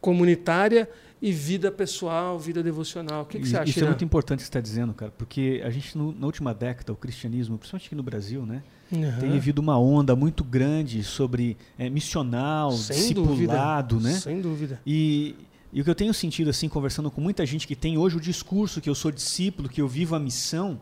comunitária 0.00 0.88
e 1.20 1.32
vida 1.32 1.70
pessoal, 1.72 2.38
vida 2.38 2.62
devocional. 2.62 3.22
O 3.22 3.26
que, 3.26 3.38
que 3.40 3.48
você 3.48 3.56
acha? 3.56 3.70
Isso 3.70 3.78
é 3.78 3.82
Irã? 3.82 3.88
muito 3.90 4.04
importante 4.04 4.38
que 4.38 4.44
você 4.44 4.48
está 4.50 4.60
dizendo, 4.60 4.92
cara, 4.92 5.10
porque 5.16 5.62
a 5.64 5.70
gente, 5.70 5.96
no- 5.96 6.12
na 6.12 6.26
última 6.26 6.52
década, 6.54 6.92
o 6.92 6.96
cristianismo, 6.96 7.56
principalmente 7.58 7.86
aqui 7.86 7.94
no 7.94 8.02
Brasil, 8.02 8.44
né, 8.44 8.62
Aham. 8.92 9.18
tem 9.20 9.32
vivido 9.32 9.58
uma 9.58 9.78
onda 9.78 10.14
muito 10.14 10.44
grande 10.44 11.02
sobre 11.02 11.56
é, 11.78 11.88
missional, 11.88 12.70
Sem 12.72 13.12
dúvida. 13.14 13.32
discipulado, 13.54 14.00
né? 14.00 14.12
Sem 14.12 14.40
dúvida. 14.40 14.80
E, 14.86 15.34
e 15.72 15.80
o 15.80 15.84
que 15.84 15.90
eu 15.90 15.94
tenho 15.94 16.12
sentido, 16.14 16.50
assim, 16.50 16.68
conversando 16.68 17.10
com 17.10 17.20
muita 17.20 17.44
gente 17.46 17.66
que 17.66 17.74
tem 17.74 17.96
hoje 17.98 18.16
o 18.18 18.20
discurso 18.20 18.80
que 18.80 18.88
eu 18.90 18.94
sou 18.94 19.10
discípulo, 19.10 19.68
que 19.68 19.80
eu 19.80 19.88
vivo 19.88 20.14
a 20.14 20.20
missão, 20.20 20.78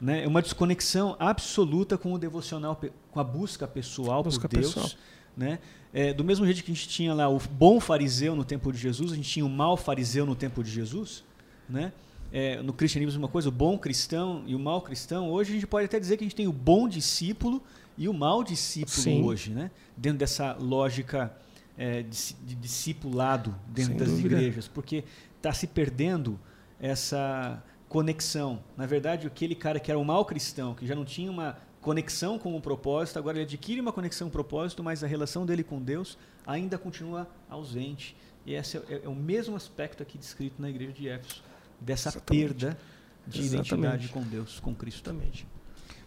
né, 0.00 0.24
é 0.24 0.28
uma 0.28 0.42
desconexão 0.42 1.16
absoluta 1.18 1.96
com 1.96 2.12
o 2.12 2.18
devocional, 2.18 2.78
com 3.10 3.18
a 3.20 3.24
busca 3.24 3.66
pessoal 3.66 4.22
Busca 4.22 4.46
por 4.46 4.60
Deus. 4.60 4.74
pessoal. 4.74 4.90
Né? 5.36 5.58
É, 5.92 6.12
do 6.12 6.24
mesmo 6.24 6.44
jeito 6.44 6.62
que 6.62 6.70
a 6.70 6.74
gente 6.74 6.88
tinha 6.88 7.12
lá 7.14 7.28
o 7.28 7.38
bom 7.38 7.80
fariseu 7.80 8.34
no 8.34 8.44
tempo 8.44 8.72
de 8.72 8.78
Jesus, 8.78 9.12
a 9.12 9.16
gente 9.16 9.28
tinha 9.28 9.44
o 9.44 9.48
mau 9.48 9.76
fariseu 9.76 10.26
no 10.26 10.34
tempo 10.34 10.62
de 10.62 10.70
Jesus. 10.70 11.24
Né? 11.68 11.92
É, 12.32 12.60
no 12.62 12.72
cristianismo, 12.72 13.20
uma 13.20 13.28
coisa, 13.28 13.48
o 13.48 13.52
bom 13.52 13.78
cristão 13.78 14.42
e 14.46 14.54
o 14.54 14.58
mau 14.58 14.80
cristão. 14.80 15.30
Hoje 15.30 15.50
a 15.50 15.54
gente 15.54 15.66
pode 15.66 15.86
até 15.86 16.00
dizer 16.00 16.16
que 16.16 16.24
a 16.24 16.26
gente 16.26 16.36
tem 16.36 16.48
o 16.48 16.52
bom 16.52 16.88
discípulo 16.88 17.62
e 17.96 18.08
o 18.08 18.12
mau 18.12 18.42
discípulo 18.42 19.02
Sim. 19.02 19.22
hoje, 19.22 19.50
né? 19.50 19.70
dentro 19.96 20.18
dessa 20.18 20.52
lógica 20.54 21.32
é, 21.76 22.02
de, 22.02 22.34
de 22.44 22.54
discipulado 22.56 23.54
dentro 23.68 23.92
Sem 23.92 23.96
das 23.96 24.08
dúvida. 24.10 24.36
igrejas, 24.36 24.68
porque 24.68 25.04
está 25.36 25.52
se 25.52 25.66
perdendo 25.66 26.38
essa 26.80 27.62
conexão. 27.88 28.62
Na 28.76 28.86
verdade, 28.86 29.26
aquele 29.26 29.54
cara 29.54 29.78
que 29.78 29.90
era 29.90 29.98
o 29.98 30.04
mau 30.04 30.24
cristão, 30.24 30.74
que 30.74 30.86
já 30.86 30.94
não 30.94 31.04
tinha 31.04 31.30
uma 31.30 31.56
conexão 31.84 32.38
com 32.38 32.56
o 32.56 32.60
propósito, 32.60 33.18
agora 33.18 33.36
ele 33.36 33.44
adquire 33.44 33.78
uma 33.78 33.92
conexão 33.92 34.26
com 34.26 34.30
o 34.30 34.32
propósito, 34.32 34.82
mas 34.82 35.04
a 35.04 35.06
relação 35.06 35.44
dele 35.44 35.62
com 35.62 35.80
Deus 35.80 36.16
ainda 36.46 36.78
continua 36.78 37.28
ausente. 37.48 38.16
E 38.46 38.54
esse 38.54 38.78
é, 38.78 39.02
é 39.04 39.08
o 39.08 39.14
mesmo 39.14 39.54
aspecto 39.54 40.02
aqui 40.02 40.16
descrito 40.16 40.60
na 40.60 40.70
igreja 40.70 40.92
de 40.92 41.08
Éfeso, 41.08 41.42
dessa 41.78 42.08
Exatamente. 42.08 42.42
perda 42.42 42.78
de 43.26 43.40
Exatamente. 43.40 43.74
identidade 43.74 44.08
com 44.08 44.22
Deus, 44.22 44.58
com 44.60 44.74
Cristo. 44.74 45.10
Exatamente. 45.10 45.46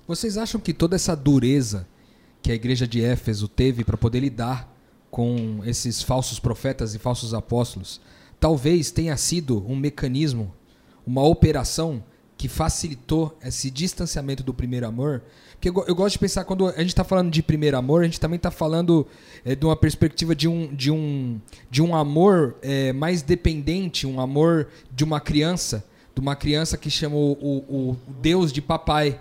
Vocês 0.08 0.36
acham 0.36 0.60
que 0.60 0.74
toda 0.74 0.96
essa 0.96 1.16
dureza 1.16 1.88
que 2.42 2.52
a 2.52 2.56
igreja 2.56 2.88
de 2.88 3.04
Éfeso 3.04 3.48
teve 3.48 3.84
para 3.84 3.98
poder 3.98 4.22
lidar 4.22 4.74
com 5.12 5.62
esses 5.64 6.02
falsos 6.02 6.40
profetas 6.40 6.96
e 6.96 7.00
falsos 7.00 7.36
apóstolos, 7.36 8.02
talvez 8.40 8.90
tenha 8.90 9.16
sido 9.16 9.64
um 9.68 9.76
mecanismo, 9.76 10.54
uma 11.06 11.22
operação 11.22 12.04
que 12.38 12.48
facilitou 12.48 13.36
esse 13.44 13.72
distanciamento 13.72 14.44
do 14.44 14.54
primeiro 14.54 14.88
amor? 14.88 15.24
Porque 15.54 15.70
eu, 15.70 15.86
eu 15.88 15.96
gosto 15.96 16.14
de 16.14 16.20
pensar, 16.20 16.44
quando 16.46 16.68
a 16.68 16.72
gente 16.80 16.90
está 16.90 17.04
falando 17.04 17.32
de 17.32 17.42
primeiro 17.42 17.76
amor, 17.78 18.02
a 18.02 18.06
gente 18.06 18.20
também 18.20 18.38
está 18.38 18.52
falando 18.52 19.08
eh, 19.44 19.56
de 19.56 19.66
uma 19.66 19.76
perspectiva 19.76 20.36
de 20.36 20.48
um, 20.48 20.74
de 20.74 20.92
um, 20.92 21.40
de 21.70 21.82
um 21.82 21.96
amor 21.96 22.56
eh, 22.62 22.94
mais 22.94 23.24
dependente, 23.24 24.06
um 24.06 24.20
amor 24.22 24.68
de 24.96 25.04
uma 25.04 25.20
criança, 25.20 25.84
de 26.14 26.22
uma 26.22 26.36
criança 26.36 26.78
que 26.78 26.92
chama 26.92 27.16
o, 27.16 27.32
o- 27.32 27.90
o 27.92 27.98
Deus 28.22 28.54
de 28.54 28.62
papai 28.62 29.20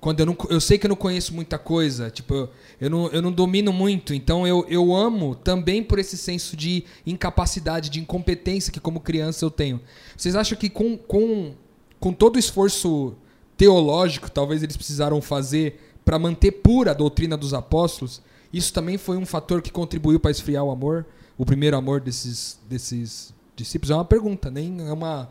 quando 0.00 0.20
eu 0.20 0.26
não 0.26 0.36
eu 0.50 0.60
sei 0.60 0.76
que 0.76 0.84
eu 0.84 0.90
não 0.90 0.96
conheço 0.96 1.32
muita 1.34 1.56
coisa, 1.58 2.10
tipo, 2.10 2.34
eu, 2.34 2.50
eu, 2.78 2.90
não, 2.90 3.06
eu 3.08 3.22
não 3.22 3.32
domino 3.32 3.72
muito, 3.72 4.12
então 4.12 4.46
eu, 4.46 4.66
eu 4.68 4.94
amo 4.94 5.34
também 5.34 5.82
por 5.82 5.98
esse 5.98 6.18
senso 6.18 6.54
de 6.58 6.84
incapacidade, 7.06 7.88
de 7.88 8.00
incompetência 8.00 8.70
que 8.70 8.78
como 8.78 9.00
criança 9.00 9.46
eu 9.46 9.50
tenho. 9.50 9.80
Vocês 10.14 10.36
acham 10.36 10.58
que 10.58 10.68
com, 10.68 10.94
com, 10.98 11.54
com 12.00 12.12
todo 12.12 12.36
o 12.36 12.38
esforço 12.38 13.14
teológico, 13.56 14.30
talvez 14.30 14.62
eles 14.62 14.76
precisaram 14.76 15.20
fazer 15.22 15.80
para 16.04 16.18
manter 16.18 16.52
pura 16.52 16.90
a 16.90 16.94
doutrina 16.94 17.36
dos 17.36 17.54
apóstolos, 17.54 18.20
isso 18.52 18.72
também 18.72 18.98
foi 18.98 19.16
um 19.16 19.26
fator 19.26 19.62
que 19.62 19.70
contribuiu 19.70 20.20
para 20.20 20.30
esfriar 20.30 20.62
o 20.62 20.70
amor, 20.70 21.06
o 21.36 21.44
primeiro 21.44 21.76
amor 21.76 22.00
desses, 22.00 22.58
desses 22.68 23.34
discípulos? 23.56 23.90
É 23.90 23.94
uma 23.94 24.04
pergunta, 24.04 24.50
nem 24.50 24.86
é 24.86 24.92
uma, 24.92 25.28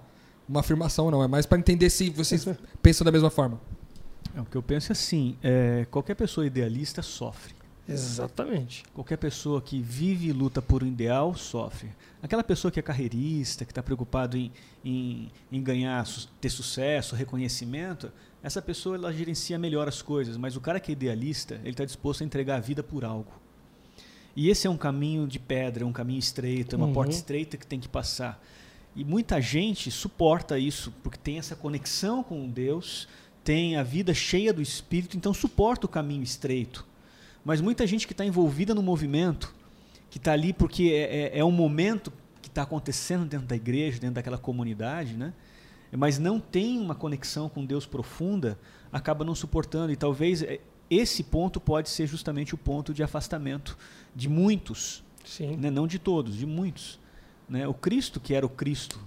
uma 0.48 0.60
afirmação, 0.60 1.10
não. 1.10 1.24
É 1.24 1.28
mais 1.28 1.46
para 1.46 1.58
entender 1.58 1.90
se 1.90 2.10
vocês 2.10 2.46
pensam 2.82 3.06
da 3.06 3.12
mesma 3.12 3.30
forma. 3.30 3.62
É, 4.36 4.42
o 4.42 4.46
que 4.46 4.56
eu 4.56 4.64
penso 4.64 4.92
é 4.92 4.94
assim, 4.94 5.38
é, 5.44 5.86
qualquer 5.90 6.16
pessoa 6.16 6.46
idealista 6.46 7.02
sofre. 7.02 7.54
Exatamente. 7.88 8.84
Qualquer 8.94 9.18
pessoa 9.18 9.62
que 9.62 9.82
vive 9.82 10.28
e 10.28 10.32
luta 10.32 10.62
por 10.62 10.84
um 10.84 10.88
ideal 10.88 11.36
sofre. 11.36 11.90
Aquela 12.22 12.44
pessoa 12.44 12.72
que 12.72 12.80
é 12.80 12.84
carreirista, 12.84 13.66
que 13.66 13.72
está 13.72 13.84
preocupado 13.84 14.38
em, 14.38 14.52
em, 14.86 15.30
em 15.52 15.62
ganhar, 15.62 16.06
ter 16.40 16.50
sucesso, 16.50 17.16
reconhecimento, 17.16 18.12
essa 18.42 18.62
pessoa 18.62 18.96
ela 18.96 19.12
gerencia 19.12 19.60
melhor 19.60 19.88
as 19.88 20.02
coisas. 20.02 20.38
Mas 20.38 20.56
o 20.56 20.62
cara 20.62 20.80
que 20.80 20.92
é 20.92 20.94
idealista, 20.94 21.56
ele 21.62 21.72
está 21.72 21.84
disposto 21.84 22.22
a 22.22 22.26
entregar 22.26 22.56
a 22.56 22.60
vida 22.62 22.82
por 22.82 23.04
algo. 23.04 23.32
E 24.36 24.50
esse 24.50 24.66
é 24.66 24.70
um 24.70 24.78
caminho 24.78 25.28
de 25.28 25.38
pedra, 25.38 25.84
é 25.84 25.86
um 25.86 25.92
caminho 25.94 26.20
estreito, 26.20 26.76
é 26.76 26.78
uma 26.78 26.88
Uhum. 26.88 26.94
porta 26.94 27.12
estreita 27.12 27.58
que 27.58 27.68
tem 27.68 27.80
que 27.80 27.90
passar. 27.90 28.42
E 28.96 29.04
muita 29.04 29.42
gente 29.42 29.92
suporta 29.92 30.58
isso, 30.58 30.92
porque 31.04 31.18
tem 31.18 31.38
essa 31.38 31.56
conexão 31.56 32.24
com 32.24 32.48
Deus, 32.48 33.08
tem 33.44 33.76
a 33.76 33.84
vida 33.84 34.14
cheia 34.14 34.54
do 34.54 34.62
Espírito, 34.62 35.18
então 35.18 35.34
suporta 35.34 35.86
o 35.86 35.90
caminho 35.90 36.24
estreito. 36.24 36.86
Mas 37.46 37.60
muita 37.62 37.86
gente 37.86 38.08
que 38.08 38.14
está 38.14 38.26
envolvida 38.26 38.74
no 38.74 38.82
movimento, 38.82 39.54
que 40.10 40.18
está 40.18 40.32
ali 40.34 40.54
porque 40.54 40.84
é, 40.94 41.38
é- 41.38 41.40
é 41.40 41.46
um 41.46 41.52
momento 41.52 42.12
que 42.42 42.48
está 42.48 42.62
acontecendo 42.64 43.26
dentro 43.26 43.48
da 43.48 43.56
igreja, 43.56 44.00
dentro 44.00 44.16
daquela 44.16 44.38
comunidade, 44.38 45.16
né? 45.16 45.34
mas 45.96 46.18
não 46.18 46.40
tem 46.40 46.80
uma 46.80 46.96
conexão 46.96 47.48
com 47.50 47.64
Deus 47.66 47.86
profunda, 47.86 48.58
acaba 48.92 49.24
não 49.24 49.36
suportando. 49.36 49.92
E 49.92 49.96
talvez 49.96 50.42
é, 50.42 50.60
esse 50.90 51.24
ponto 51.24 51.60
pode 51.60 51.90
ser 51.90 52.08
justamente 52.08 52.56
o 52.56 52.58
ponto 52.58 52.94
de 52.94 53.04
afastamento 53.04 53.78
de 54.16 54.28
muitos, 54.30 55.04
né? 55.58 55.70
não 55.70 55.86
de 55.88 56.00
todos, 56.00 56.36
de 56.36 56.46
muitos. 56.46 57.00
Né? 57.50 57.68
O 57.68 57.74
Cristo, 57.74 58.20
que 58.20 58.34
era 58.34 58.46
o 58.46 58.50
Cristo, 58.50 59.00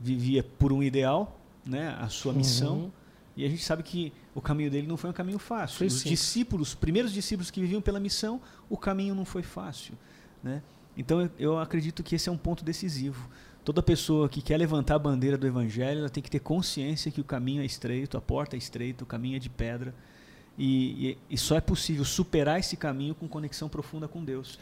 vivia 0.00 0.42
por 0.42 0.72
um 0.72 0.82
ideal, 0.82 1.38
né? 1.64 1.96
a 2.00 2.08
sua 2.08 2.32
missão, 2.32 2.74
Uhum. 2.76 2.90
E 3.36 3.44
a 3.44 3.48
gente 3.48 3.62
sabe 3.64 3.82
que 3.82 4.12
o 4.34 4.40
caminho 4.40 4.70
dele 4.70 4.86
não 4.86 4.96
foi 4.96 5.10
um 5.10 5.12
caminho 5.12 5.38
fácil. 5.38 5.78
Foi 5.78 5.86
Os 5.88 6.00
sim. 6.00 6.08
discípulos, 6.08 6.68
os 6.68 6.74
primeiros 6.74 7.12
discípulos 7.12 7.50
que 7.50 7.60
viviam 7.60 7.80
pela 7.80 7.98
missão, 7.98 8.40
o 8.70 8.76
caminho 8.76 9.14
não 9.14 9.24
foi 9.24 9.42
fácil. 9.42 9.94
Né? 10.42 10.62
Então 10.96 11.28
eu, 11.38 11.58
acredito 11.58 12.02
que 12.02 12.14
esse 12.14 12.28
é 12.28 12.32
um 12.32 12.36
ponto 12.36 12.64
decisivo. 12.64 13.28
Toda 13.64 13.82
pessoa 13.82 14.28
que 14.28 14.40
quer 14.42 14.56
levantar 14.58 14.94
a 14.96 14.98
bandeira 14.98 15.36
do 15.38 15.46
evangelho, 15.46 16.00
ela 16.00 16.08
tem 16.10 16.22
que 16.22 16.30
ter 16.30 16.38
consciência 16.40 17.10
que 17.10 17.20
o 17.20 17.24
caminho 17.24 17.62
é 17.62 17.64
estreito, 17.64 18.16
a 18.16 18.20
porta 18.20 18.54
é 18.56 18.58
estreita, 18.58 19.02
o 19.04 19.06
caminho 19.06 19.36
é 19.36 19.38
de 19.38 19.48
pedra. 19.48 19.94
E, 20.56 21.10
e- 21.10 21.18
e 21.30 21.38
só 21.38 21.56
é 21.56 21.60
possível 21.60 22.04
superar 22.04 22.60
esse 22.60 22.76
caminho 22.76 23.14
com 23.14 23.26
conexão 23.26 23.68
profunda 23.68 24.06
com 24.06 24.24
Deus. 24.24 24.58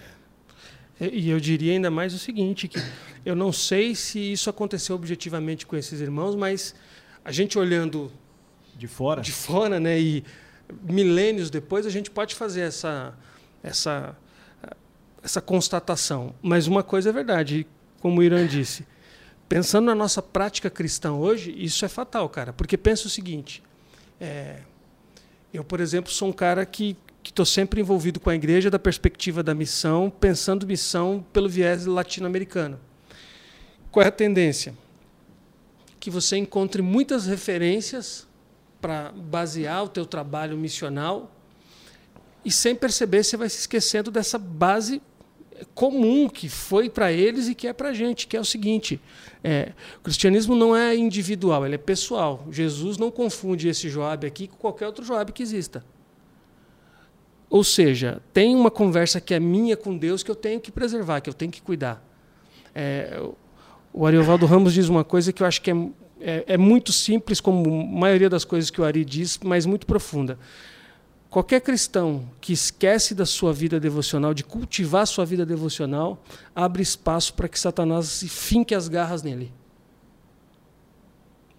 E 1.00 1.04
e 1.24 1.28
eu 1.30 1.40
diria 1.40 1.72
ainda 1.72 1.90
mais 1.90 2.14
o 2.14 2.18
seguinte, 2.18 2.68
que 2.68 2.78
eu 3.26 3.34
não 3.34 3.52
sei 3.52 3.94
se 3.94 4.18
isso 4.32 4.48
aconteceu 4.48 4.94
objetivamente 4.94 5.66
com 5.66 5.76
esses 5.76 6.00
irmãos, 6.00 6.34
mas 6.36 6.74
a 7.24 7.32
gente 7.32 7.58
olhando 7.58 8.10
De 8.76 8.88
fora, 8.88 9.20
de 9.20 9.32
fora, 9.32 9.78
né, 9.78 10.00
e 10.00 10.24
milênios 10.82 11.50
depois 11.50 11.86
a 11.86 11.90
gente 11.90 12.10
pode 12.10 12.34
fazer 12.34 12.62
essa 12.62 13.14
essa 13.62 14.16
essa 15.22 15.40
constatação. 15.40 16.34
Mas 16.42 16.66
uma 16.66 16.82
coisa 16.82 17.10
é 17.10 17.12
verdade, 17.12 17.66
como 18.00 18.20
o 18.20 18.22
Irã 18.24 18.46
disse, 18.46 18.84
pensando 19.48 19.86
na 19.86 19.94
nossa 19.94 20.20
prática 20.20 20.68
cristã 20.68 21.12
hoje, 21.12 21.54
isso 21.56 21.84
é 21.84 21.88
fatal, 21.88 22.28
cara, 22.28 22.52
porque 22.52 22.76
pensa 22.76 23.06
o 23.06 23.10
seguinte: 23.10 23.62
é, 24.20 24.60
eu, 25.52 25.62
por 25.62 25.80
exemplo, 25.80 26.10
sou 26.10 26.28
um 26.28 26.32
cara 26.32 26.66
que 26.66 26.96
estou 27.24 27.46
sempre 27.46 27.80
envolvido 27.80 28.18
com 28.18 28.30
a 28.30 28.34
igreja 28.34 28.70
da 28.70 28.78
perspectiva 28.78 29.42
da 29.42 29.54
missão, 29.54 30.10
pensando 30.10 30.66
missão 30.66 31.24
pelo 31.32 31.48
viés 31.48 31.86
latino-americano. 31.86 32.80
Qual 33.90 34.04
é 34.04 34.08
a 34.08 34.12
tendência? 34.12 34.74
Que 36.00 36.10
você 36.10 36.36
encontre 36.36 36.82
muitas 36.82 37.26
referências 37.26 38.26
para 38.83 39.12
basear 39.12 39.85
o 39.85 39.89
teu 39.89 40.05
trabalho 40.05 40.59
missional 40.59 41.30
e 42.45 42.51
sem 42.51 42.74
perceber 42.74 43.22
você 43.22 43.37
vai 43.37 43.49
se 43.49 43.61
esquecendo 43.61 44.11
dessa 44.11 44.37
base 44.37 45.01
comum 45.74 46.28
que 46.28 46.49
foi 46.49 46.91
para 46.91 47.12
eles 47.12 47.47
e 47.49 47.55
que 47.55 47.68
é 47.68 47.72
para 47.72 47.91
a 47.91 47.93
gente, 47.93 48.26
que 48.26 48.37
é 48.37 48.41
o 48.41 48.45
seguinte: 48.45 49.01
é, 49.45 49.72
o 49.99 50.01
cristianismo 50.01 50.57
não 50.57 50.76
é 50.76 50.97
individual, 50.97 51.64
ele 51.64 51.76
é 51.76 51.78
pessoal. 51.78 52.45
Jesus 52.51 52.99
não 52.99 53.12
confunde 53.12 53.68
esse 53.68 53.89
Joab 53.89 54.26
aqui 54.26 54.49
com 54.49 54.57
qualquer 54.57 54.87
outro 54.87 55.05
Joab 55.05 55.30
que 55.33 55.43
exista. 55.43 55.85
Ou 57.49 57.62
seja, 57.62 58.20
tem 58.33 58.57
uma 58.57 58.70
conversa 58.70 59.20
que 59.20 59.33
é 59.35 59.39
minha 59.39 59.76
com 59.76 59.97
Deus 59.97 60.22
que 60.22 60.30
eu 60.30 60.35
tenho 60.35 60.59
que 60.59 60.72
preservar, 60.72 61.20
que 61.20 61.30
eu 61.30 61.35
tenho 61.35 61.53
que 61.53 61.62
cuidar. 61.62 62.03
É, 62.74 63.22
o 63.93 64.07
Ariovaldo 64.07 64.47
Ramos 64.47 64.72
diz 64.72 64.89
uma 64.89 65.05
coisa 65.05 65.33
que 65.33 65.43
eu 65.43 65.47
acho 65.47 65.61
que 65.61 65.70
é, 65.70 65.74
é, 66.22 66.44
é 66.54 66.56
muito 66.56 66.92
simples, 66.92 67.40
como 67.40 67.68
a 67.68 67.84
maioria 67.84 68.30
das 68.30 68.44
coisas 68.44 68.70
que 68.70 68.80
o 68.80 68.84
Ari 68.84 69.04
diz, 69.04 69.38
mas 69.42 69.66
muito 69.66 69.86
profunda. 69.86 70.38
Qualquer 71.28 71.60
cristão 71.60 72.28
que 72.40 72.52
esquece 72.52 73.14
da 73.14 73.24
sua 73.24 73.52
vida 73.52 73.80
devocional, 73.80 74.34
de 74.34 74.44
cultivar 74.44 75.02
a 75.02 75.06
sua 75.06 75.24
vida 75.24 75.46
devocional, 75.46 76.22
abre 76.54 76.82
espaço 76.82 77.34
para 77.34 77.48
que 77.48 77.58
Satanás 77.58 78.06
se 78.06 78.28
finque 78.28 78.74
as 78.74 78.86
garras 78.86 79.22
nele. 79.22 79.52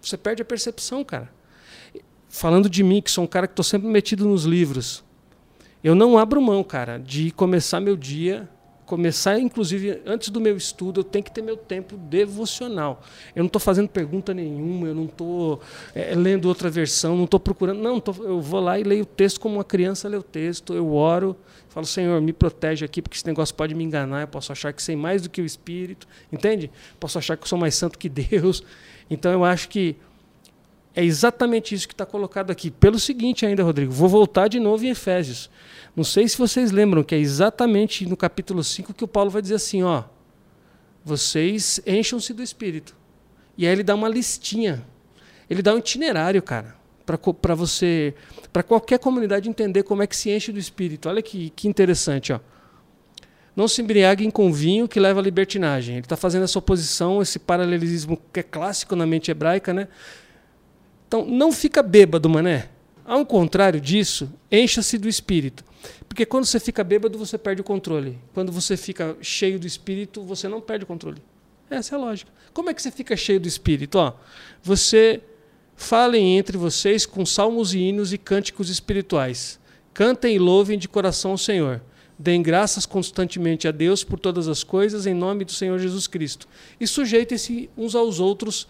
Você 0.00 0.16
perde 0.16 0.42
a 0.42 0.44
percepção, 0.44 1.04
cara. 1.04 1.30
Falando 2.28 2.70
de 2.70 2.82
mim, 2.82 3.02
que 3.02 3.10
sou 3.10 3.24
um 3.24 3.26
cara 3.26 3.46
que 3.46 3.52
estou 3.52 3.64
sempre 3.64 3.88
metido 3.88 4.26
nos 4.26 4.44
livros, 4.44 5.02
eu 5.82 5.94
não 5.94 6.16
abro 6.16 6.40
mão, 6.40 6.62
cara, 6.64 6.98
de 6.98 7.30
começar 7.32 7.80
meu 7.80 7.96
dia 7.96 8.48
começar, 8.84 9.38
inclusive, 9.38 10.02
antes 10.06 10.28
do 10.28 10.40
meu 10.40 10.56
estudo, 10.56 11.00
eu 11.00 11.04
tenho 11.04 11.24
que 11.24 11.30
ter 11.30 11.42
meu 11.42 11.56
tempo 11.56 11.96
devocional. 11.96 13.02
Eu 13.34 13.40
não 13.40 13.46
estou 13.46 13.60
fazendo 13.60 13.88
pergunta 13.88 14.34
nenhuma, 14.34 14.88
eu 14.88 14.94
não 14.94 15.04
estou 15.04 15.60
é, 15.94 16.14
lendo 16.14 16.46
outra 16.46 16.70
versão, 16.70 17.16
não 17.16 17.24
estou 17.24 17.40
procurando. 17.40 17.80
Não, 17.80 18.00
tô, 18.00 18.12
eu 18.22 18.40
vou 18.40 18.60
lá 18.60 18.78
e 18.78 18.82
leio 18.82 19.02
o 19.02 19.06
texto 19.06 19.40
como 19.40 19.56
uma 19.56 19.64
criança 19.64 20.08
lê 20.08 20.16
o 20.16 20.22
texto, 20.22 20.74
eu 20.74 20.92
oro, 20.94 21.36
falo, 21.68 21.86
Senhor, 21.86 22.20
me 22.20 22.32
protege 22.32 22.84
aqui, 22.84 23.00
porque 23.00 23.16
esse 23.16 23.26
negócio 23.26 23.54
pode 23.54 23.74
me 23.74 23.82
enganar, 23.82 24.22
eu 24.22 24.28
posso 24.28 24.52
achar 24.52 24.72
que 24.72 24.82
sei 24.82 24.96
mais 24.96 25.22
do 25.22 25.30
que 25.30 25.40
o 25.40 25.44
Espírito, 25.44 26.06
entende? 26.32 26.70
Posso 27.00 27.18
achar 27.18 27.36
que 27.36 27.44
eu 27.44 27.48
sou 27.48 27.58
mais 27.58 27.74
santo 27.74 27.98
que 27.98 28.08
Deus. 28.08 28.62
Então 29.10 29.32
eu 29.32 29.44
acho 29.44 29.68
que 29.68 29.96
é 30.94 31.04
exatamente 31.04 31.74
isso 31.74 31.88
que 31.88 31.94
está 31.94 32.06
colocado 32.06 32.50
aqui. 32.50 32.70
Pelo 32.70 32.98
seguinte 32.98 33.44
ainda, 33.44 33.64
Rodrigo, 33.64 33.92
vou 33.92 34.08
voltar 34.08 34.48
de 34.48 34.60
novo 34.60 34.84
em 34.84 34.90
Efésios. 34.90 35.50
Não 35.96 36.04
sei 36.04 36.28
se 36.28 36.38
vocês 36.38 36.70
lembram 36.70 37.02
que 37.02 37.14
é 37.14 37.18
exatamente 37.18 38.06
no 38.06 38.16
capítulo 38.16 38.62
5 38.62 38.94
que 38.94 39.04
o 39.04 39.08
Paulo 39.08 39.30
vai 39.30 39.42
dizer 39.42 39.56
assim, 39.56 39.82
ó, 39.82 40.04
vocês 41.04 41.80
encham-se 41.84 42.32
do 42.32 42.42
Espírito. 42.42 42.96
E 43.58 43.66
aí 43.66 43.72
ele 43.72 43.82
dá 43.82 43.94
uma 43.94 44.08
listinha. 44.08 44.84
Ele 45.50 45.62
dá 45.62 45.74
um 45.74 45.78
itinerário, 45.78 46.42
cara, 46.42 46.76
para 47.04 47.54
você, 47.54 48.14
para 48.52 48.62
qualquer 48.62 48.98
comunidade 48.98 49.48
entender 49.48 49.82
como 49.82 50.02
é 50.02 50.06
que 50.06 50.16
se 50.16 50.30
enche 50.30 50.52
do 50.52 50.58
Espírito. 50.58 51.08
Olha 51.08 51.20
que, 51.20 51.50
que 51.50 51.68
interessante, 51.68 52.32
ó. 52.32 52.40
Não 53.54 53.68
se 53.68 53.82
embriaguem 53.82 54.30
com 54.30 54.52
vinho 54.52 54.88
que 54.88 54.98
leva 54.98 55.20
à 55.20 55.22
libertinagem. 55.22 55.96
Ele 55.96 56.04
está 56.04 56.16
fazendo 56.16 56.42
essa 56.42 56.58
oposição, 56.58 57.22
esse 57.22 57.38
paralelismo 57.38 58.20
que 58.32 58.40
é 58.40 58.42
clássico 58.42 58.96
na 58.96 59.06
mente 59.06 59.30
hebraica, 59.30 59.72
né? 59.72 59.86
Então, 61.14 61.24
não 61.24 61.52
fica 61.52 61.80
bêbado, 61.80 62.28
mané. 62.28 62.68
Ao 63.04 63.24
contrário 63.24 63.80
disso, 63.80 64.28
encha-se 64.50 64.98
do 64.98 65.08
espírito. 65.08 65.62
Porque 66.08 66.26
quando 66.26 66.44
você 66.44 66.58
fica 66.58 66.82
bêbado, 66.82 67.16
você 67.16 67.38
perde 67.38 67.60
o 67.60 67.64
controle. 67.64 68.18
Quando 68.32 68.50
você 68.50 68.76
fica 68.76 69.16
cheio 69.20 69.56
do 69.60 69.64
espírito, 69.64 70.24
você 70.24 70.48
não 70.48 70.60
perde 70.60 70.82
o 70.82 70.88
controle. 70.88 71.22
Essa 71.70 71.94
é 71.94 71.96
a 71.96 72.00
lógica. 72.00 72.32
Como 72.52 72.68
é 72.68 72.74
que 72.74 72.82
você 72.82 72.90
fica 72.90 73.16
cheio 73.16 73.38
do 73.38 73.46
espírito? 73.46 73.96
Ó, 73.96 74.14
você 74.60 75.22
falem 75.76 76.36
entre 76.36 76.56
vocês 76.56 77.06
com 77.06 77.24
salmos 77.24 77.74
e 77.74 77.78
hinos 77.78 78.12
e 78.12 78.18
cânticos 78.18 78.68
espirituais. 78.68 79.60
Cantem 79.92 80.34
e 80.34 80.38
louvem 80.40 80.76
de 80.76 80.88
coração 80.88 81.30
ao 81.30 81.38
Senhor. 81.38 81.80
Deem 82.18 82.42
graças 82.42 82.86
constantemente 82.86 83.68
a 83.68 83.70
Deus 83.70 84.02
por 84.02 84.18
todas 84.18 84.48
as 84.48 84.64
coisas, 84.64 85.06
em 85.06 85.14
nome 85.14 85.44
do 85.44 85.52
Senhor 85.52 85.78
Jesus 85.78 86.08
Cristo. 86.08 86.48
E 86.80 86.88
sujeitem-se 86.88 87.70
uns 87.76 87.94
aos 87.94 88.18
outros 88.18 88.66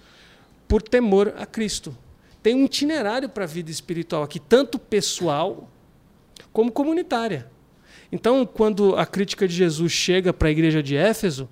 por 0.68 0.82
temor 0.82 1.32
a 1.38 1.46
Cristo 1.46 1.96
tem 2.44 2.54
um 2.54 2.66
itinerário 2.66 3.26
para 3.26 3.44
a 3.44 3.46
vida 3.46 3.70
espiritual 3.70 4.22
aqui, 4.22 4.38
tanto 4.38 4.78
pessoal 4.78 5.66
como 6.52 6.70
comunitária. 6.70 7.50
Então, 8.12 8.44
quando 8.44 8.94
a 8.96 9.06
crítica 9.06 9.48
de 9.48 9.54
Jesus 9.54 9.90
chega 9.90 10.30
para 10.30 10.48
a 10.48 10.50
igreja 10.50 10.82
de 10.82 10.94
Éfeso, 10.94 11.48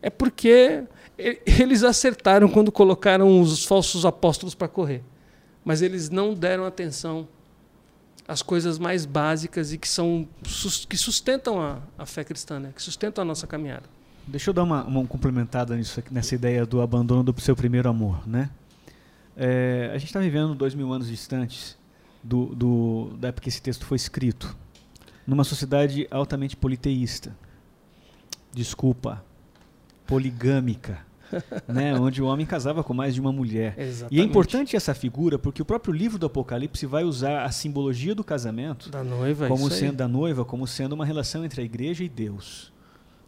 é 0.00 0.08
porque 0.08 0.84
eles 1.44 1.82
acertaram 1.82 2.48
quando 2.48 2.70
colocaram 2.70 3.40
os 3.40 3.64
falsos 3.64 4.06
apóstolos 4.06 4.54
para 4.54 4.68
correr. 4.68 5.02
Mas 5.64 5.82
eles 5.82 6.08
não 6.08 6.34
deram 6.34 6.64
atenção 6.64 7.26
às 8.28 8.40
coisas 8.40 8.78
mais 8.78 9.04
básicas 9.04 9.72
e 9.72 9.76
que 9.76 9.88
são 9.88 10.28
que 10.88 10.96
sustentam 10.96 11.60
a, 11.60 11.80
a 11.98 12.06
fé 12.06 12.22
cristã, 12.22 12.60
né? 12.60 12.70
que 12.76 12.80
sustentam 12.80 13.22
a 13.22 13.24
nossa 13.24 13.44
caminhada. 13.44 13.90
Deixa 14.24 14.50
eu 14.50 14.54
dar 14.54 14.62
uma, 14.62 14.84
uma 14.84 15.04
complementada 15.04 15.74
nisso, 15.74 16.00
nessa 16.12 16.36
ideia 16.36 16.64
do 16.64 16.80
abandono 16.80 17.24
do 17.24 17.40
seu 17.40 17.56
primeiro 17.56 17.88
amor, 17.88 18.22
né? 18.24 18.48
É, 19.38 19.92
a 19.94 19.98
gente 19.98 20.08
está 20.08 20.18
vivendo 20.18 20.52
dois 20.52 20.74
mil 20.74 20.92
anos 20.92 21.06
distantes 21.06 21.78
do, 22.22 22.46
do, 22.46 23.16
da 23.18 23.28
época 23.28 23.44
que 23.44 23.48
esse 23.48 23.62
texto 23.62 23.86
foi 23.86 23.94
escrito, 23.96 24.56
numa 25.24 25.44
sociedade 25.44 26.08
altamente 26.10 26.56
politeísta. 26.56 27.36
Desculpa, 28.52 29.24
poligâmica. 30.06 31.06
né, 31.68 31.94
onde 31.94 32.22
o 32.22 32.26
homem 32.26 32.46
casava 32.46 32.82
com 32.82 32.94
mais 32.94 33.12
de 33.12 33.20
uma 33.20 33.30
mulher. 33.30 33.74
Exatamente. 33.78 34.16
E 34.16 34.18
é 34.18 34.24
importante 34.24 34.74
essa 34.74 34.94
figura 34.94 35.38
porque 35.38 35.60
o 35.60 35.64
próprio 35.64 35.92
livro 35.92 36.18
do 36.18 36.24
Apocalipse 36.24 36.86
vai 36.86 37.04
usar 37.04 37.44
a 37.44 37.50
simbologia 37.50 38.14
do 38.14 38.24
casamento 38.24 38.88
da 38.88 39.04
noiva, 39.04 39.46
como 39.46 39.70
sendo 39.70 39.96
da 39.96 40.08
noiva, 40.08 40.42
como 40.42 40.66
sendo 40.66 40.94
uma 40.94 41.04
relação 41.04 41.44
entre 41.44 41.60
a 41.60 41.64
igreja 41.64 42.02
e 42.02 42.08
Deus, 42.08 42.72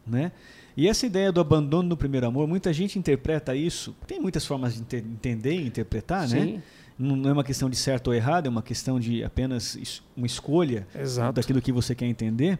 né? 0.06 0.32
E 0.77 0.89
essa 0.89 1.07
ideia 1.07 1.33
do 1.33 1.41
abandono 1.41 1.89
no 1.89 1.97
primeiro 1.97 2.27
amor, 2.27 2.47
muita 2.47 2.73
gente 2.73 2.99
interpreta 2.99 3.55
isso. 3.55 3.95
Tem 4.07 4.21
muitas 4.21 4.47
formas 4.47 4.75
de 4.75 4.97
entender 4.97 5.55
e 5.55 5.66
interpretar, 5.66 6.29
né? 6.29 6.41
Sim. 6.41 6.53
né? 6.55 6.62
Não 6.99 7.31
é 7.31 7.33
uma 7.33 7.45
questão 7.45 7.71
de 7.71 7.77
certo 7.77 8.09
ou 8.09 8.14
errado, 8.14 8.47
é 8.47 8.51
uma 8.51 8.62
questão 8.62 9.01
de 9.01 9.25
apenas 9.25 10.03
uma 10.14 10.27
escolha 10.27 10.87
Exato. 10.95 11.33
daquilo 11.33 11.62
que 11.62 11.73
você 11.73 11.95
quer 11.95 12.05
entender. 12.05 12.59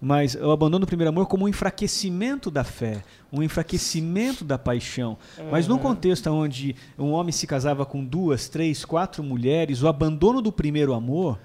Mas 0.00 0.34
o 0.34 0.50
abandono 0.50 0.84
do 0.84 0.86
primeiro 0.86 1.10
amor 1.10 1.26
como 1.26 1.44
um 1.44 1.48
enfraquecimento 1.48 2.50
da 2.50 2.64
fé, 2.64 3.02
um 3.30 3.42
enfraquecimento 3.42 4.44
da 4.44 4.58
paixão. 4.58 5.18
Uhum. 5.38 5.50
Mas 5.50 5.66
num 5.66 5.78
contexto 5.78 6.26
onde 6.30 6.74
um 6.98 7.10
homem 7.12 7.32
se 7.32 7.46
casava 7.46 7.84
com 7.84 8.04
duas, 8.04 8.48
três, 8.48 8.84
quatro 8.84 9.22
mulheres, 9.22 9.82
o 9.82 9.88
abandono 9.88 10.40
do 10.40 10.52
primeiro 10.52 10.94
amor 10.94 11.38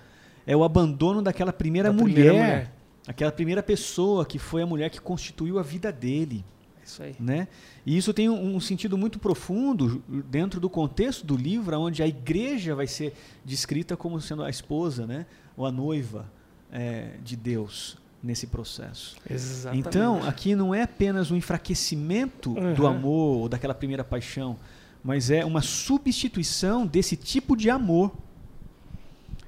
é 0.46 0.56
o 0.56 0.64
abandono 0.64 1.22
daquela 1.22 1.52
primeira, 1.52 1.92
mulher, 1.92 2.14
primeira 2.14 2.34
mulher 2.34 2.72
Aquela 3.08 3.32
primeira 3.32 3.64
pessoa 3.64 4.26
que 4.26 4.38
foi 4.38 4.62
a 4.62 4.66
mulher 4.66 4.90
que 4.90 5.02
constituiu 5.02 5.58
a 5.58 5.64
vida 5.64 5.92
dele. 5.92 6.46
Isso 6.84 7.02
aí. 7.02 7.16
Né? 7.20 7.48
E 7.86 7.98
isso 7.98 8.14
tem 8.14 8.30
um, 8.30 8.56
um, 8.56 8.60
sentido 8.60 8.98
muito 8.98 9.18
profundo 9.20 10.04
dentro 10.30 10.60
do 10.60 10.70
contexto 10.70 11.26
do 11.26 11.36
livro, 11.36 11.78
onde 11.80 12.04
a 12.04 12.08
igreja 12.08 12.76
vai 12.76 12.88
ser 12.88 13.14
descrita 13.46 13.96
como 13.96 14.20
sendo 14.20 14.44
a 14.44 14.50
esposa, 14.50 15.08
né? 15.08 15.26
ou 15.56 15.66
a 15.66 15.72
noiva 15.72 16.30
é, 16.72 17.12
de 17.24 17.36
Deus 17.36 17.98
nesse 18.22 18.48
processo. 18.48 19.16
Exatamente. 19.30 19.88
Então, 19.88 20.24
aqui 20.28 20.56
não 20.56 20.74
é 20.76 20.84
apenas 20.84 21.32
um 21.32 21.36
enfraquecimento 21.36 22.52
uhum. 22.52 22.74
do 22.74 22.86
amor 22.86 23.38
ou 23.42 23.50
daquela 23.50 23.74
primeira 23.74 24.04
paixão, 24.04 24.58
mas 25.04 25.32
é 25.32 25.44
uma 25.44 25.62
substituição 25.62 26.86
desse 26.86 27.16
tipo 27.16 27.56
de 27.56 27.70
amor 27.70 28.12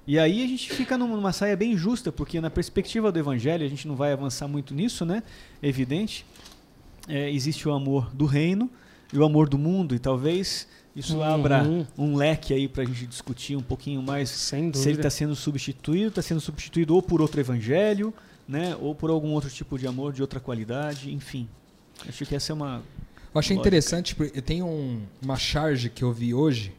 e 0.05 0.19
aí 0.19 0.43
a 0.43 0.47
gente 0.47 0.71
fica 0.73 0.97
numa 0.97 1.31
saia 1.31 1.55
bem 1.55 1.77
justa, 1.77 2.11
porque 2.11 2.41
na 2.41 2.49
perspectiva 2.49 3.11
do 3.11 3.17
evangelho, 3.17 3.65
a 3.65 3.69
gente 3.69 3.87
não 3.87 3.95
vai 3.95 4.11
avançar 4.11 4.47
muito 4.47 4.73
nisso, 4.73 5.05
né? 5.05 5.23
É 5.61 5.67
evidente. 5.67 6.25
É, 7.07 7.29
existe 7.31 7.67
o 7.67 7.73
amor 7.73 8.13
do 8.13 8.25
reino 8.25 8.69
e 9.11 9.17
o 9.17 9.23
amor 9.23 9.47
do 9.47 9.57
mundo, 9.57 9.95
e 9.95 9.99
talvez 9.99 10.67
isso 10.95 11.17
uhum. 11.17 11.23
abra 11.23 11.63
um 11.97 12.15
leque 12.15 12.53
aí 12.53 12.67
para 12.67 12.83
a 12.83 12.85
gente 12.85 13.07
discutir 13.07 13.55
um 13.55 13.61
pouquinho 13.61 14.01
mais 14.01 14.29
se 14.29 14.55
ele 14.55 14.97
está 14.97 15.09
sendo 15.09 15.35
substituído, 15.35 16.09
está 16.09 16.21
sendo 16.21 16.41
substituído 16.41 16.93
ou 16.95 17.01
por 17.01 17.21
outro 17.21 17.39
evangelho, 17.39 18.13
né? 18.47 18.75
Ou 18.79 18.93
por 18.93 19.09
algum 19.09 19.31
outro 19.31 19.49
tipo 19.49 19.77
de 19.79 19.87
amor 19.87 20.13
de 20.13 20.21
outra 20.21 20.39
qualidade, 20.39 21.13
enfim. 21.13 21.47
Acho 22.07 22.25
que 22.25 22.35
essa 22.35 22.51
é 22.51 22.53
uma. 22.53 22.83
Eu 23.33 23.39
achei 23.39 23.55
lógica. 23.55 23.69
interessante, 23.69 24.15
eu 24.19 24.41
tenho 24.41 24.65
um, 24.65 25.01
uma 25.21 25.37
charge 25.37 25.89
que 25.89 26.03
eu 26.03 26.11
vi 26.11 26.33
hoje 26.33 26.73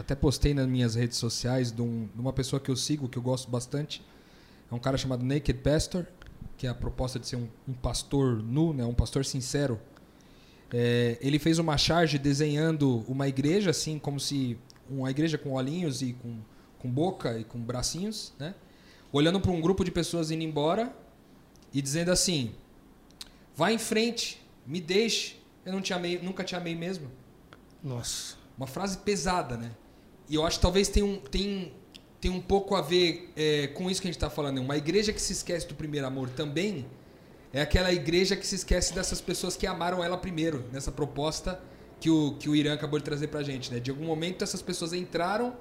até 0.00 0.14
postei 0.14 0.54
nas 0.54 0.66
minhas 0.66 0.94
redes 0.94 1.18
sociais 1.18 1.70
de, 1.70 1.82
um, 1.82 2.08
de, 2.14 2.20
uma 2.20 2.32
pessoa 2.32 2.58
que 2.58 2.70
eu 2.70 2.76
sigo, 2.76 3.06
que 3.06 3.18
eu 3.18 3.22
gosto 3.22 3.50
bastante. 3.50 4.02
É 4.72 4.74
um 4.74 4.78
cara 4.78 4.96
chamado 4.96 5.22
Naked 5.22 5.58
Pastor, 5.60 6.06
que 6.56 6.66
é 6.66 6.70
a 6.70 6.74
proposta 6.74 7.18
de 7.18 7.28
ser 7.28 7.36
um, 7.36 7.46
um 7.68 7.74
pastor 7.74 8.42
nu, 8.42 8.72
né, 8.72 8.82
um 8.82 8.94
pastor 8.94 9.26
sincero. 9.26 9.78
É, 10.72 11.18
ele 11.20 11.38
fez 11.38 11.58
uma 11.58 11.76
charge 11.76 12.16
desenhando 12.16 13.04
uma 13.06 13.28
igreja, 13.28 13.70
assim, 13.70 13.98
como 13.98 14.18
se 14.18 14.58
uma 14.88 15.10
igreja 15.10 15.36
com 15.36 15.52
olhinhos 15.52 16.00
e 16.00 16.14
com, 16.14 16.38
com 16.78 16.90
boca 16.90 17.38
e 17.38 17.44
com 17.44 17.60
bracinhos, 17.60 18.32
né? 18.38 18.54
Olhando 19.12 19.38
para 19.38 19.50
um 19.50 19.60
grupo 19.60 19.84
de 19.84 19.90
pessoas 19.90 20.30
indo 20.30 20.44
embora 20.44 20.94
e 21.74 21.82
dizendo 21.82 22.10
assim: 22.10 22.54
"Vá 23.56 23.72
em 23.72 23.78
frente, 23.78 24.40
me 24.64 24.80
deixe, 24.80 25.36
eu 25.64 25.72
não 25.72 25.82
te 25.82 25.92
amei, 25.92 26.20
nunca 26.22 26.44
te 26.44 26.54
amei 26.54 26.74
mesmo". 26.74 27.10
Nossa, 27.82 28.36
uma 28.56 28.68
frase 28.68 28.98
pesada, 28.98 29.56
né? 29.56 29.72
E 30.30 30.36
eu 30.36 30.46
acho 30.46 30.58
que 30.58 30.62
talvez 30.62 30.86
tenha 30.88 31.04
um, 31.04 31.16
tem, 31.16 31.72
tem 32.20 32.30
um 32.30 32.40
pouco 32.40 32.76
a 32.76 32.80
ver 32.80 33.32
é, 33.36 33.66
com 33.66 33.90
isso 33.90 34.00
que 34.00 34.06
a 34.06 34.10
gente 34.10 34.16
está 34.16 34.30
falando. 34.30 34.58
Uma 34.58 34.76
igreja 34.76 35.12
que 35.12 35.20
se 35.20 35.32
esquece 35.32 35.66
do 35.66 35.74
primeiro 35.74 36.06
amor 36.06 36.30
também 36.30 36.86
é 37.52 37.60
aquela 37.60 37.92
igreja 37.92 38.36
que 38.36 38.46
se 38.46 38.54
esquece 38.54 38.94
dessas 38.94 39.20
pessoas 39.20 39.56
que 39.56 39.66
amaram 39.66 40.04
ela 40.04 40.16
primeiro, 40.16 40.64
nessa 40.72 40.92
proposta 40.92 41.60
que 41.98 42.08
o, 42.08 42.36
que 42.38 42.48
o 42.48 42.54
Irã 42.54 42.74
acabou 42.74 43.00
de 43.00 43.04
trazer 43.04 43.26
para 43.26 43.40
a 43.40 43.42
gente. 43.42 43.72
Né? 43.72 43.80
De 43.80 43.90
algum 43.90 44.04
momento 44.04 44.44
essas 44.44 44.62
pessoas 44.62 44.92
entraram 44.92 45.52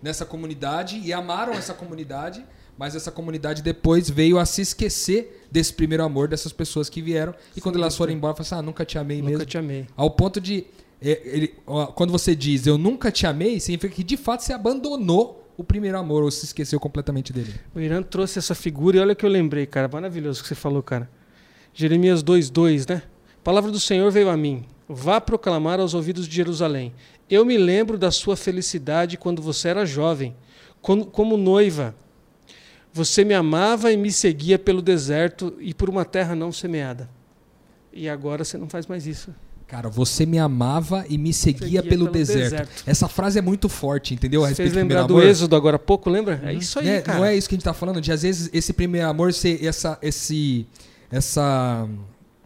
nessa 0.00 0.24
comunidade 0.24 1.00
e 1.02 1.12
amaram 1.12 1.52
essa 1.52 1.74
comunidade, 1.74 2.46
mas 2.78 2.94
essa 2.94 3.10
comunidade 3.10 3.60
depois 3.60 4.08
veio 4.08 4.38
a 4.38 4.46
se 4.46 4.62
esquecer 4.62 5.46
desse 5.50 5.72
primeiro 5.72 6.04
amor 6.04 6.28
dessas 6.28 6.52
pessoas 6.52 6.88
que 6.88 7.02
vieram. 7.02 7.34
E 7.56 7.60
quando 7.60 7.74
elas 7.76 7.96
foram 7.96 8.12
embora, 8.12 8.34
falaram 8.34 8.46
assim, 8.46 8.54
ah, 8.54 8.62
nunca 8.62 8.84
te 8.84 8.98
amei 8.98 9.16
nunca 9.16 9.30
mesmo. 9.30 9.38
Nunca 9.40 9.50
te 9.50 9.58
amei. 9.58 9.86
Ao 9.96 10.08
ponto 10.10 10.40
de 10.40 10.64
ele, 11.02 11.54
ó, 11.66 11.86
quando 11.86 12.10
você 12.10 12.34
diz 12.34 12.66
eu 12.66 12.78
nunca 12.78 13.10
te 13.10 13.26
amei, 13.26 13.58
significa 13.58 13.94
que 13.94 14.04
de 14.04 14.16
fato 14.16 14.42
você 14.42 14.52
abandonou 14.52 15.50
o 15.56 15.64
primeiro 15.64 15.98
amor 15.98 16.22
ou 16.22 16.30
se 16.30 16.44
esqueceu 16.44 16.78
completamente 16.80 17.32
dele. 17.32 17.54
O 17.74 17.80
Irã 17.80 18.02
trouxe 18.02 18.38
essa 18.38 18.54
figura 18.54 18.96
e 18.96 19.00
olha 19.00 19.14
que 19.14 19.24
eu 19.24 19.30
lembrei, 19.30 19.66
cara. 19.66 19.88
Maravilhoso 19.88 20.40
o 20.40 20.42
que 20.42 20.48
você 20.48 20.54
falou, 20.54 20.82
cara. 20.82 21.10
Jeremias 21.74 22.22
2,2, 22.22 22.88
né? 22.88 23.02
A 23.38 23.42
palavra 23.44 23.70
do 23.70 23.80
Senhor 23.80 24.10
veio 24.10 24.30
a 24.30 24.36
mim. 24.36 24.64
Vá 24.88 25.20
proclamar 25.20 25.80
aos 25.80 25.94
ouvidos 25.94 26.28
de 26.28 26.34
Jerusalém. 26.34 26.92
Eu 27.28 27.44
me 27.44 27.56
lembro 27.56 27.98
da 27.98 28.10
sua 28.10 28.36
felicidade 28.36 29.16
quando 29.16 29.40
você 29.40 29.68
era 29.68 29.86
jovem, 29.86 30.36
como 30.80 31.36
noiva. 31.36 31.94
Você 32.92 33.24
me 33.24 33.32
amava 33.32 33.90
e 33.90 33.96
me 33.96 34.12
seguia 34.12 34.58
pelo 34.58 34.82
deserto 34.82 35.54
e 35.58 35.72
por 35.72 35.88
uma 35.88 36.04
terra 36.04 36.34
não 36.34 36.52
semeada. 36.52 37.08
e 37.92 38.08
agora 38.08 38.44
você 38.44 38.56
não 38.56 38.68
faz 38.68 38.86
mais 38.86 39.06
isso. 39.06 39.34
Cara, 39.66 39.88
você 39.88 40.26
me 40.26 40.38
amava 40.38 41.04
e 41.08 41.16
me 41.16 41.32
seguia, 41.32 41.60
Seguia 41.62 41.82
pelo, 41.82 42.04
pelo 42.04 42.10
deserto. 42.10 42.50
deserto. 42.50 42.82
Essa 42.86 43.08
frase 43.08 43.38
é 43.38 43.42
muito 43.42 43.68
forte, 43.68 44.12
entendeu? 44.12 44.42
A 44.42 44.44
Você 44.44 44.48
respeito 44.50 44.72
fez 44.72 44.74
do 44.74 44.88
lembrar 44.88 45.06
do 45.06 45.14
amor. 45.14 45.26
Êxodo 45.26 45.56
agora 45.56 45.76
há 45.76 45.78
pouco, 45.78 46.10
lembra? 46.10 46.40
É 46.44 46.52
isso 46.52 46.78
aí, 46.78 46.84
Né? 46.86 47.00
cara. 47.00 47.18
Não 47.18 47.24
é 47.24 47.34
isso 47.36 47.48
que 47.48 47.54
a 47.54 47.56
gente 47.56 47.64
tá 47.64 47.72
falando, 47.72 48.00
de 48.00 48.12
às 48.12 48.22
vezes 48.22 48.50
esse 48.52 48.72
primeiro 48.72 49.08
amor 49.08 49.32
ser 49.32 49.64
essa, 49.64 49.98
esse, 50.02 50.66
essa, 51.10 51.88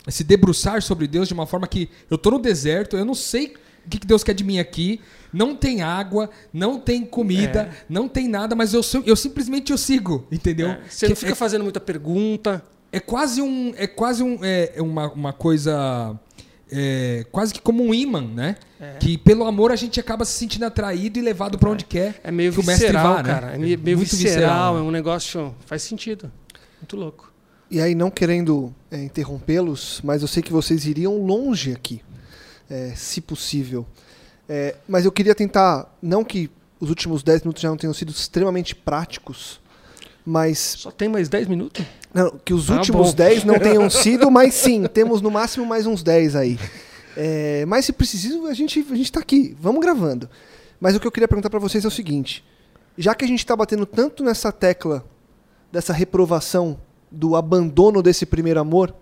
esse 0.07 0.23
debruçar 0.23 0.81
sobre 0.83 1.07
Deus 1.07 1.27
de 1.29 1.35
uma 1.35 1.47
forma 1.47 1.67
que 1.67 1.89
eu 2.11 2.17
tô 2.17 2.31
no 2.31 2.39
deserto, 2.39 2.97
eu 2.97 3.05
não 3.05 3.15
sei 3.15 3.55
o 3.87 3.89
que 3.89 3.99
que 3.99 4.07
Deus 4.07 4.23
quer 4.25 4.35
de 4.35 4.43
mim 4.45 4.59
aqui, 4.59 5.01
não 5.33 5.55
tem 5.55 5.83
água, 5.83 6.29
não 6.53 6.79
tem 6.79 7.05
comida, 7.05 7.71
É. 7.73 7.85
não 7.89 8.09
tem 8.09 8.29
nada, 8.29 8.55
mas 8.57 8.73
eu, 8.75 8.81
eu 9.05 9.15
simplesmente 9.17 9.71
eu 9.73 9.79
sigo, 9.79 10.27
entendeu? 10.31 10.69
É, 10.71 10.81
Você 10.89 11.07
Que 11.07 11.11
não 11.11 11.17
fica 11.17 11.33
é, 11.33 11.35
fazendo 11.35 11.63
muita 11.63 11.81
pergunta. 11.81 12.65
é 12.93 12.99
quase 13.01 13.41
um, 13.43 13.73
é 13.77 13.87
quase 13.87 14.23
um, 14.23 14.39
é 14.45 14.73
é 14.77 14.83
uma, 14.83 15.11
uma 15.13 15.33
coisa 15.33 16.19
é, 16.71 17.25
quase 17.31 17.55
que 17.55 17.61
como 17.61 17.85
um 17.85 17.95
imã, 17.95 18.21
né? 18.21 18.57
É. 18.81 18.97
Que 18.99 19.17
pelo 19.17 19.45
amor 19.45 19.71
a 19.71 19.77
gente 19.77 20.01
acaba 20.01 20.25
se 20.25 20.33
sentindo 20.33 20.65
atraído 20.65 21.19
e 21.19 21.23
levado 21.23 21.59
pra 21.59 21.71
onde 21.71 21.85
quer. 21.85 22.21
É 22.25 22.31
meio 22.31 22.53
que 22.53 22.61
o 22.61 22.65
mestre 22.65 22.87
visceral, 22.87 23.15
vá, 23.15 23.23
né? 23.23 23.35
cara. 23.35 23.55
É 23.55 23.59
meio, 23.59 23.79
visceral, 23.99 24.25
visceral, 24.25 24.75
né? 24.75 24.81
é 24.81 24.83
um 24.83 24.91
negócio. 24.91 25.55
Faz 25.65 25.83
sentido. 25.83 26.31
Muito 26.81 26.97
louco. 26.97 27.33
E 27.71 27.81
aí, 27.81 27.95
não 27.95 28.11
querendo 28.11 28.73
é, 28.91 29.03
interrompê-los, 29.03 30.01
mas 30.05 30.23
eu 30.23 30.29
sei 30.29 30.43
que 30.43 30.53
vocês 30.53 30.87
iriam 30.87 31.19
longe 31.19 31.73
aqui, 31.73 32.01
é, 32.71 32.93
se 32.95 33.21
possível. 33.21 33.85
É, 34.49 34.77
mas 34.87 35.05
eu 35.05 35.11
queria 35.11 35.35
tentar, 35.35 35.93
não 36.01 36.23
que 36.23 36.49
os 36.79 36.89
últimos 36.89 37.23
10 37.25 37.43
minutos 37.43 37.63
já 37.63 37.69
não 37.69 37.77
tenham 37.77 37.95
sido 37.95 38.11
extremamente 38.11 38.75
práticos, 38.75 39.61
mas 40.27 40.59
Só 40.59 40.91
tem 40.91 41.09
mais 41.09 41.29
10 41.29 41.47
minutos? 41.47 41.85
não, 42.13 42.33
que 42.45 42.53
os 42.53 42.67
Tá 42.67 42.75
últimos 42.75 43.11
bom. 43.11 43.15
10 43.15 43.45
não 43.45 43.59
tenham 43.59 43.89
sido, 43.91 44.31
mas 44.31 44.53
sim, 44.55 44.85
temos 44.87 45.23
no 45.23 45.31
máximo 45.31 45.65
mais 45.65 45.87
uns 45.87 46.03
10 46.03 46.35
aí. 46.35 46.59
É, 47.17 47.65
mas 47.67 47.85
se 47.87 47.93
preciso, 47.93 48.47
a 48.47 48.53
gente, 48.53 48.85
a 48.91 48.95
gente 48.95 49.13
tá 49.13 49.21
aqui, 49.21 49.57
vamos 49.61 49.81
gravando. 49.81 50.29
Mas 50.81 50.95
o 50.97 51.01
que 51.01 51.07
eu 51.07 51.13
queria 51.13 51.29
perguntar 51.29 51.49
para 51.49 51.59
vocês 51.61 51.85
é 51.85 51.89
o 51.89 51.91
seguinte: 51.91 52.45
já 52.99 53.15
que 53.15 53.25
a 53.25 53.29
gente 53.29 53.39
está 53.39 53.55
batendo 53.57 53.87
tanto 53.87 54.23
nessa 54.25 54.51
tecla 54.53 55.05
dessa 55.73 55.93
reprovação, 55.93 56.79
do 57.11 57.37
abandono 57.37 58.03
desse 58.03 58.27
primeiro 58.27 58.61
amor, 58.61 58.95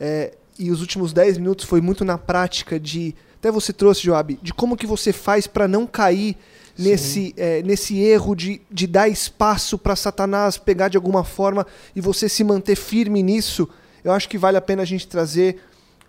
é, 0.00 0.34
e 0.58 0.70
os 0.70 0.80
últimos 0.80 1.12
10 1.12 1.38
minutos 1.38 1.64
foi 1.64 1.80
muito 1.80 2.04
na 2.04 2.18
prática 2.18 2.78
de. 2.80 3.14
Até 3.38 3.50
você 3.52 3.72
trouxe, 3.72 4.02
Joab, 4.02 4.38
de 4.42 4.52
como 4.52 4.76
que 4.76 4.86
você 4.86 5.12
faz 5.12 5.46
para 5.46 5.68
não 5.68 5.86
cair 5.86 6.36
nesse, 6.78 7.34
é, 7.36 7.62
nesse 7.62 7.98
erro 7.98 8.34
de, 8.34 8.60
de 8.70 8.86
dar 8.86 9.08
espaço 9.08 9.76
para 9.76 9.96
Satanás 9.96 10.56
pegar 10.56 10.88
de 10.88 10.96
alguma 10.96 11.24
forma 11.24 11.66
e 11.94 12.00
você 12.00 12.28
se 12.28 12.44
manter 12.44 12.76
firme 12.76 13.22
nisso. 13.22 13.68
Eu 14.04 14.12
acho 14.12 14.28
que 14.28 14.38
vale 14.38 14.56
a 14.56 14.60
pena 14.60 14.82
a 14.82 14.86
gente 14.86 15.06
trazer 15.06 15.60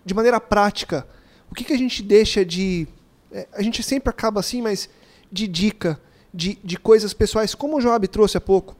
de 0.04 0.14
maneira 0.14 0.40
prática 0.40 1.06
o 1.50 1.54
que, 1.54 1.64
que 1.64 1.72
a 1.72 1.78
gente 1.78 2.02
deixa 2.02 2.44
de. 2.44 2.86
é, 3.32 3.48
a 3.52 3.62
gente 3.62 3.82
sempre 3.82 4.08
acaba 4.08 4.38
assim, 4.38 4.62
mas 4.62 4.88
de 5.30 5.48
dica, 5.48 6.00
de, 6.32 6.58
de 6.62 6.76
coisas 6.76 7.12
pessoais, 7.12 7.54
como 7.54 7.76
o 7.76 7.80
Joab 7.80 8.06
trouxe 8.06 8.36
há 8.36 8.40
pouco 8.40 8.76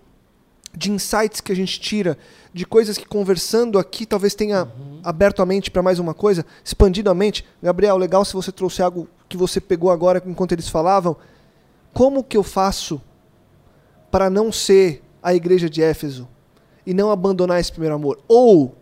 de 0.73 0.91
insights 0.91 1.41
que 1.41 1.51
a 1.51 1.57
gente 1.57 1.81
tira, 1.81 2.17
de 2.55 2.65
coisas 2.65 2.97
que 2.97 3.05
conversando 3.05 3.77
aqui 3.77 4.07
talvez 4.07 4.37
tenha 4.37 4.69
aberto 5.03 5.43
a 5.43 5.47
mente 5.47 5.69
para 5.69 5.83
mais 5.83 5.99
uma 5.99 6.15
coisa, 6.15 6.47
expandido 6.65 7.11
a 7.11 7.15
mente. 7.15 7.45
Gabriel, 7.61 7.97
legal 7.97 8.25
se 8.25 8.35
você 8.35 8.53
trouxe 8.53 8.81
algo 8.81 9.09
que 9.29 9.37
você 9.37 9.61
pegou 9.61 9.91
agora 9.91 10.23
enquanto 10.25 10.53
eles 10.53 10.69
falavam. 10.69 11.17
Como 11.93 12.23
que 12.25 12.37
eu 12.37 12.43
faço 12.43 13.01
para 14.11 14.29
não 14.31 14.51
ser 14.53 15.03
a 15.23 15.35
igreja 15.35 15.69
de 15.69 15.83
Éfeso 15.83 16.29
e 16.87 16.95
não 16.95 17.11
abandonar 17.11 17.61
esse 17.61 17.71
primeiro 17.71 17.95
amor? 17.95 18.19
Ou 18.29 18.75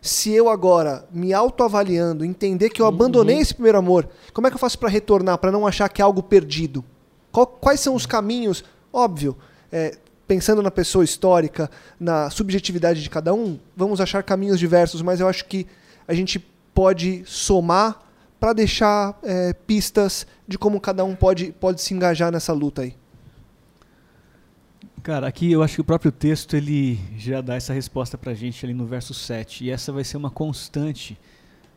se 0.00 0.30
eu 0.32 0.48
agora 0.48 1.06
me 1.10 1.32
autoavaliando, 1.32 2.24
entender 2.24 2.68
que 2.70 2.80
eu 2.82 2.86
abandonei 2.86 3.38
esse 3.38 3.54
primeiro 3.54 3.78
amor, 3.78 4.08
como 4.32 4.46
é 4.46 4.50
que 4.50 4.54
eu 4.56 4.60
faço 4.60 4.78
para 4.78 4.88
retornar, 4.88 5.38
para 5.38 5.50
não 5.52 5.66
achar 5.66 5.88
que 5.88 6.02
é 6.02 6.04
algo 6.04 6.22
perdido? 6.22 6.84
Qual- 7.32 7.46
quais 7.46 7.80
são 7.80 7.94
os 7.94 8.04
caminhos? 8.06 8.62
Óbvio, 8.92 9.36
é, 9.72 9.96
pensando 10.28 10.62
na 10.62 10.70
pessoa 10.70 11.04
histórica, 11.04 11.70
na 11.98 12.28
subjetividade 12.30 13.02
de 13.02 13.10
cada 13.10 13.32
um, 13.32 13.58
vamos 13.76 14.00
achar 14.00 14.22
caminhos 14.22 14.58
diversos, 14.58 15.00
mas 15.02 15.20
eu 15.20 15.28
acho 15.28 15.46
que 15.46 15.66
a 16.06 16.12
gente 16.14 16.38
pode 16.74 17.22
somar 17.26 18.02
para 18.44 18.52
deixar 18.52 19.18
é, 19.22 19.54
pistas 19.54 20.26
de 20.46 20.58
como 20.58 20.78
cada 20.78 21.02
um 21.02 21.16
pode, 21.16 21.50
pode 21.52 21.80
se 21.80 21.94
engajar 21.94 22.30
nessa 22.30 22.52
luta 22.52 22.82
aí. 22.82 22.94
Cara, 25.02 25.26
aqui 25.26 25.50
eu 25.50 25.62
acho 25.62 25.76
que 25.76 25.80
o 25.80 25.84
próprio 25.84 26.12
texto 26.12 26.54
ele 26.54 27.00
já 27.16 27.40
dá 27.40 27.54
essa 27.54 27.72
resposta 27.72 28.18
pra 28.18 28.34
gente 28.34 28.66
ali 28.66 28.74
no 28.74 28.84
verso 28.84 29.14
7. 29.14 29.64
E 29.64 29.70
essa 29.70 29.90
vai 29.90 30.04
ser 30.04 30.18
uma 30.18 30.30
constante 30.30 31.18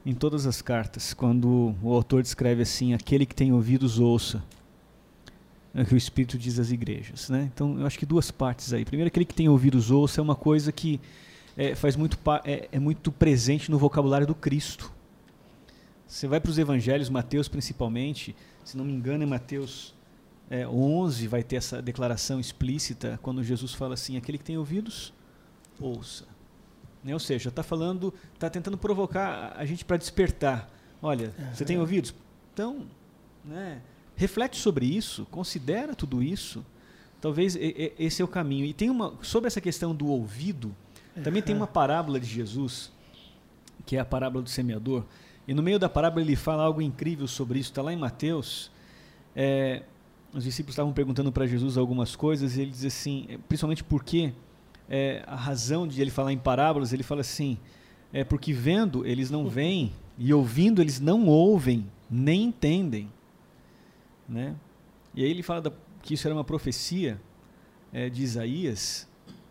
em 0.05 0.13
todas 0.13 0.45
as 0.45 0.61
cartas, 0.61 1.13
quando 1.13 1.74
o 1.82 1.93
autor 1.93 2.22
descreve 2.22 2.63
assim: 2.63 2.93
aquele 2.93 3.26
que 3.26 3.34
tem 3.34 3.53
ouvidos 3.53 3.97
ouça. 3.97 4.43
É 5.74 5.84
o 5.84 5.86
que 5.86 5.93
o 5.93 5.97
Espírito 5.97 6.38
diz 6.38 6.59
às 6.59 6.70
igrejas. 6.70 7.30
Né? 7.30 7.49
Então 7.53 7.80
eu 7.80 7.88
acho 7.88 7.97
que 7.97 8.05
duas 8.05 8.30
partes 8.30 8.74
aí. 8.74 8.84
Primeiro, 8.84 9.07
aquele 9.07 9.24
que 9.24 9.34
tem 9.34 9.47
ouvidos 9.47 9.89
ouça 9.89 10.20
é 10.20 10.22
uma 10.22 10.36
coisa 10.36 10.70
que 10.74 10.99
é, 11.55 11.76
faz 11.76 11.95
muito, 11.95 12.20
é, 12.43 12.68
é 12.74 12.78
muito 12.78 13.09
presente 13.09 13.72
no 13.72 13.78
vocabulário 13.78 14.28
do 14.28 14.36
Cristo. 14.36 14.96
Você 16.08 16.28
vai 16.28 16.39
para 16.39 16.49
os 16.49 16.58
evangelhos, 16.58 17.10
Mateus 17.10 17.47
principalmente, 17.47 18.36
se 18.64 18.78
não 18.78 18.86
me 18.86 18.93
engano, 18.93 19.24
em 19.24 19.28
Mateus 19.28 19.93
é, 20.49 20.68
11 20.68 21.28
vai 21.28 21.43
ter 21.43 21.58
essa 21.58 21.82
declaração 21.82 22.39
explícita 22.39 23.20
quando 23.22 23.43
Jesus 23.43 23.74
fala 23.74 23.93
assim: 23.93 24.18
aquele 24.18 24.38
que 24.38 24.43
tem 24.43 24.58
ouvidos, 24.58 25.14
ouça. 25.80 26.26
Né? 27.03 27.14
Ou 27.14 27.20
seja, 27.20 27.49
está 27.49 27.62
falando, 27.64 28.14
está 28.34 28.49
tentando 28.49 28.78
provocar 28.78 29.53
a 29.58 29.66
gente 29.66 29.84
para 29.84 29.97
despertar. 29.97 30.72
Olha, 31.01 31.34
você 31.53 31.64
tem 31.64 31.78
ouvidos? 31.78 32.14
Então, 32.53 32.88
né, 33.45 33.82
reflete 34.16 34.58
sobre 34.58 34.86
isso, 34.86 35.28
considera 35.30 35.93
tudo 35.93 36.24
isso. 36.24 36.66
Talvez 37.20 37.58
esse 37.58 38.22
é 38.22 38.26
o 38.26 38.28
caminho. 38.28 38.66
E 38.66 38.74
tem 38.74 38.89
uma 38.89 39.14
sobre 39.22 39.47
essa 39.47 39.60
questão 39.60 39.93
do 39.93 40.08
ouvido, 40.08 40.76
também 41.24 41.41
tem 41.41 41.55
uma 41.55 41.68
parábola 41.68 42.20
de 42.20 42.28
Jesus, 42.28 42.91
que 43.86 43.95
é 43.95 43.99
a 43.99 44.05
parábola 44.05 44.43
do 44.43 44.49
semeador. 44.49 45.03
E 45.47 45.53
no 45.53 45.63
meio 45.63 45.79
da 45.79 45.87
parábola 45.87 46.21
ele 46.21 46.35
fala 46.35 46.63
algo 46.63 46.81
incrível 46.81 47.27
sobre 47.27 47.59
isso. 47.59 47.69
Está 47.69 47.81
lá 47.81 47.93
em 47.93 47.97
Mateus. 47.97 48.69
É, 49.35 49.83
os 50.33 50.43
discípulos 50.43 50.73
estavam 50.73 50.91
perguntando 50.91 51.31
para 51.31 51.47
Jesus 51.47 51.77
algumas 51.77 52.15
coisas 52.15 52.57
e 52.57 52.61
ele 52.61 52.71
diz 52.71 52.83
assim, 52.85 53.25
é, 53.29 53.37
principalmente 53.47 53.83
porque 53.83 54.33
é, 54.89 55.23
a 55.25 55.35
razão 55.35 55.87
de 55.87 56.01
ele 56.01 56.11
falar 56.11 56.33
em 56.33 56.37
parábolas, 56.37 56.91
ele 56.91 57.03
fala 57.03 57.21
assim, 57.21 57.57
é 58.11 58.23
porque 58.23 58.51
vendo 58.51 59.05
eles 59.05 59.29
não 59.29 59.47
veem 59.47 59.93
e 60.17 60.33
ouvindo 60.33 60.81
eles 60.81 60.99
não 60.99 61.27
ouvem 61.27 61.85
nem 62.09 62.45
entendem, 62.45 63.09
né? 64.27 64.55
E 65.13 65.23
aí 65.23 65.29
ele 65.29 65.43
fala 65.43 65.61
da- 65.61 65.71
que 66.01 66.13
isso 66.13 66.27
era 66.27 66.35
uma 66.35 66.43
profecia 66.43 67.19
é, 67.91 68.09
de 68.09 68.23
Isaías. 68.23 69.07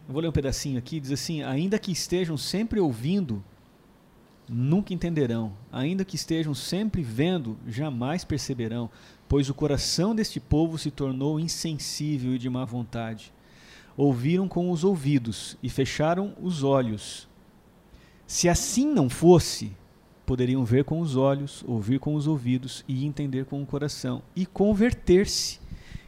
Eu 0.07 0.13
vou 0.13 0.23
ler 0.23 0.29
um 0.29 0.33
pedacinho 0.33 0.79
aqui, 0.79 1.01
diz 1.01 1.11
assim: 1.13 1.43
ainda 1.43 1.79
que 1.79 1.93
estejam 1.93 2.37
sempre 2.37 2.81
ouvindo, 2.81 3.43
nunca 4.49 4.95
entenderão, 4.95 5.53
ainda 5.73 6.05
que 6.05 6.17
estejam 6.17 6.55
sempre 6.55 7.03
vendo, 7.03 7.57
jamais 7.67 8.25
perceberão, 8.25 8.89
pois 9.29 9.51
o 9.51 9.55
coração 9.55 10.15
deste 10.15 10.39
povo 10.39 10.79
se 10.79 10.91
tornou 10.91 11.41
insensível 11.41 12.35
e 12.35 12.39
de 12.39 12.49
má 12.49 12.65
vontade. 12.65 13.33
Ouviram 13.97 14.47
com 14.47 14.71
os 14.71 14.85
ouvidos 14.85 15.57
e 15.63 15.69
fecharam 15.71 16.35
os 16.41 16.63
olhos. 16.63 17.27
Se 18.27 18.49
assim 18.49 18.87
não 18.87 19.09
fosse, 19.09 19.73
poderiam 20.25 20.65
ver 20.65 20.85
com 20.85 21.01
os 21.01 21.17
olhos, 21.17 21.65
ouvir 21.67 21.99
com 21.99 22.15
os 22.15 22.27
ouvidos 22.27 22.85
e 22.87 23.07
entender 23.07 23.47
com 23.47 23.63
o 23.63 23.67
coração 23.67 24.23
e 24.35 24.45
converter-se, 24.45 25.59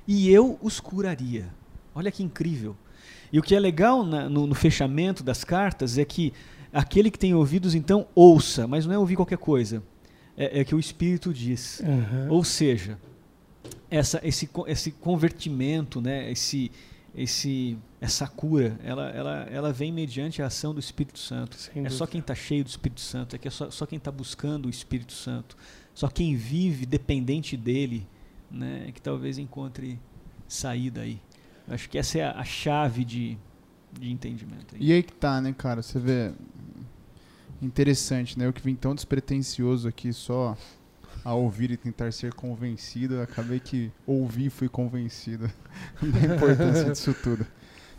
e 0.07 0.31
eu 0.31 0.59
os 0.63 0.81
curaria. 0.81 1.49
Olha 1.95 2.11
que 2.13 2.23
incrível. 2.23 2.77
E 3.33 3.39
o 3.39 3.43
que 3.43 3.55
é 3.55 3.61
legal 3.61 4.05
na- 4.05 4.29
no, 4.29 4.47
no 4.47 4.55
fechamento 4.55 5.23
das 5.23 5.45
cartas 5.45 5.99
é 5.99 6.05
que 6.05 6.33
aquele 6.73 7.11
que 7.11 7.19
tem 7.19 7.35
ouvidos, 7.35 7.75
então, 7.75 8.07
ouça, 8.15 8.67
mas 8.67 8.87
não 8.87 8.95
é 8.95 8.99
ouvir 8.99 9.17
qualquer 9.17 9.39
coisa. 9.39 9.83
É, 10.37 10.61
é 10.61 10.65
que 10.65 10.75
o 10.75 10.79
Espírito 10.79 11.33
diz. 11.33 11.83
Ou 12.29 12.45
seja, 12.45 12.99
essa, 13.91 14.21
esse, 14.23 14.49
esse 14.67 14.93
convertimento, 14.93 16.01
né, 16.01 16.31
esse, 16.31 16.71
esse, 17.15 17.77
essa 18.01 18.27
cura, 18.27 18.79
ela, 18.85 19.09
ela, 19.11 19.49
ela 19.51 19.73
vem 19.73 19.91
mediante 19.91 20.43
a 20.43 20.47
ação 20.47 20.73
do 20.73 20.81
Espírito 20.81 21.19
Santo. 21.19 21.57
Sem 21.57 21.85
é 21.85 21.89
só 21.89 22.05
dúvida. 22.05 22.13
quem 22.13 22.21
está 22.21 22.35
cheio 22.35 22.65
do 22.65 22.69
Espírito 22.69 23.01
Santo, 23.01 23.35
é, 23.35 23.39
que 23.39 23.49
é 23.49 23.51
só, 23.51 23.71
só 23.71 23.87
quem 23.87 23.97
está 23.97 24.11
buscando 24.11 24.67
o 24.67 24.71
Espírito 24.71 25.13
Santo, 25.13 25.57
só 25.95 26.09
quem 26.09 26.37
vive 26.37 26.87
dependente 26.87 27.57
dele, 27.57 28.07
né, 28.51 28.85
é 28.89 28.93
que 28.93 29.01
talvez 29.01 29.39
encontre 29.39 29.99
saída 30.47 31.01
aí. 31.01 31.21
Eu 31.67 31.75
acho 31.75 31.89
que 31.89 31.99
essa 31.99 32.19
é 32.19 32.25
a, 32.25 32.39
a 32.39 32.45
chave 32.45 33.05
de, 33.05 33.37
de 33.99 34.11
entendimento. 34.11 34.75
aí. 34.75 34.81
E 34.81 34.93
aí 34.93 35.03
que 35.03 35.13
tá, 35.13 35.41
né, 35.41 35.53
cara? 35.57 35.83
Você 35.83 35.99
vê. 35.99 36.33
Interessante, 37.61 38.39
né? 38.39 38.47
Eu 38.47 38.53
que 38.53 38.63
vim 38.63 38.75
tão 38.75 38.95
despretensioso 38.95 39.89
aqui 39.89 40.13
só 40.13 40.57
a 41.25 41.35
ouvir 41.35 41.71
e 41.73 41.77
tentar 41.77 42.13
ser 42.13 42.33
convencido, 42.33 43.21
acabei 43.21 43.59
que 43.59 43.91
ouvi 44.07 44.47
e 44.47 44.51
fui 44.51 44.69
convencido 44.69 45.51
da 46.01 46.35
importância 46.35 46.91
disso 46.93 47.15
tudo. 47.23 47.45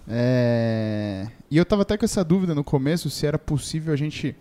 É, 0.07 1.28
E 1.51 1.57
eu 1.57 1.66
tava 1.66 1.84
até 1.84 1.97
com 1.97 2.05
essa 2.05 2.24
dúvida 2.24 2.55
no 2.55 2.64
começo 2.64 3.10
se 3.10 3.26
era 3.28 3.38
possível 3.38 3.93
a 3.93 3.97
gente 3.97 4.36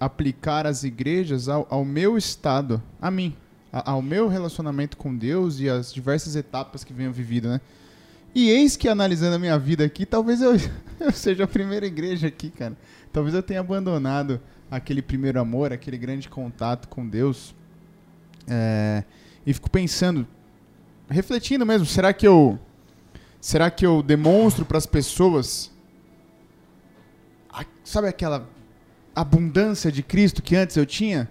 aplicar 0.00 0.66
as 0.66 0.84
igrejas 0.84 1.48
ao, 1.48 1.66
ao 1.68 1.84
meu 1.84 2.16
estado, 2.16 2.82
a 3.00 3.10
mim, 3.10 3.34
a- 3.72 3.90
ao 3.92 4.00
meu 4.00 4.26
relacionamento 4.28 4.96
com 4.96 5.14
Deus 5.14 5.60
e 5.60 5.68
as 5.68 5.92
diversas 5.92 6.34
etapas 6.34 6.82
que 6.82 6.92
venho 6.92 7.12
vivido, 7.12 7.48
né? 7.48 7.60
E 8.34 8.48
eis 8.50 8.76
que 8.76 8.88
analisando 8.88 9.36
a 9.36 9.38
minha 9.38 9.58
vida 9.58 9.84
aqui, 9.84 10.06
talvez 10.06 10.40
eu, 10.40 10.52
eu 10.98 11.12
seja 11.12 11.44
a 11.44 11.48
primeira 11.48 11.86
igreja 11.86 12.28
aqui, 12.28 12.50
cara. 12.50 12.76
Talvez 13.12 13.34
eu 13.34 13.42
tenha 13.42 13.60
abandonado 13.60 14.40
aquele 14.70 15.02
primeiro 15.02 15.38
amor, 15.38 15.72
aquele 15.72 15.98
grande 15.98 16.28
contato 16.28 16.88
com 16.88 17.06
Deus. 17.06 17.54
É, 18.48 19.04
e 19.46 19.52
fico 19.52 19.70
pensando, 19.70 20.26
refletindo 21.08 21.64
mesmo, 21.66 21.86
será 21.86 22.12
que 22.12 22.26
eu 22.26 22.58
será 23.40 23.70
que 23.70 23.84
eu 23.84 24.02
demonstro 24.02 24.64
para 24.64 24.78
as 24.78 24.86
pessoas 24.86 25.70
a- 27.52 27.64
sabe 27.84 28.08
aquela 28.08 28.48
abundância 29.14 29.92
de 29.92 30.02
Cristo 30.02 30.42
que 30.42 30.56
antes 30.56 30.76
eu 30.76 30.86
tinha? 30.86 31.28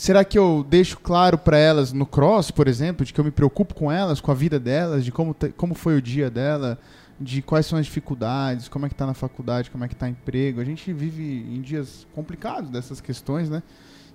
Será 0.00 0.24
que 0.24 0.38
eu 0.38 0.64
deixo 0.66 0.98
claro 0.98 1.36
para 1.36 1.58
elas 1.58 1.92
no 1.92 2.06
cross, 2.06 2.50
por 2.50 2.66
exemplo, 2.66 3.04
de 3.04 3.12
que 3.12 3.20
eu 3.20 3.24
me 3.24 3.30
preocupo 3.30 3.74
com 3.74 3.92
elas, 3.92 4.18
com 4.18 4.30
a 4.30 4.34
vida 4.34 4.58
delas, 4.58 5.04
de 5.04 5.12
como, 5.12 5.36
como 5.58 5.74
foi 5.74 5.94
o 5.94 6.00
dia 6.00 6.30
dela, 6.30 6.78
de 7.20 7.42
quais 7.42 7.66
são 7.66 7.78
as 7.78 7.84
dificuldades, 7.84 8.66
como 8.66 8.86
é 8.86 8.88
que 8.88 8.94
tá 8.94 9.04
na 9.04 9.12
faculdade, 9.12 9.70
como 9.70 9.84
é 9.84 9.88
que 9.88 9.94
tá 9.94 10.08
emprego? 10.08 10.58
A 10.58 10.64
gente 10.64 10.90
vive 10.90 11.22
em 11.22 11.60
dias 11.60 12.06
complicados 12.14 12.70
dessas 12.70 12.98
questões, 12.98 13.50
né? 13.50 13.62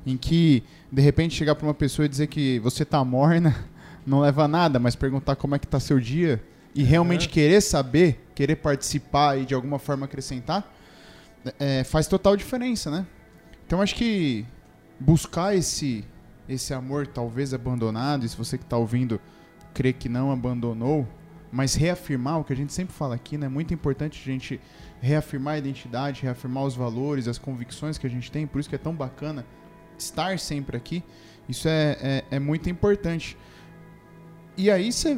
Em 0.08 0.18
que, 0.18 0.64
de 0.92 1.04
repente, 1.04 1.36
chegar 1.36 1.54
para 1.54 1.68
uma 1.68 1.74
pessoa 1.76 2.08
e 2.08 2.10
dizer 2.10 2.26
que 2.26 2.58
você 2.62 2.84
tá 2.84 3.04
morna 3.06 3.56
não 4.08 4.22
leva 4.22 4.46
a 4.46 4.48
nada, 4.48 4.80
mas 4.80 4.96
perguntar 4.96 5.36
como 5.36 5.54
é 5.54 5.60
que 5.60 5.68
tá 5.68 5.80
seu 5.80 6.00
dia 6.00 6.44
e 6.74 6.82
realmente 6.82 7.30
querer 7.30 7.62
saber, 7.62 8.28
querer 8.34 8.56
participar 8.56 9.38
e 9.38 9.46
de 9.46 9.54
alguma 9.54 9.78
forma 9.78 10.08
acrescentar, 10.08 10.68
é, 11.60 11.84
faz 11.84 12.08
total 12.08 12.36
diferença, 12.36 12.90
né? 12.90 13.06
Então 13.68 13.84
acho 13.84 13.94
que 13.94 14.48
buscar 15.00 15.56
esse 15.56 16.04
esse 16.48 16.74
amor 16.74 17.08
talvez 17.08 17.54
abandonado, 17.54 18.24
e 18.24 18.30
se 18.30 18.38
você 18.38 18.58
que 18.58 18.64
está 18.64 18.78
ouvindo 18.78 19.20
crê 19.74 19.92
que 19.92 20.08
não 20.08 20.32
abandonou, 20.32 21.08
mas 21.52 21.74
reafirmar 21.74 22.40
o 22.40 22.44
que 22.44 22.54
a 22.54 22.56
gente 22.56 22.72
sempre 22.72 22.94
fala 22.94 23.16
aqui, 23.16 23.38
né? 23.38 23.48
É 23.48 23.50
muito 23.50 23.74
importante 23.74 24.22
a 24.22 24.32
gente 24.32 24.60
reafirmar 25.02 25.56
a 25.56 25.58
identidade, 25.58 26.22
reafirmar 26.22 26.64
os 26.64 26.76
valores, 26.76 27.28
as 27.28 27.38
convicções 27.38 27.98
que 27.98 28.06
a 28.06 28.10
gente 28.10 28.32
tem, 28.32 28.46
por 28.46 28.60
isso 28.60 28.70
que 28.70 28.76
é 28.76 28.80
tão 28.80 28.94
bacana 28.94 29.46
estar 29.98 30.38
sempre 30.38 30.78
aqui. 30.78 31.04
Isso 31.48 31.68
é, 31.68 31.98
é, 32.02 32.24
é 32.32 32.40
muito 32.40 32.70
importante. 32.70 33.38
E 34.58 34.70
aí 34.72 34.92
você 34.92 35.18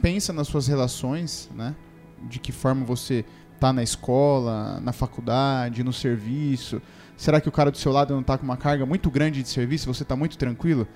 pensa 0.00 0.32
nas 0.32 0.48
suas 0.48 0.66
relações, 0.66 1.50
né? 1.54 1.74
De 2.22 2.38
que 2.38 2.52
forma 2.52 2.84
você 2.84 3.24
tá 3.58 3.72
na 3.72 3.82
escola, 3.82 4.80
na 4.80 4.92
faculdade, 4.92 5.82
no 5.82 5.92
serviço. 5.92 6.80
Será 7.16 7.40
que 7.40 7.48
o 7.48 7.52
cara 7.52 7.70
do 7.70 7.78
seu 7.78 7.90
lado 7.90 8.14
não 8.14 8.22
tá 8.22 8.36
com 8.36 8.44
uma 8.44 8.56
carga 8.56 8.84
muito 8.84 9.10
grande 9.10 9.42
de 9.42 9.48
serviço, 9.48 9.92
você 9.92 10.04
tá 10.04 10.14
muito 10.14 10.36
tranquilo? 10.36 10.86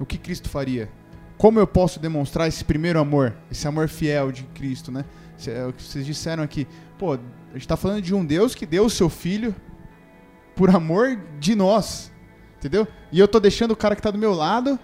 O 0.00 0.06
que 0.06 0.16
Cristo 0.16 0.48
faria? 0.48 0.88
Como 1.36 1.60
eu 1.60 1.66
posso 1.66 2.00
demonstrar 2.00 2.48
esse 2.48 2.64
primeiro 2.64 2.98
amor, 2.98 3.36
esse 3.50 3.68
amor 3.68 3.88
fiel 3.88 4.32
de 4.32 4.42
Cristo, 4.44 4.90
né? 4.90 5.04
É 5.46 5.66
o 5.66 5.72
que 5.72 5.82
vocês 5.82 6.04
disseram 6.04 6.42
aqui. 6.42 6.66
Pô, 6.98 7.14
a 7.14 7.52
gente 7.52 7.68
tá 7.68 7.76
falando 7.76 8.02
de 8.02 8.14
um 8.14 8.24
Deus 8.24 8.54
que 8.54 8.66
deu 8.66 8.86
o 8.86 8.90
seu 8.90 9.08
filho 9.08 9.54
por 10.56 10.70
amor 10.74 11.16
de 11.38 11.54
nós. 11.54 12.10
Entendeu? 12.56 12.88
E 13.12 13.20
eu 13.20 13.28
tô 13.28 13.38
deixando 13.38 13.70
o 13.70 13.76
cara 13.76 13.94
que 13.94 14.02
tá 14.02 14.10
do 14.10 14.18
meu 14.18 14.34
lado 14.34 14.78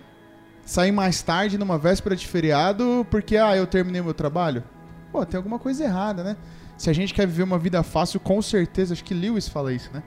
sair 0.65 0.93
mais 0.93 1.21
tarde 1.23 1.59
numa 1.59 1.77
véspera 1.77 2.15
de 2.15 2.27
feriado 2.27 3.07
porque, 3.11 3.37
ah, 3.37 3.57
eu 3.57 3.67
terminei 3.67 4.01
meu 4.01 4.15
trabalho. 4.15 4.63
Pô, 5.11 5.25
tem 5.27 5.37
alguma 5.37 5.59
coisa 5.59 5.85
errada, 5.85 6.23
né? 6.23 6.37
Se 6.77 6.91
a 6.91 6.93
gente 6.93 7.13
quer 7.13 7.27
viver 7.27 7.43
uma 7.43 7.59
vida 7.59 7.83
fácil, 7.83 8.21
com 8.21 8.41
certeza, 8.41 8.95
acho 8.95 9.05
que 9.05 9.15
Lewis 9.15 9.49
fala 9.49 9.73
isso, 9.73 9.91
né? 9.93 10.03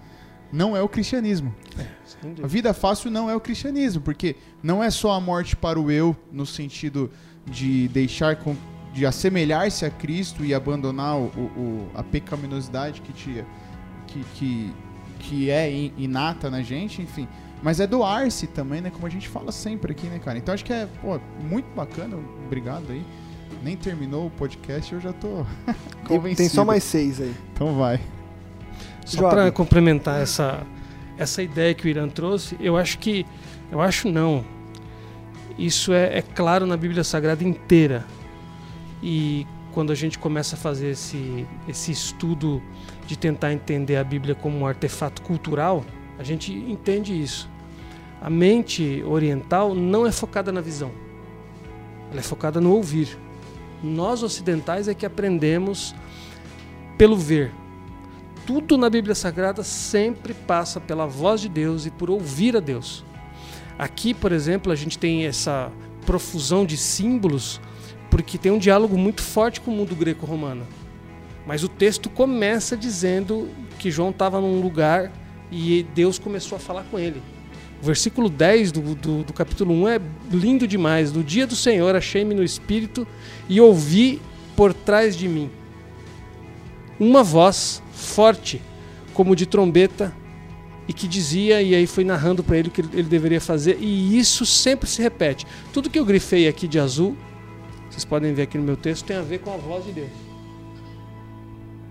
Não 0.52 0.76
é 0.76 0.82
o 0.82 0.88
cristianismo. 0.90 1.54
Sem 2.06 2.36
A 2.44 2.48
vida 2.48 2.74
fácil 2.74 3.12
não 3.12 3.30
é 3.30 3.36
o 3.36 3.40
cristianismo, 3.40 4.02
porque 4.02 4.36
não 4.64 4.84
é 4.84 4.90
só 4.90 5.12
a 5.12 5.20
morte 5.20 5.56
para 5.56 5.80
o 5.80 5.92
eu, 5.92 6.16
no 6.32 6.46
sentido 6.46 7.12
de 7.46 7.88
deixar 7.90 8.36
com, 8.38 8.56
de 8.94 9.06
assemelhar-se 9.06 9.86
a 9.86 9.90
Cristo 9.90 10.44
e 10.46 10.54
abandonar 10.54 11.18
o, 11.18 11.26
o- 11.26 11.90
a 11.94 12.02
pecaminosidade 12.04 13.02
que, 13.02 13.12
te, 13.14 13.46
que, 14.08 14.24
que, 14.36 14.74
que 15.20 15.50
é 15.50 15.72
in- 15.72 15.94
inata 15.98 16.50
na 16.50 16.62
gente, 16.62 17.02
enfim. 17.02 17.28
Mas 17.62 17.80
é 17.80 17.88
doar-se 17.88 18.48
também, 18.48 18.82
né? 18.82 18.90
Como 18.90 19.06
a 19.06 19.10
gente 19.10 19.28
fala 19.28 19.52
sempre 19.52 19.92
aqui, 19.92 20.08
né, 20.08 20.20
cara? 20.20 20.38
Então 20.38 20.54
acho 20.54 20.64
que 20.64 20.72
é 20.74 20.88
pô, 21.02 21.20
muito 21.42 21.68
bacana. 21.76 22.18
Obrigado 22.46 22.86
aí. 22.92 23.04
Nem 23.64 23.76
terminou 23.76 24.28
o 24.28 24.30
podcast 24.30 24.94
eu 24.94 25.00
já 25.02 25.12
tô 25.12 25.46
convencido. 26.08 26.38
tem 26.38 26.50
só 26.50 26.64
mais 26.64 26.84
seis 26.84 27.20
aí. 27.20 27.34
Então 27.54 27.76
vai. 27.76 28.00
Só 29.08 29.30
para 29.30 29.52
complementar 29.52 30.22
essa, 30.22 30.66
essa 31.18 31.42
ideia 31.42 31.74
que 31.74 31.86
o 31.86 31.90
Irã 31.90 32.10
trouxe, 32.10 32.58
eu 32.60 32.76
acho 32.76 33.00
que. 33.00 33.26
Eu 33.72 33.82
acho 33.82 34.10
não. 34.10 34.44
Isso 35.58 35.94
é, 35.94 36.18
é 36.18 36.22
claro 36.22 36.66
na 36.66 36.76
Bíblia 36.78 37.04
Sagrada 37.04 37.44
inteira. 37.44 38.06
E 39.02 39.48
quando 39.74 39.92
a 39.92 39.96
gente 39.96 40.20
começa 40.20 40.56
a 40.56 40.60
fazer 40.60 40.90
esse, 40.90 41.48
esse 41.68 41.92
estudo 41.92 42.62
de 43.06 43.18
tentar 43.18 43.54
entender 43.54 43.96
a 43.96 44.04
Bíblia 44.04 44.36
como 44.36 44.58
um 44.58 44.68
artefato 44.68 45.22
cultural, 45.22 45.86
a 46.20 46.24
gente 46.24 46.52
entende 46.54 47.20
isso. 47.20 47.50
A 48.22 48.30
mente 48.30 49.04
oriental 49.06 49.74
não 49.74 50.06
é 50.06 50.12
focada 50.12 50.52
na 50.52 50.62
visão, 50.62 50.92
ela 52.12 52.20
é 52.20 52.24
focada 52.24 52.60
no 52.60 52.74
ouvir. 52.74 53.18
Nós 53.84 54.24
ocidentais 54.24 54.88
é 54.88 54.94
que 54.94 55.06
aprendemos 55.06 55.94
pelo 56.98 57.16
ver, 57.16 57.52
tudo 58.48 58.78
na 58.78 58.90
Bíblia 58.90 59.14
Sagrada 59.14 59.62
sempre 59.62 60.34
passa 60.34 60.80
pela 60.80 61.06
voz 61.06 61.42
de 61.42 61.50
Deus 61.50 61.86
e 61.86 61.92
por 61.92 62.10
ouvir 62.10 62.56
a 62.56 62.62
Deus. 62.62 63.04
Aqui, 63.78 64.14
por 64.14 64.32
exemplo, 64.32 64.72
a 64.72 64.76
gente 64.76 64.98
tem 64.98 65.26
essa 65.26 65.70
profusão 66.06 66.66
de 66.66 66.78
símbolos 66.78 67.60
porque 68.10 68.38
tem 68.38 68.50
um 68.50 68.58
diálogo 68.58 68.98
muito 68.98 69.22
forte 69.22 69.60
com 69.60 69.70
o 69.70 69.74
mundo 69.74 69.94
greco-romano. 69.94 70.66
Mas 71.46 71.62
o 71.62 71.68
texto 71.68 72.10
começa 72.10 72.78
dizendo 72.78 73.50
que 73.78 73.92
João 73.92 74.12
estava 74.12 74.40
num 74.40 74.62
lugar 74.62 75.12
e 75.52 75.86
Deus 75.94 76.18
começou 76.18 76.56
a 76.56 76.60
falar 76.60 76.84
com 76.84 76.98
ele. 76.98 77.22
O 77.82 77.86
versículo 77.86 78.30
10 78.30 78.72
do, 78.72 78.96
do, 78.96 79.24
do 79.24 79.34
capítulo 79.34 79.74
1 79.84 79.88
é 79.90 80.02
lindo 80.32 80.66
demais. 80.66 81.12
No 81.12 81.22
dia 81.22 81.46
do 81.46 81.56
Senhor 81.56 81.94
achei-me 81.98 82.34
no 82.34 82.44
espírito 82.44 83.06
e 83.50 83.60
ouvi 83.60 84.22
por 84.56 84.74
trás 84.74 85.18
de 85.18 85.28
mim 85.28 85.52
uma 87.00 87.24
voz 87.24 87.84
forte, 87.98 88.62
como 89.14 89.36
de 89.36 89.46
trombeta, 89.46 90.16
e 90.88 90.94
que 90.94 91.08
dizia, 91.08 91.62
e 91.62 91.76
aí 91.76 91.86
foi 91.86 92.06
narrando 92.06 92.44
para 92.44 92.58
ele 92.58 92.70
o 92.70 92.72
que 92.72 92.80
ele 92.80 93.04
deveria 93.04 93.42
fazer, 93.42 93.78
e 93.82 94.18
isso 94.18 94.46
sempre 94.46 94.88
se 94.88 95.02
repete. 95.02 95.46
Tudo 95.74 95.90
que 95.90 96.00
eu 96.00 96.06
grifei 96.06 96.48
aqui 96.48 96.68
de 96.68 96.80
azul, 96.80 97.18
vocês 97.90 98.06
podem 98.06 98.34
ver 98.34 98.44
aqui 98.44 98.58
no 98.58 98.64
meu 98.64 98.78
texto, 98.78 99.06
tem 99.06 99.18
a 99.18 99.22
ver 99.22 99.40
com 99.40 99.54
a 99.54 99.58
voz 99.58 99.84
de 99.86 99.92
Deus. 99.92 100.10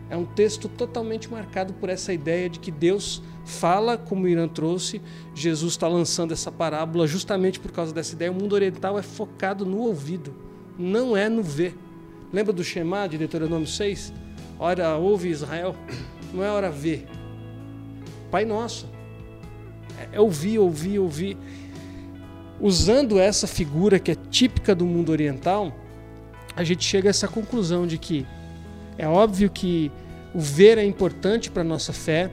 É 0.08 0.16
um 0.16 0.24
texto 0.24 0.68
totalmente 0.68 1.30
marcado 1.30 1.74
por 1.74 1.88
essa 1.88 2.12
ideia 2.12 2.48
de 2.48 2.60
que 2.60 2.70
Deus 2.70 3.20
fala, 3.44 3.98
como 3.98 4.24
o 4.24 4.28
Irã 4.28 4.46
trouxe, 4.46 5.02
Jesus 5.34 5.72
está 5.72 5.88
lançando 5.88 6.32
essa 6.32 6.50
parábola 6.50 7.06
justamente 7.06 7.58
por 7.58 7.72
causa 7.72 7.92
dessa 7.92 8.14
ideia. 8.14 8.30
O 8.30 8.34
mundo 8.34 8.54
oriental 8.54 8.98
é 8.98 9.02
focado 9.02 9.66
no 9.66 9.78
ouvido, 9.78 10.32
não 10.78 11.16
é 11.16 11.28
no 11.28 11.42
ver. 11.42 11.76
Lembra 12.32 12.52
do 12.52 12.62
Shema 12.62 13.08
de 13.08 13.18
Deuteronômio 13.18 13.66
6? 13.66 14.12
Ora, 14.58 14.96
ouve 14.96 15.28
Israel, 15.28 15.76
não 16.32 16.42
é 16.42 16.50
hora 16.50 16.70
ver. 16.70 17.06
Pai 18.30 18.44
Nosso. 18.44 18.88
É 20.12 20.20
ouvir, 20.20 20.58
ouvir, 20.58 20.98
ouvir. 20.98 21.36
Usando 22.60 23.18
essa 23.18 23.46
figura 23.46 23.98
que 23.98 24.10
é 24.10 24.14
típica 24.14 24.74
do 24.74 24.86
mundo 24.86 25.10
oriental, 25.10 25.72
a 26.54 26.64
gente 26.64 26.84
chega 26.84 27.08
a 27.08 27.10
essa 27.10 27.28
conclusão 27.28 27.86
de 27.86 27.98
que 27.98 28.26
é 28.96 29.06
óbvio 29.06 29.50
que 29.50 29.92
o 30.34 30.40
ver 30.40 30.78
é 30.78 30.84
importante 30.84 31.50
para 31.50 31.62
a 31.62 31.64
nossa 31.64 31.92
fé, 31.92 32.30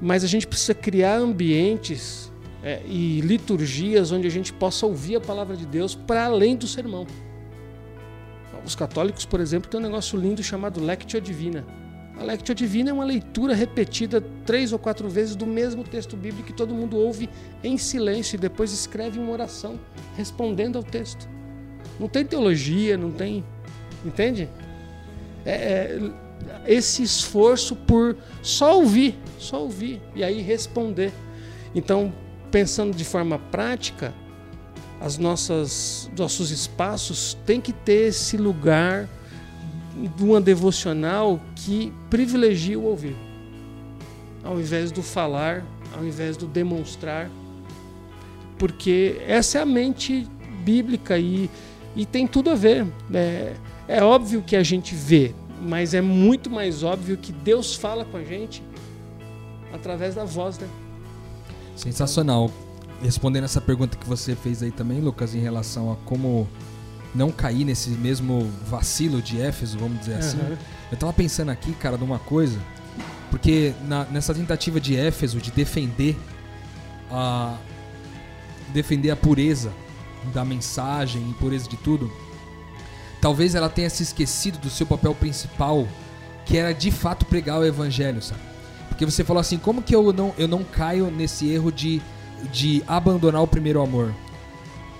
mas 0.00 0.22
a 0.22 0.26
gente 0.26 0.46
precisa 0.46 0.74
criar 0.74 1.16
ambientes 1.16 2.32
é, 2.62 2.80
e 2.86 3.20
liturgias 3.20 4.12
onde 4.12 4.26
a 4.26 4.30
gente 4.30 4.52
possa 4.52 4.86
ouvir 4.86 5.16
a 5.16 5.20
palavra 5.20 5.56
de 5.56 5.66
Deus 5.66 5.94
para 5.94 6.24
além 6.24 6.56
do 6.56 6.66
sermão. 6.66 7.06
Os 8.64 8.74
católicos, 8.74 9.24
por 9.24 9.40
exemplo, 9.40 9.70
têm 9.70 9.80
um 9.80 9.82
negócio 9.82 10.18
lindo 10.18 10.42
chamado 10.42 10.80
Lectio 10.80 11.20
Divina. 11.20 11.64
A 12.18 12.22
Lectio 12.22 12.54
Divina 12.54 12.90
é 12.90 12.92
uma 12.92 13.04
leitura 13.04 13.54
repetida 13.54 14.22
três 14.44 14.72
ou 14.72 14.78
quatro 14.78 15.08
vezes 15.08 15.34
do 15.34 15.46
mesmo 15.46 15.82
texto 15.82 16.16
bíblico 16.16 16.46
que 16.46 16.52
todo 16.52 16.74
mundo 16.74 16.96
ouve 16.96 17.28
em 17.64 17.76
silêncio 17.76 18.36
e 18.36 18.38
depois 18.38 18.72
escreve 18.72 19.18
uma 19.18 19.32
oração 19.32 19.80
respondendo 20.16 20.76
ao 20.76 20.84
texto. 20.84 21.28
Não 21.98 22.08
tem 22.08 22.24
teologia, 22.24 22.96
não 22.96 23.10
tem. 23.10 23.44
Entende? 24.04 24.48
É, 25.44 25.52
é, 25.52 26.00
esse 26.66 27.02
esforço 27.02 27.74
por 27.74 28.16
só 28.42 28.76
ouvir, 28.78 29.18
só 29.38 29.62
ouvir 29.62 30.00
e 30.14 30.22
aí 30.22 30.40
responder. 30.40 31.12
Então, 31.74 32.12
pensando 32.50 32.96
de 32.96 33.04
forma 33.04 33.38
prática, 33.38 34.14
as 35.02 35.18
nossas 35.18 36.08
nossos 36.16 36.50
espaços 36.50 37.36
têm 37.44 37.60
que 37.60 37.72
ter 37.72 38.08
esse 38.08 38.36
lugar 38.36 39.08
de 40.16 40.24
uma 40.24 40.40
devocional 40.40 41.40
que 41.56 41.92
privilegia 42.08 42.78
o 42.78 42.84
ouvir, 42.84 43.16
ao 44.44 44.60
invés 44.60 44.92
do 44.92 45.02
falar 45.02 45.64
ao 45.94 46.04
invés 46.04 46.36
do 46.36 46.46
demonstrar, 46.46 47.30
porque 48.58 49.20
essa 49.26 49.58
é 49.58 49.62
a 49.62 49.66
mente 49.66 50.26
bíblica 50.64 51.18
e, 51.18 51.50
e 51.94 52.06
tem 52.06 52.26
tudo 52.26 52.50
a 52.50 52.54
ver. 52.54 52.86
É, 53.12 53.54
é 53.88 54.02
óbvio 54.02 54.42
que 54.42 54.56
a 54.56 54.62
gente 54.62 54.94
vê, 54.94 55.34
mas 55.60 55.94
é 55.94 56.00
muito 56.00 56.48
mais 56.48 56.82
óbvio 56.82 57.16
que 57.16 57.32
Deus 57.32 57.74
fala 57.74 58.04
com 58.04 58.16
a 58.16 58.24
gente 58.24 58.62
através 59.72 60.14
da 60.14 60.24
voz, 60.24 60.58
né? 60.58 60.68
Sensacional. 61.76 62.50
Respondendo 63.02 63.44
essa 63.44 63.60
pergunta 63.60 63.96
que 63.96 64.06
você 64.08 64.36
fez 64.36 64.62
aí 64.62 64.70
também, 64.70 65.00
Lucas, 65.00 65.34
em 65.34 65.40
relação 65.40 65.90
a 65.92 65.96
como 66.04 66.48
não 67.14 67.30
cair 67.30 67.64
nesse 67.64 67.90
mesmo 67.90 68.48
vacilo 68.68 69.20
de 69.20 69.40
Éfeso, 69.40 69.78
vamos 69.78 69.98
dizer 70.00 70.14
assim. 70.14 70.38
Aham. 70.40 70.56
Eu 70.90 70.96
tava 70.96 71.12
pensando 71.12 71.50
aqui, 71.50 71.72
cara, 71.72 71.96
numa 71.96 72.18
coisa, 72.18 72.58
porque 73.30 73.72
na- 73.86 74.04
nessa 74.04 74.32
tentativa 74.34 74.80
de 74.80 74.96
Éfeso 74.96 75.38
de 75.40 75.50
defender 75.50 76.16
a 77.10 77.56
defender 78.72 79.10
a 79.10 79.16
pureza 79.16 79.70
da 80.32 80.44
mensagem 80.44 81.28
e 81.30 81.34
pureza 81.34 81.68
de 81.68 81.76
tudo, 81.76 82.10
talvez 83.20 83.54
ela 83.54 83.68
tenha 83.68 83.90
se 83.90 84.02
esquecido 84.02 84.58
do 84.58 84.70
seu 84.70 84.86
papel 84.86 85.14
principal, 85.14 85.86
que 86.46 86.56
era 86.56 86.72
de 86.72 86.90
fato 86.90 87.26
pregar 87.26 87.58
o 87.60 87.64
evangelho, 87.64 88.22
sabe? 88.22 88.40
Porque 88.88 89.04
você 89.04 89.24
falou 89.24 89.40
assim, 89.40 89.58
como 89.58 89.82
que 89.82 89.94
eu 89.94 90.12
não, 90.12 90.32
eu 90.38 90.46
não 90.48 90.62
caio 90.64 91.10
nesse 91.10 91.48
erro 91.50 91.70
de, 91.72 92.00
de 92.50 92.82
abandonar 92.86 93.42
o 93.42 93.46
primeiro 93.46 93.82
amor? 93.82 94.14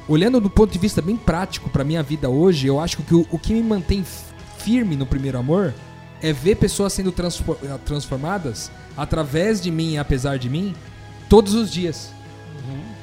Olhando 0.08 0.40
do 0.40 0.50
ponto 0.50 0.72
de 0.72 0.78
vista 0.78 1.00
bem 1.00 1.16
prático 1.16 1.70
pra 1.70 1.84
minha 1.84 2.02
vida 2.02 2.28
hoje, 2.28 2.66
eu 2.66 2.80
acho 2.80 2.98
que 2.98 3.14
o, 3.14 3.26
o 3.30 3.38
que 3.38 3.52
me 3.52 3.62
mantém 3.62 4.04
firme 4.58 4.96
no 4.96 5.06
primeiro 5.06 5.38
amor 5.38 5.74
é 6.20 6.32
ver 6.32 6.56
pessoas 6.56 6.92
sendo 6.92 7.12
eh, 7.12 7.78
transformadas 7.84 8.70
através 8.96 9.60
de 9.60 9.70
mim 9.70 9.92
e 9.92 9.98
apesar 9.98 10.38
de 10.38 10.48
mim 10.48 10.74
todos 11.28 11.54
os 11.54 11.70
dias. 11.70 12.12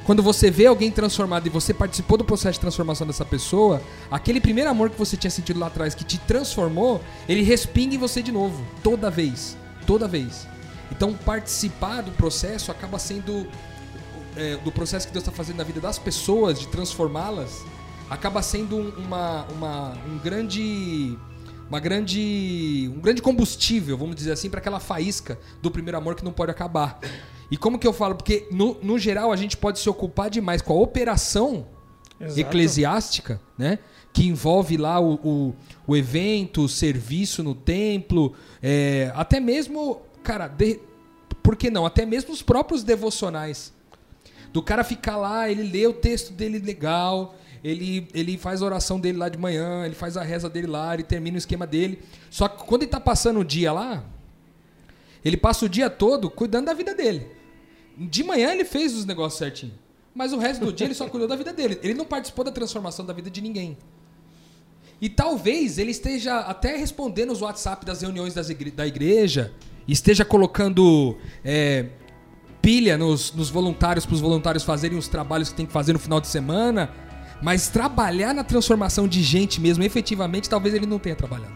Quando 0.10 0.24
você 0.24 0.50
vê 0.50 0.66
alguém 0.66 0.90
transformado 0.90 1.46
e 1.46 1.52
você 1.52 1.72
participou 1.72 2.18
do 2.18 2.24
processo 2.24 2.54
de 2.54 2.62
transformação 2.62 3.06
dessa 3.06 3.24
pessoa, 3.24 3.80
aquele 4.10 4.42
primeiro 4.42 4.68
amor 4.68 4.90
que 4.90 4.98
você 4.98 5.16
tinha 5.16 5.30
sentido 5.30 5.60
lá 5.60 5.68
atrás, 5.68 5.94
que 5.94 6.04
te 6.04 6.18
transformou, 6.18 7.00
ele 7.28 7.44
respinga 7.44 7.94
em 7.94 7.98
você 8.00 8.24
de 8.24 8.32
novo, 8.32 8.66
toda 8.82 9.12
vez. 9.12 9.56
Toda 9.86 10.08
vez. 10.08 10.48
Então, 10.92 11.14
participar 11.14 12.02
do 12.02 12.10
processo 12.12 12.72
acaba 12.72 12.98
sendo. 12.98 13.46
É, 14.40 14.58
do 14.58 14.72
processo 14.72 15.08
que 15.08 15.14
Deus 15.14 15.24
está 15.24 15.32
fazendo 15.36 15.58
na 15.58 15.64
vida 15.64 15.80
das 15.80 16.00
pessoas, 16.00 16.60
de 16.60 16.68
transformá-las, 16.68 17.64
acaba 18.10 18.42
sendo 18.42 18.76
um- 18.78 18.90
uma, 18.98 19.46
uma, 19.46 19.98
um 20.08 20.18
grande. 20.20 21.18
Uma 21.70 21.80
grande. 21.80 22.92
Um 22.96 23.00
grande 23.00 23.22
combustível, 23.22 23.96
vamos 23.98 24.16
dizer 24.16 24.32
assim, 24.32 24.50
para 24.50 24.60
aquela 24.60 24.80
faísca 24.80 25.40
do 25.62 25.70
primeiro 25.70 25.98
amor 25.98 26.16
que 26.16 26.24
não 26.26 26.32
pode 26.32 26.50
acabar. 26.52 27.00
E 27.52 27.58
como 27.58 27.78
que 27.78 27.86
eu 27.88 27.94
falo? 27.94 28.16
Porque, 28.16 28.48
no, 28.52 28.76
no 28.82 28.98
geral, 28.98 29.32
a 29.32 29.36
gente 29.36 29.56
pode 29.58 29.80
se 29.80 29.88
ocupar 29.90 30.30
demais 30.30 30.62
com 30.62 30.74
a 30.74 30.82
operação 30.82 31.68
Exato. 32.20 32.40
eclesiástica, 32.40 33.40
né? 33.58 33.80
Que 34.12 34.26
envolve 34.28 34.78
lá 34.78 35.00
o, 35.00 35.14
o, 35.24 35.56
o 35.88 35.96
evento, 35.96 36.64
o 36.64 36.70
serviço 36.70 37.44
no 37.44 37.54
templo, 37.54 38.34
é, 38.64 39.12
até 39.16 39.40
mesmo, 39.40 40.02
cara, 40.24 40.48
de- 40.48 40.80
por 41.44 41.56
que 41.56 41.70
não? 41.70 41.86
Até 41.86 42.06
mesmo 42.06 42.34
os 42.34 42.42
próprios 42.42 42.84
devocionais. 42.84 43.72
Do 44.52 44.62
cara 44.62 44.84
ficar 44.84 45.18
lá, 45.18 45.50
ele 45.50 45.64
lê 45.64 45.86
o 45.86 45.94
texto 45.94 46.34
dele 46.34 46.60
legal, 46.60 47.36
ele, 47.64 48.08
ele 48.14 48.38
faz 48.38 48.62
a 48.62 48.66
oração 48.66 49.00
dele 49.00 49.18
lá 49.18 49.30
de 49.30 49.38
manhã, 49.38 49.86
ele 49.86 49.96
faz 49.96 50.18
a 50.18 50.24
reza 50.24 50.50
dele 50.50 50.68
lá, 50.68 50.94
ele 50.94 51.04
termina 51.04 51.36
o 51.36 51.38
esquema 51.38 51.68
dele. 51.68 52.00
Só 52.30 52.48
que 52.48 52.64
quando 52.66 52.84
ele 52.84 52.92
tá 52.92 53.00
passando 53.00 53.40
o 53.40 53.46
dia 53.46 53.72
lá, 53.72 54.04
ele 55.24 55.38
passa 55.38 55.66
o 55.66 55.70
dia 55.70 55.90
todo 55.90 56.30
cuidando 56.30 56.66
da 56.66 56.74
vida 56.74 56.96
dele. 56.96 57.28
De 57.98 58.24
manhã 58.24 58.52
ele 58.52 58.64
fez 58.66 58.96
os 58.96 59.06
negócios 59.06 59.38
certinho. 59.38 59.74
Mas 60.16 60.34
o 60.34 60.38
resto 60.38 60.66
do 60.66 60.74
dia 60.74 60.88
ele 60.88 60.96
só 60.96 61.08
cuidou 61.08 61.28
da 61.28 61.36
vida 61.36 61.54
dele. 61.54 61.78
Ele 61.84 61.94
não 61.94 62.06
participou 62.06 62.44
da 62.44 62.52
transformação 62.52 63.06
da 63.06 63.14
vida 63.14 63.30
de 63.30 63.42
ninguém. 63.42 63.78
E 65.02 65.08
talvez 65.08 65.78
ele 65.78 65.92
esteja 65.92 66.40
até 66.40 66.76
respondendo 66.76 67.32
os 67.32 67.42
WhatsApp 67.42 67.86
das 67.86 68.02
reuniões 68.02 68.34
das 68.34 68.50
igre- 68.50 68.72
da 68.72 68.86
igreja, 68.88 69.54
esteja 69.88 70.26
colocando 70.26 71.18
é, 71.44 71.86
pilha 72.62 72.98
nos, 72.98 73.34
nos 73.34 73.50
voluntários 73.50 74.06
para 74.06 74.14
os 74.16 74.22
voluntários 74.22 74.64
fazerem 74.64 74.98
os 74.98 75.08
trabalhos 75.08 75.50
que 75.50 75.56
tem 75.56 75.66
que 75.66 75.72
fazer 75.74 75.94
no 75.94 76.00
final 76.00 76.20
de 76.20 76.28
semana, 76.28 76.90
mas 77.42 77.70
trabalhar 77.70 78.34
na 78.34 78.44
transformação 78.44 79.08
de 79.08 79.24
gente 79.24 79.62
mesmo, 79.62 79.84
efetivamente, 79.84 80.50
talvez 80.50 80.76
ele 80.76 80.86
não 80.86 81.00
tenha 81.00 81.16
trabalhado. 81.16 81.54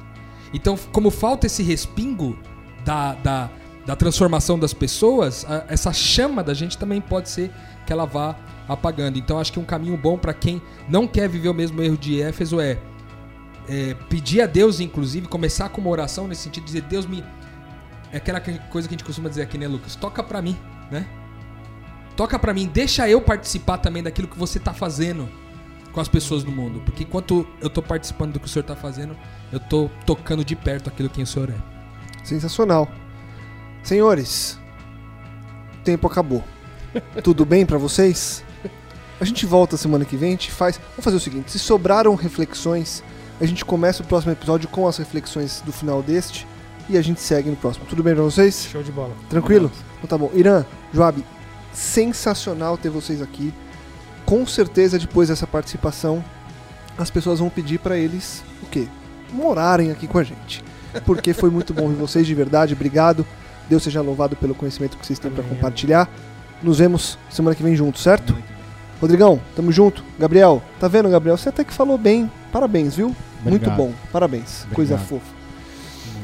Então, 0.54 0.78
como 0.92 1.10
falta 1.10 1.48
esse 1.48 1.62
respingo 1.64 2.38
da, 2.86 3.16
da, 3.16 3.50
da 3.86 3.96
transformação 3.96 4.58
das 4.58 4.74
pessoas, 4.74 5.46
a- 5.46 5.66
essa 5.68 5.92
chama 5.92 6.44
da 6.44 6.54
gente 6.54 6.78
também 6.78 7.02
pode 7.02 7.30
ser 7.30 7.52
que 7.86 7.92
ela 7.92 8.06
vá 8.06 8.36
apagando. 8.68 9.18
Então, 9.20 9.40
acho 9.40 9.52
que 9.52 9.60
um 9.60 9.66
caminho 9.66 9.98
bom 9.98 10.18
para 10.18 10.34
quem 10.34 10.62
não 10.88 11.06
quer 11.08 11.28
viver 11.28 11.50
o 11.50 11.54
mesmo 11.54 11.82
erro 11.82 11.98
de 11.98 12.22
Éfeso 12.22 12.60
é 12.62 12.78
é, 13.68 13.94
pedir 14.10 14.42
a 14.42 14.46
Deus, 14.46 14.82
inclusive, 14.82 15.26
começar 15.28 15.70
com 15.70 15.80
uma 15.80 15.90
oração 15.90 16.28
nesse 16.28 16.42
sentido, 16.44 16.66
dizer, 16.66 16.82
Deus 16.82 17.06
me. 17.06 17.24
É 18.12 18.18
aquela 18.18 18.40
que- 18.42 18.60
coisa 18.70 18.88
que 18.90 18.94
a 18.94 18.98
gente 18.98 19.06
costuma 19.06 19.30
dizer 19.30 19.42
aqui, 19.42 19.58
né, 19.58 19.68
Lucas? 19.70 19.96
Toca 19.96 20.22
pra 20.22 20.42
mim, 20.42 20.58
né? 20.94 21.06
Toca 22.16 22.38
pra 22.38 22.54
mim, 22.54 22.70
deixa 22.72 23.10
eu 23.10 23.20
participar 23.20 23.80
também 23.80 24.04
daquilo 24.04 24.28
que 24.28 24.38
você 24.38 24.60
tá 24.60 24.74
fazendo 24.74 25.28
com 25.92 26.00
as 26.00 26.08
pessoas 26.08 26.44
do 26.44 26.52
mundo. 26.52 26.82
Porque 26.86 27.04
enquanto 27.04 27.48
eu 27.60 27.70
tô 27.70 27.82
participando 27.82 28.34
do 28.34 28.40
que 28.40 28.46
o 28.46 28.50
senhor 28.50 28.64
tá 28.64 28.76
fazendo, 28.76 29.18
eu 29.52 29.60
tô 29.60 29.90
tocando 30.06 30.46
de 30.46 30.56
perto 30.56 30.90
aquilo 30.90 31.10
que 31.10 31.22
o 31.22 31.28
senhor 31.28 31.50
é. 31.50 31.56
Sensacional. 32.24 32.90
Senhores, 33.84 34.60
o 35.74 35.84
tempo 35.84 36.08
acabou. 36.08 36.44
Tudo 37.24 37.46
bem 37.46 37.66
pra 37.66 37.78
vocês? 37.78 38.44
A 39.20 39.26
gente 39.26 39.46
volta 39.46 39.78
semana 39.78 40.06
que 40.06 40.16
vem, 40.16 40.30
a 40.30 40.32
gente 40.32 40.52
faz. 40.52 40.80
Vamos 40.92 41.04
fazer 41.04 41.18
o 41.18 41.20
seguinte: 41.20 41.52
se 41.52 41.60
sobraram 41.60 42.14
reflexões, 42.16 43.04
a 43.42 43.46
gente 43.46 43.66
começa 43.66 44.04
o 44.04 44.06
próximo 44.06 44.32
episódio 44.32 44.70
com 44.70 44.88
as 44.88 44.98
reflexões 44.98 45.62
do 45.62 45.72
final 45.72 46.02
deste 46.04 46.48
e 46.90 46.98
a 46.98 47.02
gente 47.02 47.22
segue 47.22 47.50
no 47.50 47.56
próximo. 47.56 47.86
Tudo 47.86 48.04
bem 48.04 48.14
pra 48.14 48.24
vocês? 48.24 48.68
Show 48.72 48.84
de 48.84 48.92
bola. 48.92 49.16
Tranquilo? 49.30 49.72
Então 50.04 50.08
tá 50.08 50.18
bom. 50.18 50.30
Irã, 50.34 50.66
Joab, 50.94 51.24
sensacional 51.72 52.78
ter 52.78 52.90
vocês 52.90 53.22
aqui. 53.22 53.54
Com 54.26 54.46
certeza, 54.46 55.00
depois 55.00 55.30
dessa 55.30 55.48
participação, 55.48 56.24
as 56.98 57.10
pessoas 57.10 57.40
vão 57.40 57.50
pedir 57.50 57.80
pra 57.80 57.98
eles 57.98 58.44
o 58.62 58.66
quê? 58.66 58.88
Morarem 59.32 59.92
aqui 59.92 60.08
com 60.08 60.18
a 60.18 60.24
gente. 60.24 60.64
Porque 61.06 61.34
foi 61.34 61.50
muito 61.50 61.74
bom 61.74 61.88
ver 61.88 61.96
vocês, 61.96 62.28
de 62.28 62.36
verdade. 62.36 62.74
Obrigado. 62.74 63.26
Deus 63.70 63.82
seja 63.84 64.02
louvado 64.02 64.36
pelo 64.36 64.54
conhecimento 64.54 64.98
que 64.98 65.06
vocês 65.06 65.18
têm 65.18 65.32
pra 65.32 65.44
Amém, 65.44 65.56
compartilhar. 65.56 66.10
Nos 66.62 66.80
vemos 66.80 67.18
semana 67.30 67.56
que 67.56 67.64
vem 67.64 67.76
juntos, 67.76 68.04
certo? 68.04 68.36
Rodrigão, 69.02 69.42
tamo 69.56 69.72
junto. 69.72 70.04
Gabriel, 70.20 70.62
tá 70.80 70.88
vendo, 70.88 71.10
Gabriel? 71.10 71.38
Você 71.38 71.50
até 71.50 71.64
que 71.64 71.74
falou 71.74 71.98
bem. 71.98 72.32
Parabéns, 72.52 72.96
viu? 72.96 73.08
Muito 73.42 73.64
Obrigado. 73.64 73.78
bom. 73.78 73.94
Parabéns. 74.12 74.66
Coisa 74.74 74.96
Obrigado. 74.96 75.22
fofa. 75.22 75.34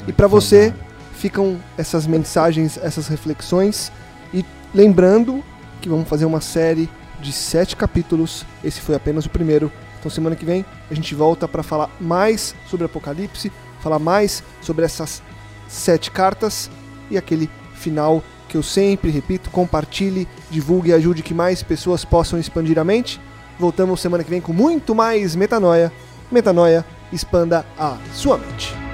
E 0.08 0.14
pra 0.14 0.28
você, 0.28 0.74
ficam 1.20 1.60
essas 1.78 2.08
mensagens, 2.08 2.80
essas 2.82 3.08
reflexões. 3.08 3.92
E 4.34 4.46
lembrando 4.74 5.44
que 5.82 5.90
vamos 5.90 6.08
fazer 6.08 6.26
uma 6.26 6.40
série 6.40 6.90
de 7.22 7.34
sete 7.34 7.76
capítulos. 7.76 8.46
Esse 8.64 8.80
foi 8.80 8.96
apenas 8.96 9.26
o 9.26 9.30
primeiro. 9.30 9.72
Então 10.00 10.10
semana 10.10 10.36
que 10.36 10.46
vem 10.46 10.66
a 10.90 10.94
gente 10.94 11.14
volta 11.14 11.48
para 11.48 11.62
falar 11.62 11.90
mais 12.00 12.56
sobre 12.68 12.86
Apocalipse, 12.86 13.52
falar 13.82 14.00
mais 14.00 14.42
sobre 14.62 14.86
essas 14.86 15.22
sete 15.68 16.10
cartas 16.10 16.72
e 17.12 17.18
aquele 17.18 17.50
final 17.74 18.24
que 18.48 18.56
eu 18.58 18.64
sempre 18.64 19.12
repito, 19.12 19.50
compartilhe, 19.52 20.28
divulgue 20.50 20.90
e 20.90 20.94
ajude 20.94 21.22
que 21.22 21.34
mais 21.34 21.62
pessoas 21.62 22.04
possam 22.06 22.40
expandir 22.40 22.80
a 22.80 22.84
mente. 22.84 23.20
Voltamos 23.60 24.00
semana 24.00 24.24
que 24.24 24.30
vem 24.30 24.42
com 24.42 24.54
muito 24.54 24.96
mais 24.96 25.36
metanoia. 25.36 25.92
Metanoia, 26.32 26.86
expanda 27.12 27.66
a 27.78 27.98
sua 28.14 28.38
mente. 28.38 28.89